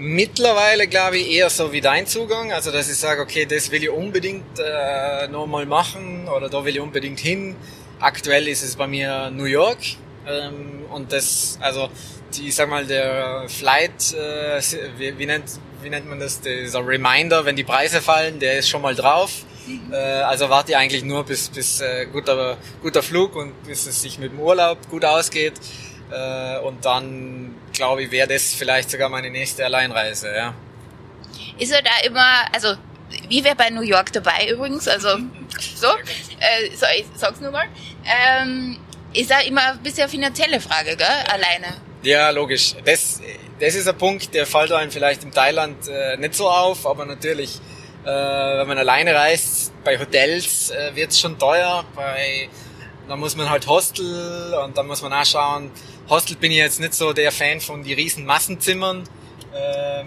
Mittlerweile 0.00 0.86
glaube 0.86 1.18
ich 1.18 1.28
eher 1.28 1.50
so 1.50 1.72
wie 1.72 1.80
dein 1.80 2.06
Zugang, 2.06 2.52
also 2.52 2.70
dass 2.70 2.88
ich 2.88 2.96
sage, 2.96 3.20
okay, 3.20 3.46
das 3.46 3.72
will 3.72 3.82
ich 3.82 3.90
unbedingt 3.90 4.44
äh, 4.60 5.26
nochmal 5.26 5.66
machen 5.66 6.28
oder 6.28 6.48
da 6.48 6.64
will 6.64 6.76
ich 6.76 6.80
unbedingt 6.80 7.18
hin. 7.18 7.56
Aktuell 7.98 8.46
ist 8.46 8.62
es 8.62 8.76
bei 8.76 8.86
mir 8.86 9.30
New 9.32 9.46
York 9.46 9.78
ähm, 10.24 10.84
und 10.92 11.12
das, 11.12 11.58
also 11.60 11.88
die, 12.36 12.46
ich 12.46 12.54
sag 12.54 12.68
mal, 12.68 12.86
der 12.86 13.46
Flight, 13.48 14.14
äh, 14.14 14.60
wie, 14.98 15.18
wie, 15.18 15.26
nennt, 15.26 15.50
wie 15.82 15.90
nennt 15.90 16.08
man 16.08 16.20
das, 16.20 16.40
dieser 16.42 16.86
Reminder, 16.86 17.44
wenn 17.44 17.56
die 17.56 17.64
Preise 17.64 18.00
fallen, 18.00 18.38
der 18.38 18.60
ist 18.60 18.68
schon 18.68 18.82
mal 18.82 18.94
drauf. 18.94 19.32
Mhm. 19.66 19.92
Äh, 19.92 19.96
also 19.96 20.48
warte 20.48 20.72
ich 20.72 20.76
eigentlich 20.76 21.02
nur 21.02 21.24
bis, 21.24 21.48
bis 21.48 21.80
äh, 21.80 22.06
guter, 22.12 22.56
guter 22.82 23.02
Flug 23.02 23.34
und 23.34 23.64
bis 23.64 23.86
es 23.86 24.00
sich 24.02 24.20
mit 24.20 24.30
dem 24.30 24.38
Urlaub 24.38 24.78
gut 24.90 25.04
ausgeht. 25.04 25.54
Äh, 26.10 26.58
und 26.60 26.84
dann, 26.84 27.37
glaube 27.72 28.04
ich, 28.04 28.10
wäre 28.10 28.28
das 28.28 28.54
vielleicht 28.54 28.90
sogar 28.90 29.08
meine 29.08 29.30
nächste 29.30 29.64
Alleinreise, 29.64 30.34
ja. 30.34 30.54
Ist 31.58 31.72
er 31.72 31.82
da 31.82 31.90
immer, 32.04 32.52
also 32.52 32.74
wie 33.28 33.42
wäre 33.42 33.56
bei 33.56 33.70
New 33.70 33.82
York 33.82 34.12
dabei 34.12 34.48
übrigens, 34.50 34.86
also 34.88 35.08
so, 35.74 35.86
äh, 35.86 36.74
so 36.74 36.86
ich 36.96 37.06
sag's 37.16 37.40
nur 37.40 37.50
mal. 37.50 37.66
Ähm, 38.04 38.78
ist 39.14 39.30
da 39.30 39.40
immer 39.40 39.72
ein 39.72 39.82
bisschen 39.82 40.02
eine 40.02 40.10
finanzielle 40.10 40.60
Frage, 40.60 40.96
gell, 40.96 41.06
alleine? 41.06 41.76
Ja, 42.02 42.30
logisch. 42.30 42.74
Das, 42.84 43.20
das 43.58 43.74
ist 43.74 43.88
ein 43.88 43.98
Punkt, 43.98 44.32
der 44.34 44.46
fällt 44.46 44.70
einem 44.70 44.90
vielleicht 44.90 45.24
in 45.24 45.32
Thailand 45.32 45.88
äh, 45.88 46.16
nicht 46.16 46.34
so 46.34 46.48
auf, 46.48 46.86
aber 46.86 47.04
natürlich, 47.04 47.58
äh, 48.04 48.08
wenn 48.08 48.68
man 48.68 48.78
alleine 48.78 49.14
reist, 49.14 49.72
bei 49.82 49.98
Hotels 49.98 50.70
äh, 50.70 50.94
wird's 50.94 51.18
schon 51.18 51.38
teuer, 51.38 51.84
bei, 51.96 52.48
da 53.08 53.16
muss 53.16 53.34
man 53.34 53.50
halt 53.50 53.66
Hostel 53.66 54.54
und 54.64 54.76
dann 54.76 54.86
muss 54.86 55.02
man 55.02 55.12
auch 55.12 55.24
schauen, 55.24 55.70
Hostel 56.08 56.36
bin 56.36 56.50
ich 56.50 56.58
jetzt 56.58 56.80
nicht 56.80 56.94
so 56.94 57.12
der 57.12 57.32
Fan 57.32 57.60
von 57.60 57.82
die 57.82 57.92
riesen 57.92 58.24
Massenzimmern. 58.24 59.04
Ähm, 59.54 60.06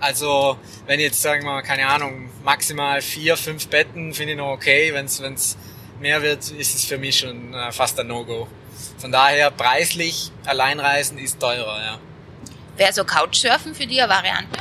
also 0.00 0.58
wenn 0.86 1.00
jetzt 1.00 1.22
sagen 1.22 1.44
wir 1.44 1.62
keine 1.62 1.86
Ahnung 1.88 2.30
maximal 2.44 3.00
vier 3.00 3.36
fünf 3.36 3.68
Betten 3.68 4.12
finde 4.12 4.32
ich 4.32 4.38
noch 4.38 4.52
okay. 4.52 4.92
Wenn 4.92 5.06
es 5.06 5.56
mehr 6.00 6.22
wird, 6.22 6.50
ist 6.50 6.74
es 6.74 6.84
für 6.84 6.98
mich 6.98 7.18
schon 7.18 7.54
äh, 7.54 7.72
fast 7.72 7.98
ein 7.98 8.06
No-Go. 8.06 8.48
Von 8.98 9.10
daher 9.10 9.50
preislich 9.50 10.30
alleinreisen 10.44 11.18
ist 11.18 11.40
teurer. 11.40 11.80
Ja. 11.80 11.98
Wäre 12.76 12.92
so 12.92 13.04
Couchsurfen 13.04 13.74
für 13.74 13.86
dich 13.86 14.00
eine 14.00 14.12
Variante? 14.12 14.60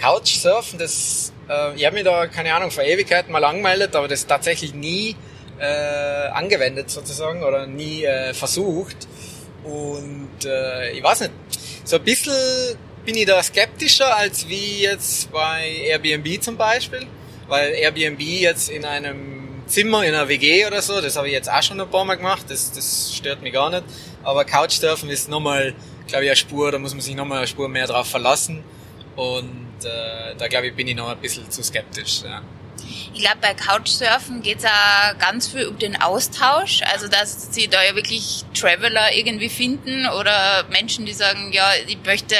Couchsurfen, 0.00 0.78
das 0.78 1.32
äh, 1.48 1.74
ich 1.76 1.84
habe 1.84 1.96
mir 1.96 2.04
da 2.04 2.26
keine 2.26 2.54
Ahnung 2.54 2.70
vor 2.70 2.82
Ewigkeiten 2.82 3.30
mal 3.30 3.44
angemeldet, 3.44 3.94
aber 3.94 4.08
das 4.08 4.26
tatsächlich 4.26 4.74
nie 4.74 5.16
äh, 5.60 5.64
angewendet 5.64 6.90
sozusagen 6.90 7.42
oder 7.42 7.66
nie 7.66 8.04
äh, 8.04 8.34
versucht. 8.34 8.96
Und 9.64 10.44
äh, 10.44 10.92
ich 10.92 11.02
weiß 11.02 11.20
nicht, 11.20 11.32
so 11.84 11.96
ein 11.96 12.04
bisschen 12.04 12.76
bin 13.04 13.16
ich 13.16 13.26
da 13.26 13.42
skeptischer 13.42 14.16
als 14.16 14.48
wie 14.48 14.82
jetzt 14.82 15.30
bei 15.32 15.68
Airbnb 15.86 16.42
zum 16.42 16.56
Beispiel. 16.56 17.06
Weil 17.48 17.72
Airbnb 17.74 18.20
jetzt 18.20 18.70
in 18.70 18.84
einem 18.84 19.62
Zimmer, 19.66 20.04
in 20.04 20.14
einer 20.14 20.28
WG 20.28 20.66
oder 20.66 20.82
so, 20.82 21.00
das 21.00 21.16
habe 21.16 21.28
ich 21.28 21.32
jetzt 21.32 21.50
auch 21.50 21.62
schon 21.62 21.80
ein 21.80 21.88
paar 21.88 22.04
Mal 22.04 22.16
gemacht, 22.16 22.44
das, 22.48 22.72
das 22.72 23.12
stört 23.14 23.42
mich 23.42 23.52
gar 23.52 23.70
nicht. 23.70 23.84
Aber 24.22 24.44
Couchsurfen 24.44 25.10
ist 25.10 25.28
nochmal, 25.28 25.74
glaube 26.06 26.24
ich, 26.24 26.30
eine 26.30 26.36
Spur, 26.36 26.72
da 26.72 26.78
muss 26.78 26.92
man 26.92 27.00
sich 27.00 27.14
nochmal 27.14 27.38
eine 27.38 27.46
Spur 27.46 27.68
mehr 27.68 27.86
drauf 27.86 28.08
verlassen. 28.08 28.62
Und 29.16 29.84
äh, 29.84 30.34
da 30.36 30.48
glaube 30.48 30.68
ich, 30.68 30.74
bin 30.74 30.88
ich 30.88 30.96
noch 30.96 31.08
ein 31.08 31.18
bisschen 31.18 31.50
zu 31.50 31.62
skeptisch. 31.62 32.22
Ja. 32.24 32.42
Ich 33.14 33.20
glaube, 33.20 33.38
bei 33.40 33.54
Couchsurfen 33.54 34.42
geht 34.42 34.58
es 34.58 34.64
auch 34.64 35.18
ganz 35.18 35.48
viel 35.48 35.66
um 35.66 35.78
den 35.78 36.00
Austausch. 36.00 36.82
Also, 36.92 37.08
dass 37.08 37.54
sie 37.54 37.68
da 37.68 37.82
ja 37.82 37.94
wirklich 37.94 38.44
Traveler 38.54 39.14
irgendwie 39.14 39.48
finden 39.48 40.06
oder 40.08 40.64
Menschen, 40.70 41.06
die 41.06 41.12
sagen, 41.12 41.52
ja, 41.52 41.70
ich 41.86 41.98
möchte 42.04 42.36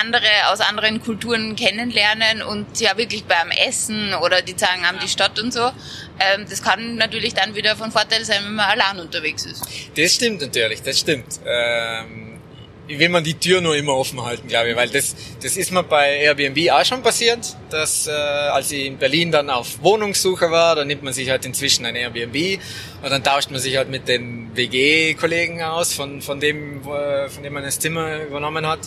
andere 0.00 0.28
aus 0.50 0.60
anderen 0.60 1.02
Kulturen 1.02 1.56
kennenlernen 1.56 2.42
und 2.42 2.80
ja 2.80 2.96
wirklich 2.96 3.24
beim 3.24 3.50
Essen 3.50 4.14
oder 4.14 4.42
die 4.42 4.54
sagen, 4.56 4.86
haben 4.86 4.98
die 5.02 5.08
Stadt 5.08 5.38
und 5.38 5.52
so. 5.52 5.70
Ähm, 6.18 6.46
das 6.48 6.62
kann 6.62 6.96
natürlich 6.96 7.34
dann 7.34 7.54
wieder 7.54 7.76
von 7.76 7.90
Vorteil 7.90 8.24
sein, 8.24 8.44
wenn 8.44 8.54
man 8.54 8.68
allein 8.68 9.00
unterwegs 9.00 9.46
ist. 9.46 9.64
Das 9.96 10.14
stimmt 10.14 10.42
natürlich, 10.42 10.82
das 10.82 10.98
stimmt. 10.98 11.40
Ähm 11.46 12.25
will 12.88 13.08
man 13.08 13.24
die 13.24 13.34
Tür 13.34 13.60
nur 13.60 13.76
immer 13.76 13.94
offen 13.94 14.24
halten, 14.24 14.48
glaube 14.48 14.70
ich, 14.70 14.76
weil 14.76 14.88
das, 14.88 15.14
das 15.42 15.56
ist 15.56 15.72
mir 15.72 15.82
bei 15.82 16.18
Airbnb 16.18 16.70
auch 16.70 16.84
schon 16.84 17.02
passiert, 17.02 17.56
dass 17.70 18.06
äh, 18.06 18.10
als 18.10 18.70
ich 18.70 18.86
in 18.86 18.98
Berlin 18.98 19.32
dann 19.32 19.50
auf 19.50 19.82
Wohnungssuche 19.82 20.50
war, 20.50 20.76
dann 20.76 20.86
nimmt 20.86 21.02
man 21.02 21.12
sich 21.12 21.30
halt 21.30 21.44
inzwischen 21.44 21.84
ein 21.84 21.96
Airbnb 21.96 22.60
und 23.02 23.10
dann 23.10 23.24
tauscht 23.24 23.50
man 23.50 23.60
sich 23.60 23.76
halt 23.76 23.88
mit 23.88 24.08
den 24.08 24.54
WG-Kollegen 24.54 25.62
aus, 25.62 25.92
von, 25.92 26.22
von 26.22 26.40
dem, 26.40 26.82
von 26.82 27.42
dem 27.42 27.52
man 27.52 27.64
das 27.64 27.78
Zimmer 27.78 28.22
übernommen 28.22 28.66
hat 28.66 28.80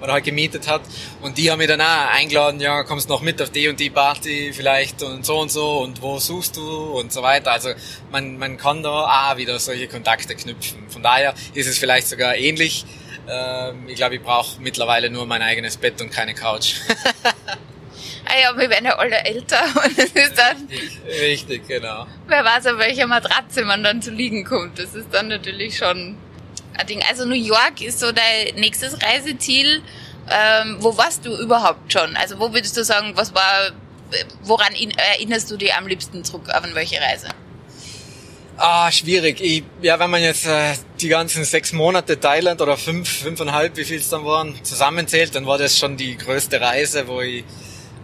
oder 0.00 0.14
halt 0.14 0.24
gemietet 0.24 0.68
hat 0.68 0.82
und 1.22 1.38
die 1.38 1.50
haben 1.50 1.58
mich 1.58 1.68
dann 1.68 1.80
auch 1.80 2.10
eingeladen, 2.12 2.60
ja, 2.60 2.82
kommst 2.82 3.08
noch 3.08 3.22
mit 3.22 3.40
auf 3.40 3.50
die 3.50 3.68
und 3.68 3.80
die 3.80 3.90
Party 3.90 4.52
vielleicht 4.52 5.02
und 5.02 5.24
so 5.24 5.38
und 5.38 5.50
so 5.50 5.78
und 5.78 6.02
wo 6.02 6.18
suchst 6.18 6.56
du 6.56 6.62
und 6.98 7.12
so 7.12 7.22
weiter. 7.22 7.52
Also 7.52 7.70
man, 8.10 8.38
man 8.38 8.58
kann 8.58 8.82
da 8.82 9.30
auch 9.30 9.36
wieder 9.36 9.58
solche 9.58 9.88
Kontakte 9.88 10.34
knüpfen. 10.34 10.88
Von 10.88 11.02
daher 11.02 11.34
ist 11.54 11.66
es 11.66 11.78
vielleicht 11.78 12.08
sogar 12.08 12.36
ähnlich, 12.36 12.84
ähm, 13.28 13.88
ich 13.88 13.96
glaube, 13.96 14.16
ich 14.16 14.22
brauche 14.22 14.60
mittlerweile 14.60 15.10
nur 15.10 15.26
mein 15.26 15.42
eigenes 15.42 15.76
Bett 15.76 16.00
und 16.00 16.10
keine 16.10 16.34
Couch. 16.34 16.76
ah 18.24 18.38
ja, 18.40 18.56
wir 18.56 18.68
werden 18.68 18.84
ja 18.84 18.96
alle 18.96 19.16
älter 19.24 19.62
und 19.84 19.98
es 19.98 20.10
ist 20.10 20.38
dann... 20.38 20.68
Richtig, 20.68 21.20
richtig, 21.20 21.68
genau. 21.68 22.06
Wer 22.26 22.44
weiß, 22.44 22.66
auf 22.66 22.78
welcher 22.78 23.06
Matratze 23.06 23.64
man 23.64 23.82
dann 23.82 24.02
zu 24.02 24.10
liegen 24.10 24.44
kommt. 24.44 24.78
Das 24.78 24.94
ist 24.94 25.08
dann 25.12 25.28
natürlich 25.28 25.76
schon 25.76 26.16
ein 26.78 26.86
Ding. 26.86 27.02
Also 27.08 27.24
New 27.24 27.34
York 27.34 27.80
ist 27.80 28.00
so 28.00 28.12
dein 28.12 28.54
nächstes 28.56 29.00
Reiseziel. 29.02 29.82
Ähm, 30.30 30.76
wo 30.80 30.96
warst 30.96 31.26
du 31.26 31.36
überhaupt 31.36 31.92
schon? 31.92 32.16
Also 32.16 32.38
wo 32.38 32.52
würdest 32.52 32.76
du 32.76 32.84
sagen, 32.84 33.12
was 33.14 33.34
war, 33.34 33.72
woran 34.42 34.72
erinnerst 34.74 35.50
du 35.50 35.56
dich 35.56 35.74
am 35.74 35.86
liebsten 35.86 36.24
zurück 36.24 36.48
auf 36.48 36.62
welche 36.74 37.00
Reise? 37.00 37.28
Ah, 38.56 38.88
schwierig. 38.92 39.40
Ich, 39.40 39.64
ja, 39.82 39.98
wenn 39.98 40.10
man 40.10 40.22
jetzt 40.22 40.46
äh, 40.46 40.74
die 41.00 41.08
ganzen 41.08 41.42
sechs 41.44 41.72
Monate 41.72 42.20
Thailand 42.20 42.60
oder 42.62 42.76
fünf, 42.76 43.08
fünfeinhalb, 43.08 43.76
wie 43.76 43.84
viel 43.84 43.98
es 43.98 44.08
dann 44.10 44.24
waren, 44.24 44.54
zusammenzählt, 44.62 45.34
dann 45.34 45.44
war 45.44 45.58
das 45.58 45.76
schon 45.76 45.96
die 45.96 46.16
größte 46.16 46.60
Reise, 46.60 47.08
wo 47.08 47.20
ich 47.20 47.44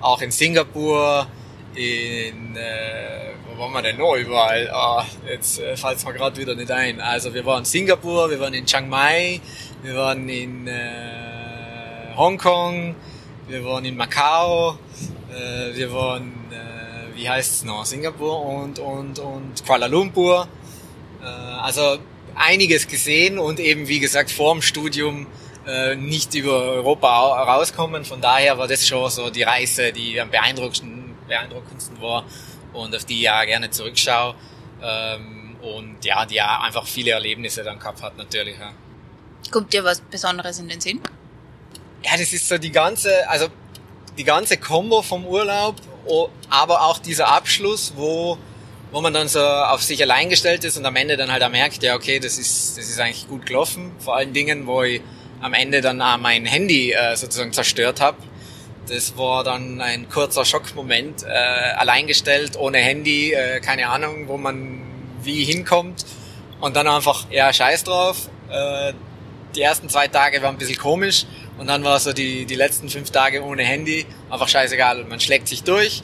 auch 0.01 0.21
in 0.21 0.33
Singapur, 0.33 1.29
in, 1.77 2.57
äh, 2.57 3.31
wo 3.49 3.63
waren 3.63 3.73
wir 3.75 3.83
denn 3.83 3.99
noch 3.99 4.17
überall? 4.17 4.69
Ah, 4.71 5.07
jetzt 5.29 5.61
äh, 5.61 5.77
fällt 5.77 5.99
es 5.99 6.05
mir 6.05 6.15
gerade 6.15 6.37
wieder 6.37 6.57
nicht 6.57 6.73
ein. 6.73 7.01
Also 7.01 7.33
wir 7.33 7.47
waren 7.47 7.61
in 7.61 7.65
Singapur, 7.65 8.29
wir 8.29 8.41
waren 8.41 8.55
in 8.55 8.67
Chiang 8.67 8.89
Mai, 8.89 9.41
wir 9.85 9.95
waren 9.95 10.29
in 10.29 10.67
äh, 10.67 12.17
Hongkong, 12.17 12.97
wir 13.47 13.65
waren 13.65 13.85
in 13.85 13.97
Macau, 13.97 14.79
äh, 15.33 15.77
wir 15.77 15.93
waren 15.93 16.33
wie 17.21 17.29
heißt 17.29 17.53
es 17.53 17.65
noch, 17.65 17.85
Singapur 17.85 18.41
und, 18.41 18.79
und, 18.79 19.19
und 19.19 19.67
Kuala 19.67 19.87
Lumpur. 19.87 20.49
Äh, 21.21 21.25
also 21.25 21.99
einiges 22.35 22.89
gesehen 22.89 23.39
und 23.39 23.61
eben, 23.61 23.89
wie 23.89 24.01
gesagt, 24.01 24.31
vor 24.31 24.55
dem 24.55 24.63
Studium 24.63 25.27
äh, 25.67 25.97
nicht 25.97 26.35
über 26.35 26.63
Europa 26.63 27.43
rauskommen. 27.43 28.07
Von 28.07 28.23
daher 28.23 28.57
war 28.57 28.67
das 28.67 28.89
schon 28.89 29.11
so 29.11 29.29
die 29.29 29.43
Reise, 29.43 29.93
die 29.93 30.19
am 30.19 30.31
beeindruckendsten, 30.31 31.15
beeindruckendsten 31.29 32.01
war 32.01 32.25
und 32.73 32.97
auf 32.97 33.05
die 33.05 33.17
ich 33.17 33.23
ja 33.23 33.45
gerne 33.45 33.71
zurückschaue. 33.71 34.35
Ähm, 34.83 35.57
und 35.61 36.03
ja, 36.03 36.25
die 36.25 36.37
ja 36.37 36.63
einfach 36.63 36.87
viele 36.87 37.11
Erlebnisse 37.11 37.63
dann 37.63 37.79
gehabt 37.79 38.03
hat 38.03 38.17
natürlich. 38.17 38.59
Ja. 38.59 38.73
Kommt 39.51 39.75
dir 39.75 39.85
was 39.85 40.01
Besonderes 40.01 40.59
in 40.59 40.69
den 40.69 40.81
Sinn? 40.81 41.01
Ja, 42.03 42.13
das 42.13 42.33
ist 42.33 42.49
so 42.49 42.57
die 42.57 42.73
ganze, 42.73 43.29
also 43.29 43.49
die 44.17 44.25
ganze 44.25 44.57
Kombo 44.57 45.03
vom 45.03 45.27
Urlaub 45.27 45.77
aber 46.49 46.83
auch 46.83 46.99
dieser 46.99 47.29
Abschluss, 47.29 47.93
wo, 47.97 48.39
wo 48.91 49.01
man 49.01 49.13
dann 49.13 49.29
so 49.29 49.41
auf 49.41 49.83
sich 49.83 50.03
allein 50.03 50.29
gestellt 50.29 50.65
ist 50.65 50.77
und 50.77 50.87
am 50.87 50.97
Ende 50.97 51.17
dann 51.17 51.31
halt 51.31 51.43
auch 51.43 51.51
merkt, 51.51 51.83
ja, 51.83 51.95
okay, 51.95 52.19
das 52.19 52.39
ist, 52.39 52.79
das 52.79 52.89
ist 52.89 53.01
eigentlich 53.01 53.29
gut 53.29 53.47
gelaufen. 53.47 53.93
Vor 53.99 54.17
allen 54.17 54.33
Dingen, 54.33 54.67
wo 54.67 54.83
ich 54.83 55.01
am 55.41 55.55
Ende 55.55 55.81
dann 55.81 56.01
auch 56.03 56.19
mein 56.19 56.45
Handy 56.45 56.93
äh, 56.93 57.17
sozusagen 57.17 57.53
zerstört 57.53 58.01
habe. 58.01 58.19
Das 58.89 59.17
war 59.17 59.45
dann 59.45 59.81
ein 59.81 60.09
kurzer 60.09 60.45
Schockmoment, 60.45 61.23
äh, 61.23 61.29
alleingestellt, 61.29 62.59
ohne 62.59 62.79
Handy, 62.79 63.33
äh, 63.33 63.61
keine 63.61 63.89
Ahnung, 63.89 64.27
wo 64.27 64.37
man 64.37 64.83
wie 65.23 65.45
hinkommt. 65.45 66.05
Und 66.61 66.77
dann 66.77 66.89
einfach, 66.89 67.27
ja, 67.31 67.53
scheiß 67.53 67.85
drauf. 67.85 68.29
Äh, 68.51 68.93
die 69.55 69.63
ersten 69.63 69.89
zwei 69.89 70.09
Tage 70.09 70.43
waren 70.43 70.57
ein 70.57 70.59
bisschen 70.59 70.79
komisch 70.79 71.27
und 71.61 71.67
dann 71.67 71.85
war 71.85 72.01
so 72.01 72.15
die, 72.15 72.47
die 72.47 72.55
letzten 72.55 72.89
fünf 72.89 73.11
Tage 73.11 73.45
ohne 73.45 73.63
Handy 73.63 74.07
einfach 74.31 74.49
scheißegal. 74.49 75.05
Man 75.05 75.21
schlägt 75.21 75.47
sich 75.47 75.63
durch 75.63 76.01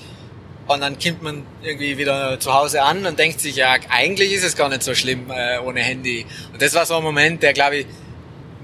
und 0.66 0.82
dann 0.82 0.98
kommt 0.98 1.22
man 1.22 1.46
irgendwie 1.62 1.96
wieder 1.96 2.38
zu 2.38 2.52
Hause 2.52 2.82
an 2.82 3.06
und 3.06 3.18
denkt 3.18 3.40
sich, 3.40 3.56
ja, 3.56 3.74
eigentlich 3.88 4.34
ist 4.34 4.44
es 4.44 4.54
gar 4.54 4.68
nicht 4.68 4.82
so 4.82 4.94
schlimm 4.94 5.30
äh, 5.30 5.58
ohne 5.60 5.80
Handy. 5.80 6.26
Und 6.52 6.60
das 6.60 6.74
war 6.74 6.84
so 6.84 6.98
ein 6.98 7.02
Moment, 7.02 7.42
der, 7.42 7.54
glaube 7.54 7.78
ich, 7.78 7.86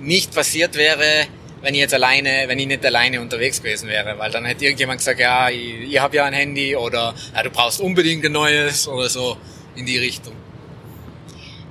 nicht 0.01 0.35
passiert 0.35 0.77
wäre, 0.77 1.27
wenn 1.63 1.73
ich 1.73 1.81
jetzt 1.81 1.95
alleine, 1.95 2.45
wenn 2.49 2.59
ich 2.59 2.67
nicht 2.67 2.85
alleine 2.85 3.23
unterwegs 3.23 3.63
gewesen 3.63 3.89
wäre, 3.89 4.19
weil 4.19 4.31
dann 4.31 4.45
hätte 4.45 4.67
irgendjemand 4.67 4.99
gesagt, 4.99 5.19
ja, 5.19 5.49
ich, 5.49 5.93
ich 5.95 5.99
habe 5.99 6.15
ja 6.15 6.27
ein 6.27 6.35
Handy 6.35 6.77
oder 6.77 7.15
ja, 7.35 7.43
du 7.43 7.49
brauchst 7.49 7.81
unbedingt 7.81 8.23
ein 8.27 8.33
neues 8.33 8.87
oder 8.87 9.09
so 9.09 9.39
in 9.77 9.87
die 9.87 9.97
Richtung. 9.97 10.35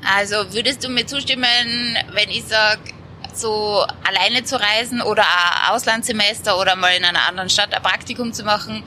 Also 0.03 0.51
würdest 0.51 0.83
du 0.83 0.89
mir 0.89 1.05
zustimmen, 1.05 1.45
wenn 2.15 2.29
ich 2.31 2.45
sage, 2.45 2.81
so 3.37 3.85
alleine 4.03 4.43
zu 4.43 4.59
reisen 4.59 5.01
oder 5.01 5.23
ein 5.23 5.73
Auslandssemester 5.73 6.59
oder 6.59 6.75
mal 6.75 6.95
in 6.95 7.03
einer 7.03 7.27
anderen 7.27 7.49
Stadt 7.49 7.73
ein 7.73 7.81
Praktikum 7.81 8.33
zu 8.33 8.43
machen, 8.43 8.83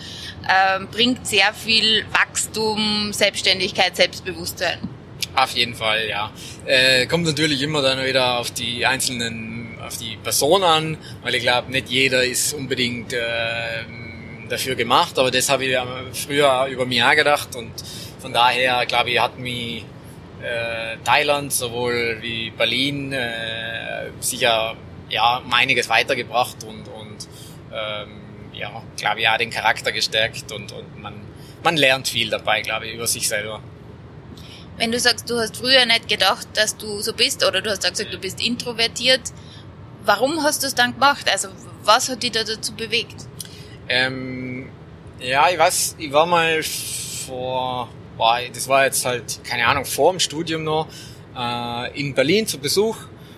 äh, 0.48 0.80
bringt 0.84 1.26
sehr 1.26 1.52
viel 1.54 2.04
Wachstum, 2.12 3.12
Selbstständigkeit, 3.12 3.96
Selbstbewusstsein. 3.96 4.78
Auf 5.36 5.52
jeden 5.52 5.74
Fall, 5.74 6.08
ja. 6.08 6.30
Äh, 6.66 7.06
kommt 7.06 7.24
natürlich 7.24 7.60
immer 7.62 7.82
dann 7.82 8.04
wieder 8.04 8.38
auf 8.38 8.50
die 8.50 8.86
einzelnen, 8.86 9.78
auf 9.84 9.96
die 9.96 10.16
Person 10.16 10.62
an, 10.62 10.98
weil 11.22 11.34
ich 11.34 11.42
glaube, 11.42 11.70
nicht 11.72 11.88
jeder 11.88 12.24
ist 12.24 12.52
unbedingt 12.54 13.12
äh, 13.12 13.18
dafür 14.48 14.74
gemacht, 14.74 15.18
aber 15.18 15.30
das 15.30 15.48
habe 15.48 15.64
ich 15.64 15.76
früher 16.24 16.66
über 16.66 16.86
mich 16.86 17.02
gedacht 17.16 17.56
und 17.56 17.72
von 18.20 18.32
daher, 18.32 18.86
glaube 18.86 19.10
ich, 19.10 19.20
hat 19.20 19.38
mich 19.38 19.84
äh, 20.44 20.96
Thailand 21.04 21.52
sowohl 21.52 22.18
wie 22.20 22.50
Berlin 22.50 23.12
äh, 23.12 24.10
sicher 24.20 24.76
ja 25.08 25.38
um 25.38 25.52
einiges 25.52 25.88
weitergebracht 25.88 26.64
und, 26.64 26.88
und 26.88 27.28
ähm, 27.72 28.20
ja, 28.52 28.82
glaube 28.96 29.20
ich, 29.20 29.28
auch 29.28 29.38
den 29.38 29.50
Charakter 29.50 29.90
gestärkt 29.90 30.52
und, 30.52 30.72
und 30.72 31.00
man, 31.00 31.14
man 31.62 31.76
lernt 31.76 32.08
viel 32.08 32.30
dabei, 32.30 32.62
glaube 32.62 32.86
ich, 32.86 32.94
über 32.94 33.06
sich 33.06 33.28
selber. 33.28 33.60
Wenn 34.76 34.92
du 34.92 34.98
sagst, 34.98 35.30
du 35.30 35.38
hast 35.38 35.56
früher 35.56 35.86
nicht 35.86 36.08
gedacht, 36.08 36.46
dass 36.54 36.76
du 36.76 37.00
so 37.00 37.14
bist, 37.14 37.44
oder 37.44 37.62
du 37.62 37.70
hast 37.70 37.84
auch 37.86 37.90
gesagt, 37.90 38.12
du 38.12 38.18
bist 38.18 38.44
introvertiert, 38.44 39.22
warum 40.04 40.42
hast 40.42 40.62
du 40.62 40.66
es 40.66 40.74
dann 40.74 40.94
gemacht? 40.94 41.30
Also 41.30 41.48
was 41.84 42.08
hat 42.08 42.22
dich 42.22 42.32
da 42.32 42.44
dazu 42.44 42.74
bewegt? 42.74 43.26
Ähm, 43.88 44.68
ja, 45.20 45.48
ich 45.48 45.58
weiß, 45.58 45.96
ich 45.98 46.12
war 46.12 46.26
mal 46.26 46.62
vor 46.62 47.88
war, 48.16 48.40
das 48.52 48.68
war 48.68 48.84
jetzt 48.84 49.04
halt, 49.04 49.40
keine 49.44 49.66
Ahnung, 49.66 49.84
vor 49.84 50.12
dem 50.12 50.20
Studium 50.20 50.64
noch, 50.64 50.88
äh, 51.36 52.00
in 52.00 52.14
Berlin 52.14 52.46
zu 52.46 52.58
Besuch 52.58 52.96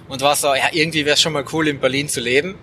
und 0.09 0.21
war 0.23 0.37
so, 0.37 0.55
ja, 0.55 0.69
irgendwie 0.73 1.05
wäre 1.05 1.15
es 1.15 1.21
schon 1.21 1.33
mal 1.33 1.45
cool, 1.53 1.69
in 1.69 1.81
Berlin 1.81 2.09
zu 2.09 2.21
leben. 2.21 2.57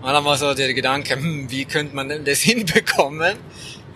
Und 0.00 0.12
dann 0.12 0.24
war 0.24 0.36
so 0.36 0.54
der 0.54 0.72
Gedanke, 0.74 1.16
hm, 1.16 1.50
wie 1.50 1.64
könnte 1.64 1.94
man 1.94 2.08
denn 2.08 2.24
das 2.24 2.40
hinbekommen? 2.42 3.36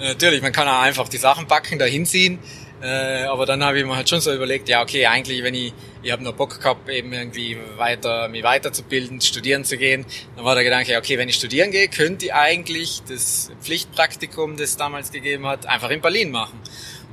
Äh, 0.01 0.09
natürlich, 0.09 0.43
man 0.43 0.53
kann 0.53 0.69
auch 0.69 0.81
einfach 0.81 1.09
die 1.09 1.19
Sachen 1.19 1.47
packen, 1.47 1.79
da 1.79 1.85
hinziehen. 1.85 2.39
Äh, 2.83 3.25
aber 3.25 3.47
dann 3.47 3.63
habe 3.63 3.79
ich 3.79 3.87
mir 3.87 3.95
halt 3.95 4.09
schon 4.09 4.21
so 4.21 4.35
überlegt, 4.35 4.69
ja 4.69 4.83
okay, 4.83 5.07
eigentlich 5.07 5.45
wenn 5.45 5.55
ich, 5.55 5.73
ich 6.03 6.11
habe 6.11 6.25
noch 6.25 6.33
Bock 6.33 6.59
gehabt, 6.59 6.89
eben 6.89 7.13
irgendwie 7.13 7.57
weiter, 7.77 8.27
mich 8.27 8.43
weiterzubilden, 8.43 9.21
studieren 9.21 9.65
zu 9.65 9.77
gehen, 9.77 10.05
dann 10.35 10.45
war 10.45 10.57
der 10.57 10.65
Gedanke, 10.65 10.99
okay, 10.99 11.17
wenn 11.17 11.29
ich 11.29 11.37
studieren 11.37 11.71
gehe, 11.71 11.87
könnte 11.87 12.27
ich 12.27 12.35
eigentlich 12.35 13.03
das 13.09 13.53
Pflichtpraktikum, 13.61 14.57
das 14.57 14.71
es 14.71 14.77
damals 14.79 15.13
gegeben 15.13 15.47
hat, 15.47 15.67
einfach 15.67 15.91
in 15.91 16.01
Berlin 16.01 16.33
machen. 16.33 16.59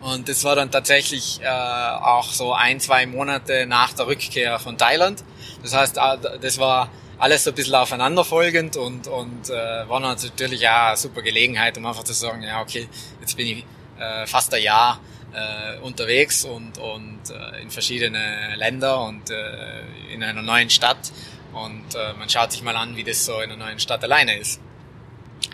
Und 0.02 0.30
das 0.30 0.44
war 0.44 0.56
dann 0.56 0.72
tatsächlich 0.72 1.42
äh, 1.42 1.48
auch 1.48 2.32
so 2.32 2.54
ein, 2.54 2.80
zwei 2.80 3.06
Monate 3.06 3.66
nach 3.66 3.94
der 3.94 4.08
Rückkehr 4.08 4.58
von 4.60 4.78
Thailand. 4.78 5.24
Das 5.62 5.74
heißt, 5.74 5.98
äh, 5.98 6.40
das 6.40 6.58
war 6.58 6.90
alles 7.18 7.44
so 7.44 7.52
ein 7.52 7.56
bisschen 7.56 7.76
aufeinanderfolgend 7.76 8.78
und, 8.78 9.08
und 9.08 9.50
äh, 9.50 9.90
war 9.90 10.00
natürlich 10.00 10.68
auch 10.68 10.88
eine 10.88 10.98
super 10.98 11.22
Gelegenheit, 11.22 11.78
um 11.78 11.86
einfach 11.86 12.04
zu 12.04 12.14
sagen, 12.14 12.42
ja 12.44 12.62
okay, 12.62 12.88
jetzt 13.20 13.36
bin 13.36 13.48
ich 13.48 13.66
äh, 14.00 14.26
fast 14.26 14.54
ein 14.54 14.64
Jahr 14.64 15.02
äh, 15.34 15.80
unterwegs 15.80 16.46
und, 16.46 16.78
und 16.78 17.20
äh, 17.30 17.62
in 17.62 17.70
verschiedene 17.70 18.56
Länder 18.56 19.02
und 19.04 19.30
äh, 19.30 20.14
in 20.14 20.24
einer 20.24 20.42
neuen 20.42 20.70
Stadt 20.70 21.12
und 21.52 21.96
äh, 21.96 22.14
man 22.18 22.30
schaut 22.30 22.54
sich 22.54 22.64
mal 22.64 22.76
an, 22.76 22.96
wie 22.96 23.04
das 23.04 23.26
so 23.26 23.42
in 23.42 23.52
einer 23.52 23.66
neuen 23.66 23.80
Stadt 23.80 24.04
alleine 24.04 24.38
ist. 24.38 24.62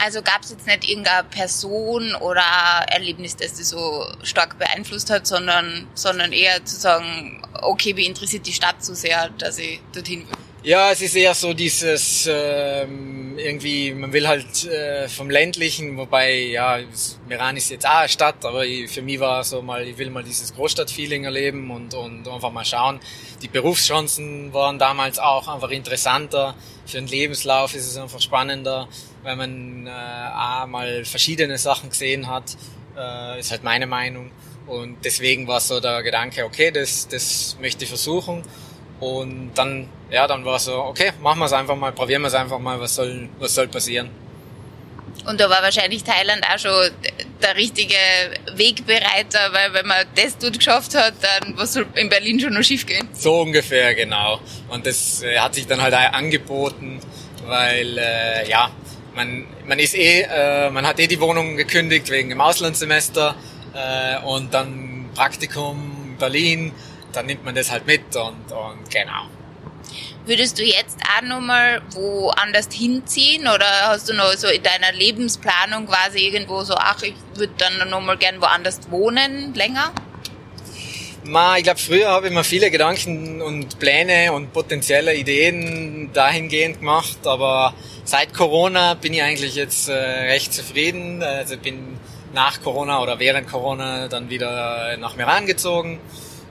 Also 0.04 0.22
gab 0.22 0.44
es 0.44 0.52
jetzt 0.52 0.68
nicht 0.68 0.88
irgendeine 0.90 1.28
Person 1.28 2.16
oder 2.16 2.42
Erlebnis, 2.88 3.36
das 3.36 3.54
dich 3.54 3.68
so 3.68 4.06
stark 4.24 4.58
beeinflusst 4.60 5.10
hat, 5.10 5.26
sondern, 5.26 5.88
sondern 5.94 6.32
eher 6.32 6.64
zu 6.66 6.76
sagen, 6.76 7.42
okay, 7.62 7.94
mich 7.94 8.08
interessiert 8.08 8.46
die 8.46 8.54
Stadt 8.54 8.84
so 8.84 8.94
sehr, 8.94 9.30
dass 9.38 9.58
ich 9.58 9.80
dorthin 9.94 10.28
will. 10.28 10.38
Ja, 10.64 10.92
es 10.92 11.00
ist 11.00 11.16
eher 11.16 11.36
so 11.36 11.54
dieses 11.54 12.28
ähm, 12.28 13.38
irgendwie, 13.38 13.94
man 13.94 14.12
will 14.12 14.28
halt 14.28 14.66
äh, 14.66 15.08
vom 15.08 15.30
ländlichen, 15.30 15.96
wobei 15.96 16.34
ja, 16.40 16.80
Meran 17.28 17.56
ist 17.56 17.70
jetzt 17.70 17.86
auch 17.86 17.98
eine 17.98 18.10
Stadt, 18.10 18.44
aber 18.44 18.66
ich, 18.66 18.90
für 18.90 19.04
mich 19.04 19.20
war 19.20 19.44
so 19.44 19.62
mal, 19.62 19.88
ich 19.88 19.96
will 20.00 20.10
mal 20.10 20.24
dieses 20.24 20.56
Großstadtfeeling 20.56 21.26
erleben 21.26 21.70
und, 21.70 21.94
und 21.94 22.28
einfach 22.28 22.52
mal 22.52 22.66
schauen. 22.66 23.00
Die 23.44 23.48
Berufschancen 23.48 24.54
waren 24.54 24.80
damals 24.80 25.20
auch 25.20 25.48
einfach 25.48 25.70
interessanter. 25.70 26.56
Für 26.88 26.98
den 26.98 27.08
Lebenslauf 27.08 27.76
ist 27.76 27.88
es 27.88 27.98
einfach 27.98 28.20
spannender 28.20 28.88
weil 29.26 29.36
man 29.36 29.88
äh, 29.88 29.90
auch 29.90 30.68
mal 30.68 31.04
verschiedene 31.04 31.58
Sachen 31.58 31.90
gesehen 31.90 32.28
hat, 32.28 32.56
äh, 32.96 33.40
ist 33.40 33.52
halt 33.52 33.64
meine 33.64 33.88
Meinung. 33.88 34.32
Und 34.68 35.04
deswegen 35.04 35.48
war 35.48 35.60
so 35.60 35.80
der 35.80 36.02
Gedanke, 36.04 36.46
okay, 36.46 36.72
das, 36.72 37.08
das 37.08 37.58
möchte 37.60 37.84
ich 37.84 37.90
versuchen. 37.90 38.44
Und 39.00 39.52
dann, 39.56 39.90
ja, 40.10 40.28
dann 40.28 40.46
war 40.46 40.60
so, 40.60 40.76
okay, 40.76 41.12
machen 41.22 41.40
wir 41.40 41.46
es 41.46 41.54
einfach 41.54 41.76
mal, 41.76 41.92
probieren 41.92 42.22
wir 42.22 42.28
es 42.28 42.34
einfach 42.36 42.60
mal, 42.60 42.80
was 42.80 42.96
soll, 42.96 43.28
was 43.40 43.54
soll 43.54 43.68
passieren. 43.68 44.10
Und 45.28 45.40
da 45.40 45.50
war 45.50 45.62
wahrscheinlich 45.64 46.04
Thailand 46.04 46.46
auch 46.48 46.60
schon 46.60 46.92
der 47.42 47.56
richtige 47.56 47.96
Wegbereiter, 48.54 49.52
weil 49.52 49.74
wenn 49.74 49.88
man 49.88 50.06
das 50.16 50.38
dort 50.38 50.58
geschafft 50.58 50.94
hat, 50.94 51.16
dann 51.22 51.58
was 51.58 51.74
soll 51.74 51.88
in 51.96 52.10
Berlin 52.10 52.40
schon 52.40 52.54
noch 52.54 52.64
schief 52.64 52.86
gehen? 52.86 53.08
So 53.14 53.42
ungefähr, 53.42 53.96
genau. 53.96 54.40
Und 54.70 54.86
das 54.86 55.24
äh, 55.24 55.40
hat 55.40 55.56
sich 55.56 55.66
dann 55.66 55.82
halt 55.82 55.96
auch 55.96 56.14
angeboten, 56.14 57.00
weil, 57.46 57.98
äh, 57.98 58.48
ja, 58.50 58.70
man, 59.16 59.46
man 59.68 59.80
ist 59.80 59.96
eh, 59.96 60.22
äh, 60.22 60.70
man 60.70 60.86
hat 60.86 61.00
eh 61.00 61.08
die 61.08 61.20
Wohnung 61.20 61.58
gekündigt 61.58 62.10
wegen 62.10 62.30
dem 62.30 62.42
Auslandssemester 62.42 63.36
äh, 63.74 64.24
und 64.26 64.54
dann 64.54 65.10
Praktikum 65.16 66.08
in 66.10 66.18
Berlin, 66.18 66.72
dann 67.14 67.26
nimmt 67.26 67.46
man 67.46 67.56
das 67.56 67.72
halt 67.72 67.88
mit 67.88 68.16
und, 68.16 68.52
und 68.52 68.92
genau. 68.92 69.28
Würdest 70.26 70.58
du 70.58 70.64
jetzt 70.64 70.98
auch 71.16 71.22
nochmal 71.22 71.82
woanders 71.92 72.68
hinziehen 72.74 73.44
oder 73.44 73.68
hast 73.84 74.10
du 74.10 74.14
noch 74.14 74.34
so 74.34 74.48
in 74.48 74.64
deiner 74.64 74.92
Lebensplanung 74.92 75.86
quasi 75.86 76.20
irgendwo 76.20 76.64
so, 76.64 76.74
ach, 76.76 77.02
ich 77.04 77.14
würde 77.36 77.54
dann 77.58 77.90
nochmal 77.90 78.18
gern 78.18 78.42
woanders 78.42 78.80
wohnen, 78.90 79.54
länger? 79.54 79.94
Ma, 81.28 81.58
ich 81.58 81.64
glaube, 81.64 81.80
früher 81.80 82.10
habe 82.10 82.28
ich 82.28 82.34
mir 82.34 82.44
viele 82.44 82.70
Gedanken 82.70 83.42
und 83.42 83.80
Pläne 83.80 84.32
und 84.32 84.54
potenzielle 84.54 85.16
Ideen 85.16 86.12
dahingehend 86.14 86.80
gemacht, 86.80 87.26
aber 87.26 87.74
seit 88.04 88.32
Corona 88.32 88.94
bin 88.94 89.12
ich 89.12 89.24
eigentlich 89.24 89.56
jetzt 89.56 89.90
äh, 89.90 89.94
recht 89.94 90.54
zufrieden. 90.54 91.24
Also 91.24 91.58
bin 91.58 91.98
nach 92.36 92.62
Corona 92.62 93.02
oder 93.02 93.18
während 93.18 93.48
Corona 93.50 94.08
dann 94.08 94.30
wieder 94.30 94.98
nach 94.98 95.16
Meran 95.16 95.48
gezogen 95.48 96.00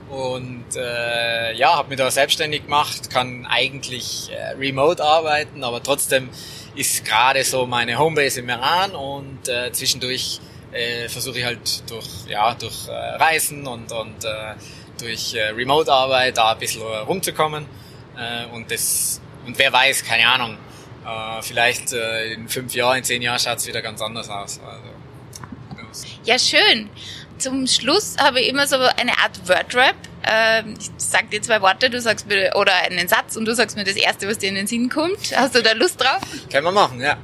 und 0.09 0.65
äh, 0.75 1.53
ja, 1.53 1.77
habe 1.77 1.89
mich 1.89 1.97
da 1.97 2.11
selbstständig 2.11 2.63
gemacht, 2.63 3.09
kann 3.09 3.47
eigentlich 3.49 4.29
äh, 4.31 4.55
remote 4.57 5.01
arbeiten, 5.01 5.63
aber 5.63 5.81
trotzdem 5.81 6.29
ist 6.75 7.05
gerade 7.05 7.43
so 7.45 7.65
meine 7.65 7.97
Homebase 7.97 8.41
in 8.41 8.45
Meran 8.45 8.91
und 8.91 9.47
äh, 9.47 9.71
zwischendurch 9.71 10.41
äh, 10.75 11.09
versuche 11.09 11.39
ich 11.39 11.45
halt 11.45 11.89
durch 11.89 12.07
ja 12.27 12.53
durch 12.53 12.87
äh, 12.87 12.91
Reisen 12.91 13.65
und 13.65 13.91
und 13.91 14.23
äh, 14.23 14.53
durch 14.99 15.33
äh, 15.33 15.49
Remote-Arbeit 15.49 16.37
da 16.37 16.51
ein 16.51 16.59
bisschen 16.59 16.81
rumzukommen 16.81 17.65
äh, 18.17 18.53
und 18.53 18.69
das 18.71 19.21
und 19.45 19.57
wer 19.59 19.71
weiß, 19.71 20.03
keine 20.03 20.27
Ahnung, 20.27 20.57
äh, 21.05 21.41
vielleicht 21.41 21.93
äh, 21.93 22.33
in 22.33 22.49
fünf 22.49 22.73
Jahren, 22.73 22.97
in 22.97 23.03
zehn 23.03 23.21
Jahren 23.21 23.39
schaut 23.39 23.57
es 23.57 23.67
wieder 23.67 23.81
ganz 23.81 24.01
anders 24.01 24.29
aus. 24.29 24.59
Also, 24.65 26.05
ja, 26.23 26.39
schön. 26.39 26.89
Zum 27.37 27.67
Schluss 27.67 28.15
habe 28.17 28.41
ich 28.41 28.49
immer 28.49 28.65
so 28.65 28.77
eine 28.77 29.17
Art 29.19 29.47
Wordrap. 29.47 29.95
Ähm, 30.27 30.75
ich 30.79 30.89
sag 30.97 31.29
dir 31.29 31.41
zwei 31.41 31.61
Worte, 31.61 31.89
du 31.89 32.01
sagst 32.01 32.27
mir, 32.27 32.53
oder 32.55 32.73
einen 32.73 33.07
Satz 33.07 33.35
und 33.35 33.45
du 33.45 33.53
sagst 33.53 33.75
mir 33.75 33.83
das 33.83 33.95
erste, 33.95 34.27
was 34.27 34.39
dir 34.39 34.49
in 34.49 34.55
den 34.55 34.67
Sinn 34.67 34.89
kommt. 34.89 35.35
Hast 35.35 35.53
du 35.53 35.61
da 35.61 35.73
Lust 35.73 36.01
drauf? 36.01 36.21
Können 36.51 36.65
wir 36.65 36.71
machen, 36.71 36.99
ja. 37.01 37.17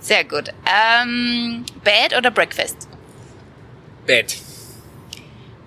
Sehr 0.00 0.24
gut. 0.24 0.52
Ähm, 0.66 1.64
Bed 1.82 2.16
oder 2.16 2.30
Breakfast? 2.30 2.88
Bed. 4.06 4.36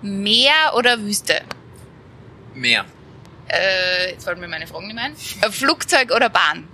Meer 0.02 0.74
oder 0.76 1.00
Wüste? 1.00 1.42
Meer. 2.54 2.84
Äh, 3.48 4.12
jetzt 4.12 4.24
fallen 4.24 4.40
mir 4.40 4.48
meine 4.48 4.66
Fragen 4.66 4.86
nicht 4.86 4.94
mehr 4.94 5.04
ein. 5.04 5.16
Äh, 5.42 5.50
Flugzeug 5.50 6.10
oder 6.12 6.28
Bahn? 6.28 6.68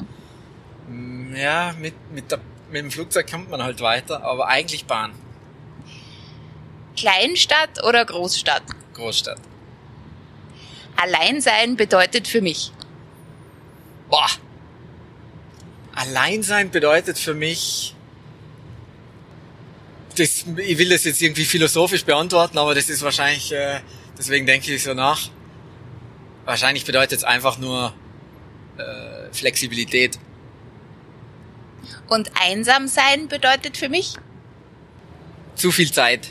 Ja, 1.35 1.75
mit, 1.79 1.95
mit, 2.13 2.31
der, 2.31 2.41
mit 2.71 2.83
dem 2.83 2.91
Flugzeug 2.91 3.31
kommt 3.31 3.51
man 3.51 3.63
halt 3.63 3.81
weiter, 3.81 4.23
aber 4.23 4.49
eigentlich 4.49 4.85
Bahn. 4.87 5.13
Kleinstadt 6.97 7.83
oder 7.85 8.05
Großstadt? 8.05 8.63
Großstadt. 8.95 9.39
Alleinsein 10.97 11.77
bedeutet 11.77 12.29
für 12.29 12.41
mich. 12.41 12.71
Boah. 14.09 14.29
Alleinsein 15.95 16.71
bedeutet 16.71 17.19
für 17.19 17.35
mich. 17.35 17.95
Das, 20.17 20.45
ich 20.57 20.79
will 20.79 20.91
das 20.91 21.05
jetzt 21.05 21.23
irgendwie 21.23 21.45
philosophisch 21.45 22.05
beantworten, 22.05 22.59
aber 22.59 22.75
das 22.75 22.91
ist 22.91 23.03
wahrscheinlich, 23.03 23.53
äh, 23.53 23.81
deswegen 24.19 24.47
denke 24.47 24.73
ich 24.73 24.83
so 24.83 24.95
nach. 24.95 25.31
Wahrscheinlich 26.45 26.85
bedeutet 26.85 27.19
es 27.19 27.25
einfach 27.25 27.59
nur 27.59 27.95
äh, 28.77 29.33
Flexibilität 29.33 30.19
Und 32.09 32.31
einsam 32.41 32.89
sein 32.89 33.29
bedeutet 33.29 33.77
für 33.77 33.89
mich? 33.89 34.17
Zu 35.55 35.71
viel 35.71 35.91
Zeit. 35.93 36.29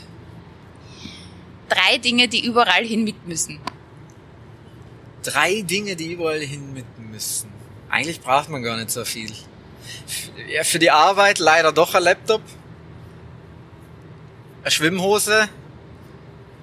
Drei 1.68 1.98
Dinge, 1.98 2.28
die 2.28 2.44
überall 2.44 2.84
hin 2.84 3.04
mit 3.04 3.26
müssen. 3.26 3.58
Drei 5.22 5.62
Dinge, 5.62 5.96
die 5.96 6.12
überall 6.12 6.40
hin 6.40 6.72
mit 6.72 6.84
müssen. 6.98 7.48
Eigentlich 7.88 8.20
braucht 8.20 8.48
man 8.48 8.62
gar 8.62 8.76
nicht 8.76 8.90
so 8.90 9.04
viel. 9.04 9.32
Ja, 10.48 10.64
für 10.64 10.78
die 10.78 10.90
Arbeit 10.90 11.38
leider 11.38 11.72
doch 11.72 11.94
ein 11.94 12.02
Laptop, 12.02 12.42
eine 14.62 14.70
Schwimmhose 14.70 15.48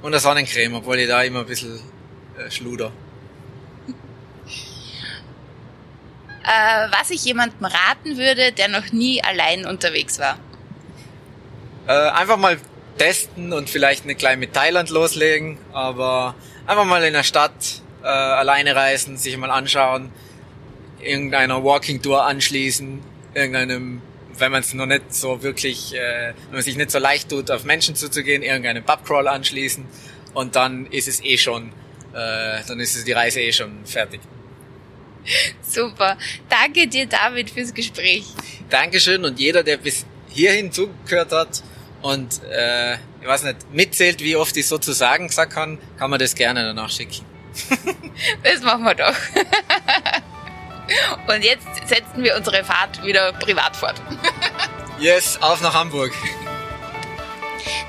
und 0.01 0.13
eine 0.13 0.20
Sonnencreme, 0.20 0.76
obwohl 0.76 0.99
ich 0.99 1.07
da 1.07 1.22
immer 1.24 1.41
ein 1.41 1.45
bisschen 1.45 1.80
äh, 2.38 2.49
schluder. 2.49 2.91
Äh, 6.43 6.88
was 6.91 7.09
ich 7.11 7.24
jemandem 7.26 7.65
raten 7.65 8.17
würde, 8.17 8.51
der 8.51 8.70
noch 8.70 8.91
nie 8.91 9.24
allein 9.24 9.65
unterwegs 9.65 10.17
war. 10.20 10.39
Äh, 11.88 11.91
einfach 11.91 12.38
mal 12.38 12.57
testen 12.97 13.53
und 13.53 13.70
vielleicht 13.70 14.03
eine 14.03 14.15
kleine 14.15 14.38
mit 14.38 14.53
Thailand 14.53 14.89
loslegen, 14.89 15.57
aber 15.74 16.36
einfach 16.65 16.86
mal 16.86 17.03
in 17.03 17.13
der 17.13 17.24
Stadt 17.24 17.82
äh, 18.03 18.07
alleine 18.07 18.76
reisen, 18.76 19.17
sich 19.17 19.36
mal 19.38 19.51
anschauen, 19.51 20.11
irgendeiner 21.01 21.63
Walking 21.63 22.01
Tour 22.01 22.26
anschließen, 22.26 23.01
irgendeinem, 23.34 24.01
wenn 24.38 24.51
man 24.51 24.61
es 24.61 24.73
noch 24.73 24.86
nicht 24.86 25.13
so 25.13 25.43
wirklich, 25.43 25.93
äh, 25.93 26.34
wenn 26.47 26.53
man 26.53 26.61
sich 26.61 26.75
nicht 26.75 26.91
so 26.91 26.99
leicht 26.99 27.30
tut, 27.30 27.51
auf 27.51 27.63
Menschen 27.63 27.95
zuzugehen, 27.95 28.43
irgendeinem 28.43 28.84
Pubcrawl 28.84 29.27
anschließen 29.27 29.86
und 30.34 30.55
dann 30.55 30.86
ist 30.88 31.07
es 31.07 31.23
eh 31.23 31.38
schon, 31.38 31.69
äh, 32.13 32.61
dann 32.67 32.80
ist 32.80 32.95
es 32.95 33.03
die 33.03 33.11
Reise 33.11 33.41
eh 33.41 33.51
schon 33.51 33.86
fertig. 33.86 34.21
Super. 35.61 36.17
Danke 36.49 36.88
dir, 36.88 37.05
David, 37.05 37.49
fürs 37.49 37.73
Gespräch. 37.73 38.25
Dankeschön 38.69 39.25
und 39.25 39.39
jeder, 39.39 39.63
der 39.63 39.77
bis 39.77 40.05
hierhin 40.30 40.71
zugehört 40.71 41.32
hat 41.32 41.63
und 42.01 42.41
äh, 42.43 42.95
ich 43.21 43.27
weiß 43.27 43.43
nicht, 43.43 43.73
mitzählt, 43.73 44.21
wie 44.21 44.36
oft 44.36 44.55
ich 44.55 44.67
sozusagen 44.67 45.27
gesagt 45.27 45.53
kann, 45.53 45.77
kann 45.97 46.09
man 46.09 46.19
das 46.19 46.36
gerne 46.36 46.63
danach 46.63 46.89
schicken. 46.89 47.25
das 48.43 48.61
machen 48.61 48.84
wir 48.84 48.95
doch. 48.95 49.13
und 51.28 51.44
jetzt 51.44 51.68
setzen 51.88 52.24
wir 52.24 52.36
unsere 52.36 52.64
Fahrt 52.64 53.04
wieder 53.04 53.32
privat 53.34 53.76
fort. 53.76 53.96
yes, 55.00 55.38
auf 55.42 55.62
nach 55.62 55.74
Hamburg. 55.74 56.12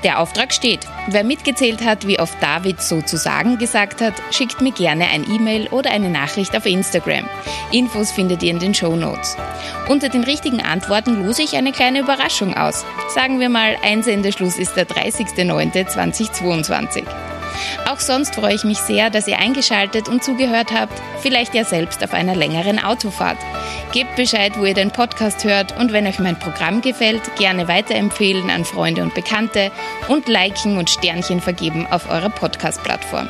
Der 0.03 0.19
Auftrag 0.19 0.53
steht. 0.53 0.81
Wer 1.07 1.23
mitgezählt 1.23 1.81
hat, 1.81 2.05
wie 2.07 2.19
oft 2.19 2.41
David 2.41 2.81
sozusagen 2.81 3.59
gesagt 3.59 4.01
hat, 4.01 4.15
schickt 4.31 4.59
mir 4.61 4.71
gerne 4.71 5.07
ein 5.09 5.31
E-Mail 5.31 5.67
oder 5.67 5.91
eine 5.91 6.09
Nachricht 6.09 6.57
auf 6.57 6.65
Instagram. 6.65 7.29
Infos 7.71 8.11
findet 8.11 8.41
ihr 8.41 8.49
in 8.51 8.59
den 8.59 8.73
Show 8.73 8.95
Notes. 8.95 9.37
Unter 9.87 10.09
den 10.09 10.23
richtigen 10.23 10.61
Antworten 10.61 11.23
lose 11.23 11.43
ich 11.43 11.55
eine 11.55 11.71
kleine 11.71 11.99
Überraschung 11.99 12.55
aus. 12.55 12.83
Sagen 13.09 13.39
wir 13.39 13.49
mal, 13.49 13.77
Einsendeschluss 13.83 14.57
ist 14.57 14.75
der 14.75 14.87
30.09.2022. 14.87 17.03
Auch 17.89 17.99
sonst 17.99 18.35
freue 18.35 18.55
ich 18.55 18.63
mich 18.63 18.77
sehr, 18.77 19.09
dass 19.09 19.27
ihr 19.27 19.39
eingeschaltet 19.39 20.07
und 20.07 20.23
zugehört 20.23 20.71
habt, 20.71 20.93
vielleicht 21.21 21.53
ja 21.53 21.63
selbst 21.63 22.03
auf 22.03 22.13
einer 22.13 22.35
längeren 22.35 22.83
Autofahrt. 22.83 23.37
Gebt 23.91 24.15
Bescheid, 24.15 24.53
wo 24.57 24.65
ihr 24.65 24.73
den 24.73 24.91
Podcast 24.91 25.43
hört 25.43 25.77
und 25.77 25.93
wenn 25.93 26.07
euch 26.07 26.19
mein 26.19 26.39
Programm 26.39 26.81
gefällt, 26.81 27.35
gerne 27.35 27.67
weiterempfehlen 27.67 28.49
an 28.49 28.65
Freunde 28.65 29.03
und 29.03 29.13
Bekannte 29.13 29.71
und 30.07 30.27
liken 30.27 30.77
und 30.77 30.89
Sternchen 30.89 31.41
vergeben 31.41 31.87
auf 31.89 32.09
eurer 32.09 32.29
Podcast-Plattform. 32.29 33.27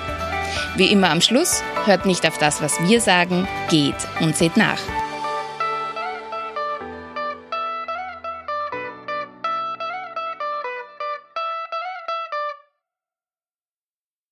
Wie 0.76 0.92
immer 0.92 1.10
am 1.10 1.22
Schluss, 1.22 1.64
hört 1.86 2.06
nicht 2.06 2.28
auf 2.28 2.38
das, 2.38 2.62
was 2.62 2.80
wir 2.88 3.02
sagen, 3.02 3.48
geht 3.70 3.96
und 4.20 4.36
seht 4.36 4.58
nach. 4.58 4.80